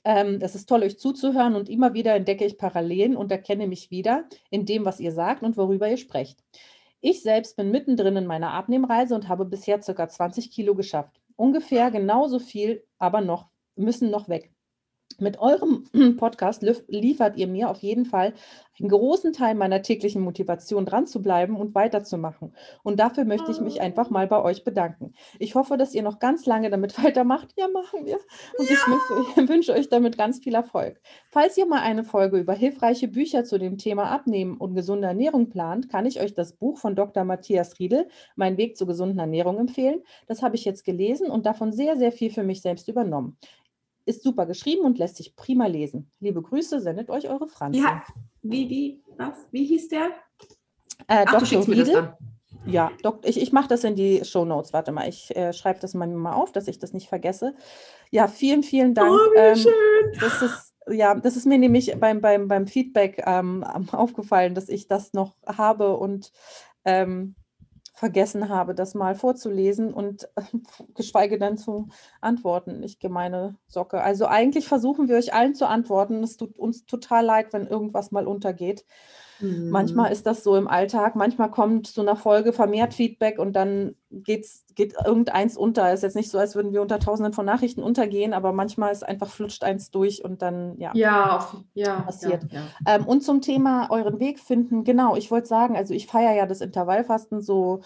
Ähm, 0.04 0.38
es 0.40 0.54
ist 0.54 0.68
toll, 0.68 0.82
euch 0.82 0.98
zuzuhören 0.98 1.54
und 1.54 1.68
immer 1.68 1.94
wieder 1.94 2.14
entdecke 2.14 2.44
ich 2.44 2.58
Parallelen 2.58 3.16
und 3.16 3.30
erkenne 3.30 3.66
mich 3.66 3.90
wieder 3.90 4.24
in 4.50 4.66
dem, 4.66 4.84
was 4.84 5.00
ihr 5.00 5.12
sagt 5.12 5.42
und 5.42 5.56
worüber 5.56 5.88
ihr 5.88 5.96
sprecht. 5.96 6.42
Ich 7.00 7.22
selbst 7.22 7.56
bin 7.56 7.70
mittendrin 7.70 8.16
in 8.16 8.26
meiner 8.26 8.52
Abnehmreise 8.52 9.14
und 9.14 9.28
habe 9.28 9.44
bisher 9.44 9.78
ca. 9.80 10.08
20 10.08 10.50
Kilo 10.50 10.74
geschafft. 10.74 11.20
Ungefähr 11.36 11.90
genauso 11.90 12.38
viel, 12.38 12.84
aber 12.98 13.20
noch 13.20 13.48
müssen 13.76 14.10
noch 14.10 14.28
weg. 14.28 14.51
Mit 15.20 15.38
eurem 15.38 15.84
Podcast 16.16 16.62
liefert 16.88 17.36
ihr 17.36 17.46
mir 17.46 17.68
auf 17.68 17.78
jeden 17.82 18.04
Fall 18.04 18.34
einen 18.80 18.88
großen 18.88 19.32
Teil 19.32 19.54
meiner 19.54 19.82
täglichen 19.82 20.22
Motivation, 20.22 20.86
dran 20.86 21.06
zu 21.06 21.22
bleiben 21.22 21.56
und 21.56 21.74
weiterzumachen. 21.74 22.54
Und 22.82 22.98
dafür 22.98 23.24
möchte 23.24 23.50
ich 23.50 23.60
mich 23.60 23.80
einfach 23.80 24.10
mal 24.10 24.26
bei 24.26 24.42
euch 24.42 24.64
bedanken. 24.64 25.14
Ich 25.38 25.54
hoffe, 25.54 25.76
dass 25.76 25.94
ihr 25.94 26.02
noch 26.02 26.18
ganz 26.18 26.46
lange 26.46 26.70
damit 26.70 26.98
weitermacht. 27.04 27.54
Ja, 27.56 27.68
machen 27.68 28.06
wir. 28.06 28.18
Und 28.58 28.68
ja. 28.68 28.74
ich 28.74 28.86
wünsche, 28.86 29.48
wünsche 29.52 29.72
euch 29.72 29.88
damit 29.88 30.18
ganz 30.18 30.40
viel 30.40 30.54
Erfolg. 30.54 31.00
Falls 31.28 31.56
ihr 31.56 31.66
mal 31.66 31.80
eine 31.80 32.04
Folge 32.04 32.38
über 32.38 32.54
hilfreiche 32.54 33.08
Bücher 33.08 33.44
zu 33.44 33.58
dem 33.58 33.78
Thema 33.78 34.10
Abnehmen 34.10 34.56
und 34.56 34.74
gesunde 34.74 35.06
Ernährung 35.06 35.48
plant, 35.48 35.88
kann 35.88 36.06
ich 36.06 36.20
euch 36.20 36.34
das 36.34 36.54
Buch 36.54 36.78
von 36.78 36.96
Dr. 36.96 37.24
Matthias 37.24 37.78
Riedel, 37.78 38.08
Mein 38.36 38.56
Weg 38.56 38.76
zur 38.76 38.86
gesunden 38.86 39.18
Ernährung, 39.18 39.58
empfehlen. 39.58 40.02
Das 40.26 40.42
habe 40.42 40.56
ich 40.56 40.64
jetzt 40.64 40.84
gelesen 40.84 41.30
und 41.30 41.46
davon 41.46 41.72
sehr, 41.72 41.96
sehr 41.96 42.12
viel 42.12 42.30
für 42.30 42.42
mich 42.42 42.62
selbst 42.62 42.88
übernommen 42.88 43.36
ist 44.04 44.22
super 44.22 44.46
geschrieben 44.46 44.84
und 44.84 44.98
lässt 44.98 45.16
sich 45.16 45.36
prima 45.36 45.66
lesen. 45.66 46.10
Liebe 46.20 46.42
Grüße, 46.42 46.80
sendet 46.80 47.10
euch 47.10 47.28
eure 47.28 47.48
Franzi. 47.48 47.80
Ja, 47.80 48.02
wie, 48.42 48.68
wie, 48.68 49.02
was? 49.16 49.46
Wie 49.50 49.64
hieß 49.64 49.88
der? 49.88 50.10
Äh, 51.08 51.24
Ach, 51.26 51.40
Dr. 51.40 51.66
Riedel. 51.68 52.16
Ja, 52.64 52.92
Dok 53.02 53.20
ich, 53.24 53.40
ich 53.40 53.52
mache 53.52 53.68
das 53.68 53.84
in 53.84 53.96
die 53.96 54.24
Show 54.24 54.44
Notes. 54.44 54.72
Warte 54.72 54.92
mal, 54.92 55.08
ich 55.08 55.34
äh, 55.34 55.52
schreibe 55.52 55.80
das 55.80 55.94
mal, 55.94 56.06
mal 56.06 56.34
auf, 56.34 56.52
dass 56.52 56.68
ich 56.68 56.78
das 56.78 56.92
nicht 56.92 57.08
vergesse. 57.08 57.54
Ja, 58.10 58.28
vielen, 58.28 58.62
vielen 58.62 58.94
Dank. 58.94 59.10
Oh, 59.10 59.34
wie 59.34 59.38
ähm, 59.38 59.56
schön. 59.56 60.20
Das 60.20 60.42
ist, 60.42 60.74
ja, 60.88 61.14
das 61.14 61.36
ist 61.36 61.46
mir 61.46 61.58
nämlich 61.58 61.94
beim, 61.98 62.20
beim, 62.20 62.48
beim 62.48 62.66
Feedback 62.66 63.22
ähm, 63.26 63.64
aufgefallen, 63.92 64.54
dass 64.54 64.68
ich 64.68 64.86
das 64.86 65.12
noch 65.12 65.34
habe 65.46 65.96
und 65.96 66.32
ähm, 66.84 67.34
vergessen 68.02 68.48
habe, 68.48 68.74
das 68.74 68.94
mal 68.94 69.14
vorzulesen 69.14 69.94
und 69.94 70.28
geschweige 70.96 71.38
denn 71.38 71.56
zu 71.56 71.86
antworten. 72.20 72.82
Ich 72.82 72.98
gemeine 72.98 73.54
Socke. 73.68 74.00
Also 74.00 74.26
eigentlich 74.26 74.66
versuchen 74.66 75.08
wir 75.08 75.14
euch 75.14 75.32
allen 75.32 75.54
zu 75.54 75.68
antworten. 75.68 76.20
Es 76.24 76.36
tut 76.36 76.58
uns 76.58 76.84
total 76.84 77.24
leid, 77.24 77.52
wenn 77.52 77.68
irgendwas 77.68 78.10
mal 78.10 78.26
untergeht. 78.26 78.84
Mhm. 79.42 79.70
Manchmal 79.70 80.12
ist 80.12 80.24
das 80.24 80.44
so 80.44 80.56
im 80.56 80.68
Alltag, 80.68 81.16
manchmal 81.16 81.50
kommt 81.50 81.88
zu 81.88 82.00
einer 82.00 82.14
Folge 82.16 82.52
vermehrt 82.52 82.94
Feedback 82.94 83.38
und 83.38 83.54
dann 83.54 83.96
geht's, 84.10 84.64
geht 84.74 84.94
irgendeins 85.04 85.56
unter. 85.56 85.88
Es 85.88 85.94
ist 85.94 86.02
jetzt 86.02 86.16
nicht 86.16 86.30
so, 86.30 86.38
als 86.38 86.54
würden 86.54 86.72
wir 86.72 86.80
unter 86.80 87.00
tausenden 87.00 87.32
von 87.32 87.44
Nachrichten 87.44 87.82
untergehen, 87.82 88.32
aber 88.34 88.52
manchmal 88.52 88.92
ist 88.92 89.02
einfach 89.02 89.28
flutscht 89.28 89.64
eins 89.64 89.90
durch 89.90 90.24
und 90.24 90.42
dann 90.42 90.78
ja, 90.78 90.92
ja, 90.94 91.50
ja 91.74 92.00
passiert. 92.02 92.44
Ja, 92.52 92.60
ja. 92.86 92.94
Ähm, 92.94 93.06
und 93.06 93.22
zum 93.22 93.40
Thema 93.40 93.90
euren 93.90 94.20
Weg 94.20 94.38
finden, 94.38 94.84
genau, 94.84 95.16
ich 95.16 95.30
wollte 95.30 95.48
sagen, 95.48 95.76
also 95.76 95.92
ich 95.92 96.06
feiere 96.06 96.34
ja 96.34 96.46
das 96.46 96.60
Intervallfasten 96.60 97.40
so 97.40 97.80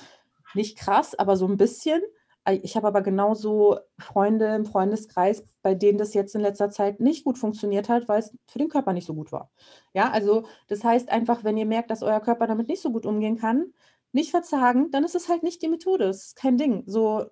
nicht 0.55 0.77
krass, 0.77 1.19
aber 1.19 1.37
so 1.37 1.47
ein 1.47 1.57
bisschen. 1.57 2.03
Ich 2.49 2.77
habe 2.77 2.87
aber 2.87 3.03
genauso 3.03 3.79
Freunde 3.99 4.55
im 4.55 4.65
Freundeskreis, 4.65 5.45
bei 5.63 5.75
denen 5.75 5.99
das 5.99 6.15
jetzt 6.15 6.35
in 6.35 6.41
letzter 6.41 6.71
Zeit 6.71 7.01
nicht 7.01 7.25
gut 7.25 7.39
funktioniert 7.39 7.89
hat, 7.89 8.09
weil 8.09 8.21
es 8.21 8.37
für 8.47 8.59
den 8.59 8.69
Körper 8.69 8.93
nicht 8.93 9.07
so 9.07 9.15
gut 9.15 9.33
war. 9.33 9.51
Ja, 9.95 10.11
also 10.11 10.45
das 10.69 10.85
heißt 10.85 11.09
einfach, 11.09 11.43
wenn 11.43 11.57
ihr 11.57 11.67
merkt, 11.67 11.91
dass 11.91 12.03
euer 12.03 12.21
Körper 12.21 12.47
damit 12.47 12.69
nicht 12.69 12.83
so 12.83 12.93
gut 12.93 13.05
umgehen 13.05 13.37
kann, 13.37 13.73
nicht 14.13 14.31
verzagen, 14.31 14.91
dann 14.93 15.05
ist 15.05 15.15
es 15.15 15.29
halt 15.29 15.43
nicht 15.43 15.61
die 15.63 15.69
Methode. 15.69 16.05
Es 16.05 16.27
ist 16.27 16.37
kein 16.37 16.57
Ding. 16.57 16.85
So, 16.87 17.27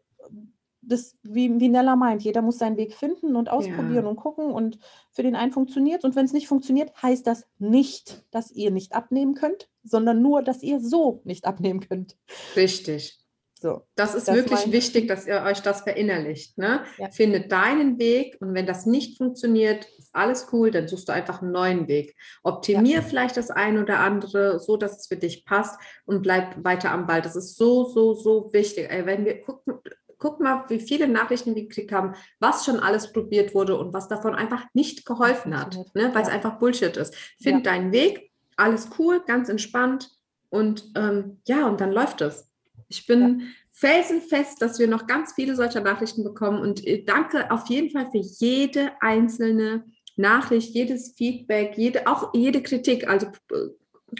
das, 0.82 1.16
wie, 1.22 1.60
wie 1.60 1.68
Nella 1.68 1.96
meint, 1.96 2.22
jeder 2.22 2.42
muss 2.42 2.58
seinen 2.58 2.76
Weg 2.76 2.94
finden 2.94 3.36
und 3.36 3.48
ausprobieren 3.48 4.04
ja. 4.04 4.10
und 4.10 4.16
gucken 4.16 4.50
und 4.50 4.78
für 5.10 5.22
den 5.22 5.36
einen 5.36 5.52
funktioniert. 5.52 6.04
Und 6.04 6.16
wenn 6.16 6.26
es 6.26 6.32
nicht 6.32 6.48
funktioniert, 6.48 6.92
heißt 7.02 7.26
das 7.26 7.46
nicht, 7.58 8.24
dass 8.30 8.50
ihr 8.50 8.70
nicht 8.70 8.94
abnehmen 8.94 9.34
könnt, 9.34 9.70
sondern 9.82 10.22
nur, 10.22 10.42
dass 10.42 10.62
ihr 10.62 10.80
so 10.80 11.20
nicht 11.24 11.46
abnehmen 11.46 11.80
könnt. 11.80 12.16
Richtig. 12.56 13.23
So, 13.60 13.86
das 13.94 14.14
ist 14.14 14.28
das 14.28 14.34
wirklich 14.34 14.72
wichtig, 14.72 15.08
dass 15.08 15.26
ihr 15.26 15.42
euch 15.42 15.60
das 15.62 15.82
verinnerlicht. 15.82 16.58
Ne? 16.58 16.84
Ja. 16.98 17.10
Findet 17.10 17.50
deinen 17.50 17.98
Weg 17.98 18.36
und 18.40 18.52
wenn 18.52 18.66
das 18.66 18.84
nicht 18.84 19.16
funktioniert, 19.16 19.86
ist 19.96 20.14
alles 20.14 20.48
cool, 20.52 20.70
dann 20.70 20.86
suchst 20.86 21.08
du 21.08 21.12
einfach 21.12 21.40
einen 21.40 21.52
neuen 21.52 21.88
Weg. 21.88 22.14
Optimier 22.42 22.96
ja. 22.96 23.02
vielleicht 23.02 23.36
das 23.36 23.50
eine 23.50 23.80
oder 23.80 24.00
andere, 24.00 24.60
so 24.60 24.76
dass 24.76 24.98
es 24.98 25.06
für 25.06 25.16
dich 25.16 25.46
passt 25.46 25.80
und 26.04 26.22
bleib 26.22 26.62
weiter 26.62 26.90
am 26.90 27.06
Ball. 27.06 27.22
Das 27.22 27.36
ist 27.36 27.56
so, 27.56 27.84
so, 27.84 28.14
so 28.14 28.52
wichtig. 28.52 28.90
Ey, 28.90 29.06
wenn 29.06 29.24
wir 29.24 29.40
gucken, 29.40 29.80
guck 30.18 30.40
mal, 30.40 30.64
wie 30.68 30.80
viele 30.80 31.08
Nachrichten 31.08 31.54
wir 31.54 31.62
gekriegt 31.62 31.92
haben, 31.92 32.14
was 32.40 32.64
schon 32.64 32.80
alles 32.80 33.12
probiert 33.12 33.54
wurde 33.54 33.76
und 33.76 33.92
was 33.92 34.08
davon 34.08 34.34
einfach 34.34 34.64
nicht 34.72 35.04
geholfen 35.06 35.58
hat, 35.58 35.76
ne? 35.94 36.10
weil 36.14 36.22
es 36.22 36.28
ja. 36.28 36.34
einfach 36.34 36.58
Bullshit 36.58 36.96
ist. 36.96 37.14
Find 37.40 37.66
deinen 37.66 37.92
Weg, 37.92 38.30
alles 38.56 38.88
cool, 38.98 39.22
ganz 39.26 39.48
entspannt 39.48 40.10
und 40.48 40.92
ähm, 40.96 41.40
ja, 41.46 41.66
und 41.66 41.80
dann 41.80 41.92
läuft 41.92 42.20
es. 42.20 42.50
Ich 42.94 43.06
bin 43.06 43.40
ja. 43.40 43.46
felsenfest, 43.72 44.60
dass 44.62 44.78
wir 44.78 44.88
noch 44.88 45.06
ganz 45.06 45.32
viele 45.34 45.56
solcher 45.56 45.80
Nachrichten 45.80 46.24
bekommen 46.24 46.60
und 46.60 46.86
äh, 46.86 47.04
danke 47.04 47.50
auf 47.50 47.68
jeden 47.68 47.90
Fall 47.90 48.10
für 48.10 48.18
jede 48.18 48.92
einzelne 49.00 49.84
Nachricht, 50.16 50.74
jedes 50.74 51.14
Feedback, 51.16 51.76
jede, 51.76 52.06
auch 52.06 52.32
jede 52.34 52.62
Kritik. 52.62 53.08
Also 53.08 53.26
äh, 53.50 53.68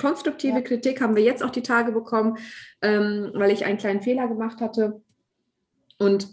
konstruktive 0.01 0.57
ja. 0.57 0.62
Kritik 0.62 1.01
haben 1.01 1.16
wir 1.16 1.22
jetzt 1.22 1.43
auch 1.43 1.51
die 1.51 1.62
Tage 1.62 1.93
bekommen, 1.93 2.39
ähm, 2.83 3.31
weil 3.35 3.53
ich 3.53 3.64
einen 3.64 3.79
kleinen 3.79 4.03
Fehler 4.03 4.29
gemacht 4.29 4.61
hatte. 4.61 5.01
Und 5.99 6.29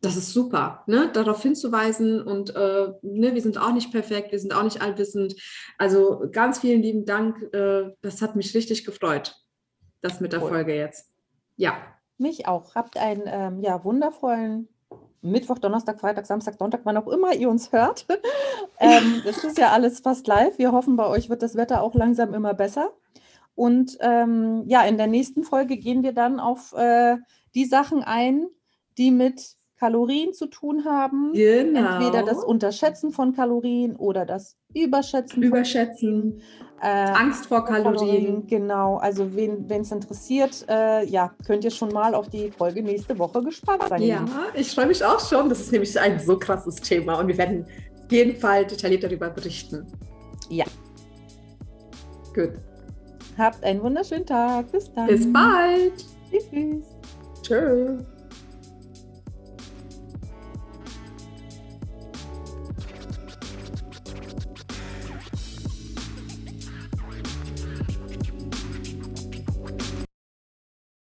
das 0.00 0.16
ist 0.16 0.32
super, 0.32 0.84
ne? 0.86 1.10
darauf 1.12 1.42
hinzuweisen. 1.42 2.20
Und 2.20 2.54
äh, 2.54 2.88
ne, 3.02 3.34
wir 3.34 3.40
sind 3.40 3.58
auch 3.58 3.72
nicht 3.72 3.90
perfekt, 3.90 4.32
wir 4.32 4.38
sind 4.38 4.54
auch 4.54 4.62
nicht 4.62 4.82
allwissend. 4.82 5.34
Also 5.78 6.28
ganz 6.30 6.58
vielen 6.58 6.82
lieben 6.82 7.06
Dank. 7.06 7.42
Äh, 7.54 7.92
das 8.02 8.20
hat 8.20 8.36
mich 8.36 8.54
richtig 8.54 8.84
gefreut, 8.84 9.34
das 10.02 10.20
mit 10.20 10.32
der 10.32 10.42
cool. 10.42 10.50
Folge 10.50 10.74
jetzt. 10.74 11.13
Ja. 11.56 11.76
Mich 12.18 12.46
auch. 12.46 12.74
Habt 12.74 12.96
einen 12.96 13.22
ähm, 13.26 13.60
ja, 13.60 13.82
wundervollen 13.84 14.68
Mittwoch, 15.20 15.58
Donnerstag, 15.58 16.00
Freitag, 16.00 16.26
Samstag, 16.26 16.56
Sonntag, 16.58 16.82
wann 16.84 16.96
auch 16.96 17.08
immer 17.08 17.34
ihr 17.34 17.48
uns 17.48 17.72
hört. 17.72 18.06
ähm, 18.78 19.22
das 19.24 19.42
ist 19.42 19.58
ja 19.58 19.70
alles 19.72 20.00
fast 20.00 20.26
live. 20.26 20.58
Wir 20.58 20.72
hoffen, 20.72 20.96
bei 20.96 21.06
euch 21.06 21.30
wird 21.30 21.42
das 21.42 21.56
Wetter 21.56 21.82
auch 21.82 21.94
langsam 21.94 22.34
immer 22.34 22.54
besser. 22.54 22.92
Und 23.54 23.96
ähm, 24.00 24.64
ja, 24.66 24.82
in 24.82 24.98
der 24.98 25.06
nächsten 25.06 25.44
Folge 25.44 25.76
gehen 25.76 26.02
wir 26.02 26.12
dann 26.12 26.40
auf 26.40 26.72
äh, 26.74 27.16
die 27.54 27.64
Sachen 27.64 28.02
ein, 28.02 28.46
die 28.98 29.10
mit 29.10 29.56
Kalorien 29.84 30.32
zu 30.32 30.46
tun 30.46 30.86
haben. 30.86 31.32
Genau. 31.34 31.98
Entweder 31.98 32.22
das 32.22 32.42
Unterschätzen 32.42 33.10
von 33.10 33.34
Kalorien 33.34 33.96
oder 33.96 34.24
das 34.24 34.56
Überschätzen. 34.74 35.42
Überschätzen. 35.42 36.40
Äh, 36.80 36.86
Angst 36.86 37.46
vor 37.46 37.66
Kalorien. 37.66 37.94
Kalorien. 37.94 38.46
Genau. 38.46 38.96
Also 38.96 39.36
wen 39.36 39.68
es 39.68 39.92
interessiert, 39.92 40.64
äh, 40.70 41.04
ja, 41.04 41.34
könnt 41.46 41.64
ihr 41.64 41.70
schon 41.70 41.90
mal 41.90 42.14
auf 42.14 42.30
die 42.30 42.50
Folge 42.50 42.82
nächste 42.82 43.18
Woche 43.18 43.42
gespannt 43.42 43.82
sein. 43.90 44.00
Ja, 44.00 44.24
ich 44.54 44.70
freue 44.74 44.86
mich 44.86 45.04
auch 45.04 45.20
schon. 45.20 45.50
Das 45.50 45.60
ist 45.60 45.70
nämlich 45.70 46.00
ein 46.00 46.18
so 46.18 46.38
krasses 46.38 46.76
Thema 46.76 47.18
und 47.18 47.28
wir 47.28 47.36
werden 47.36 47.66
auf 48.04 48.10
jeden 48.10 48.36
Fall 48.40 48.64
detailliert 48.64 49.04
darüber 49.04 49.28
berichten. 49.28 49.86
Ja. 50.48 50.64
Gut. 52.34 52.52
Habt 53.36 53.62
einen 53.62 53.82
wunderschönen 53.82 54.24
Tag. 54.24 54.72
Bis 54.72 54.90
dann. 54.94 55.08
Bis 55.08 55.30
bald. 55.30 56.06
Tschüss. 56.30 56.86
Tschüss. 57.42 58.13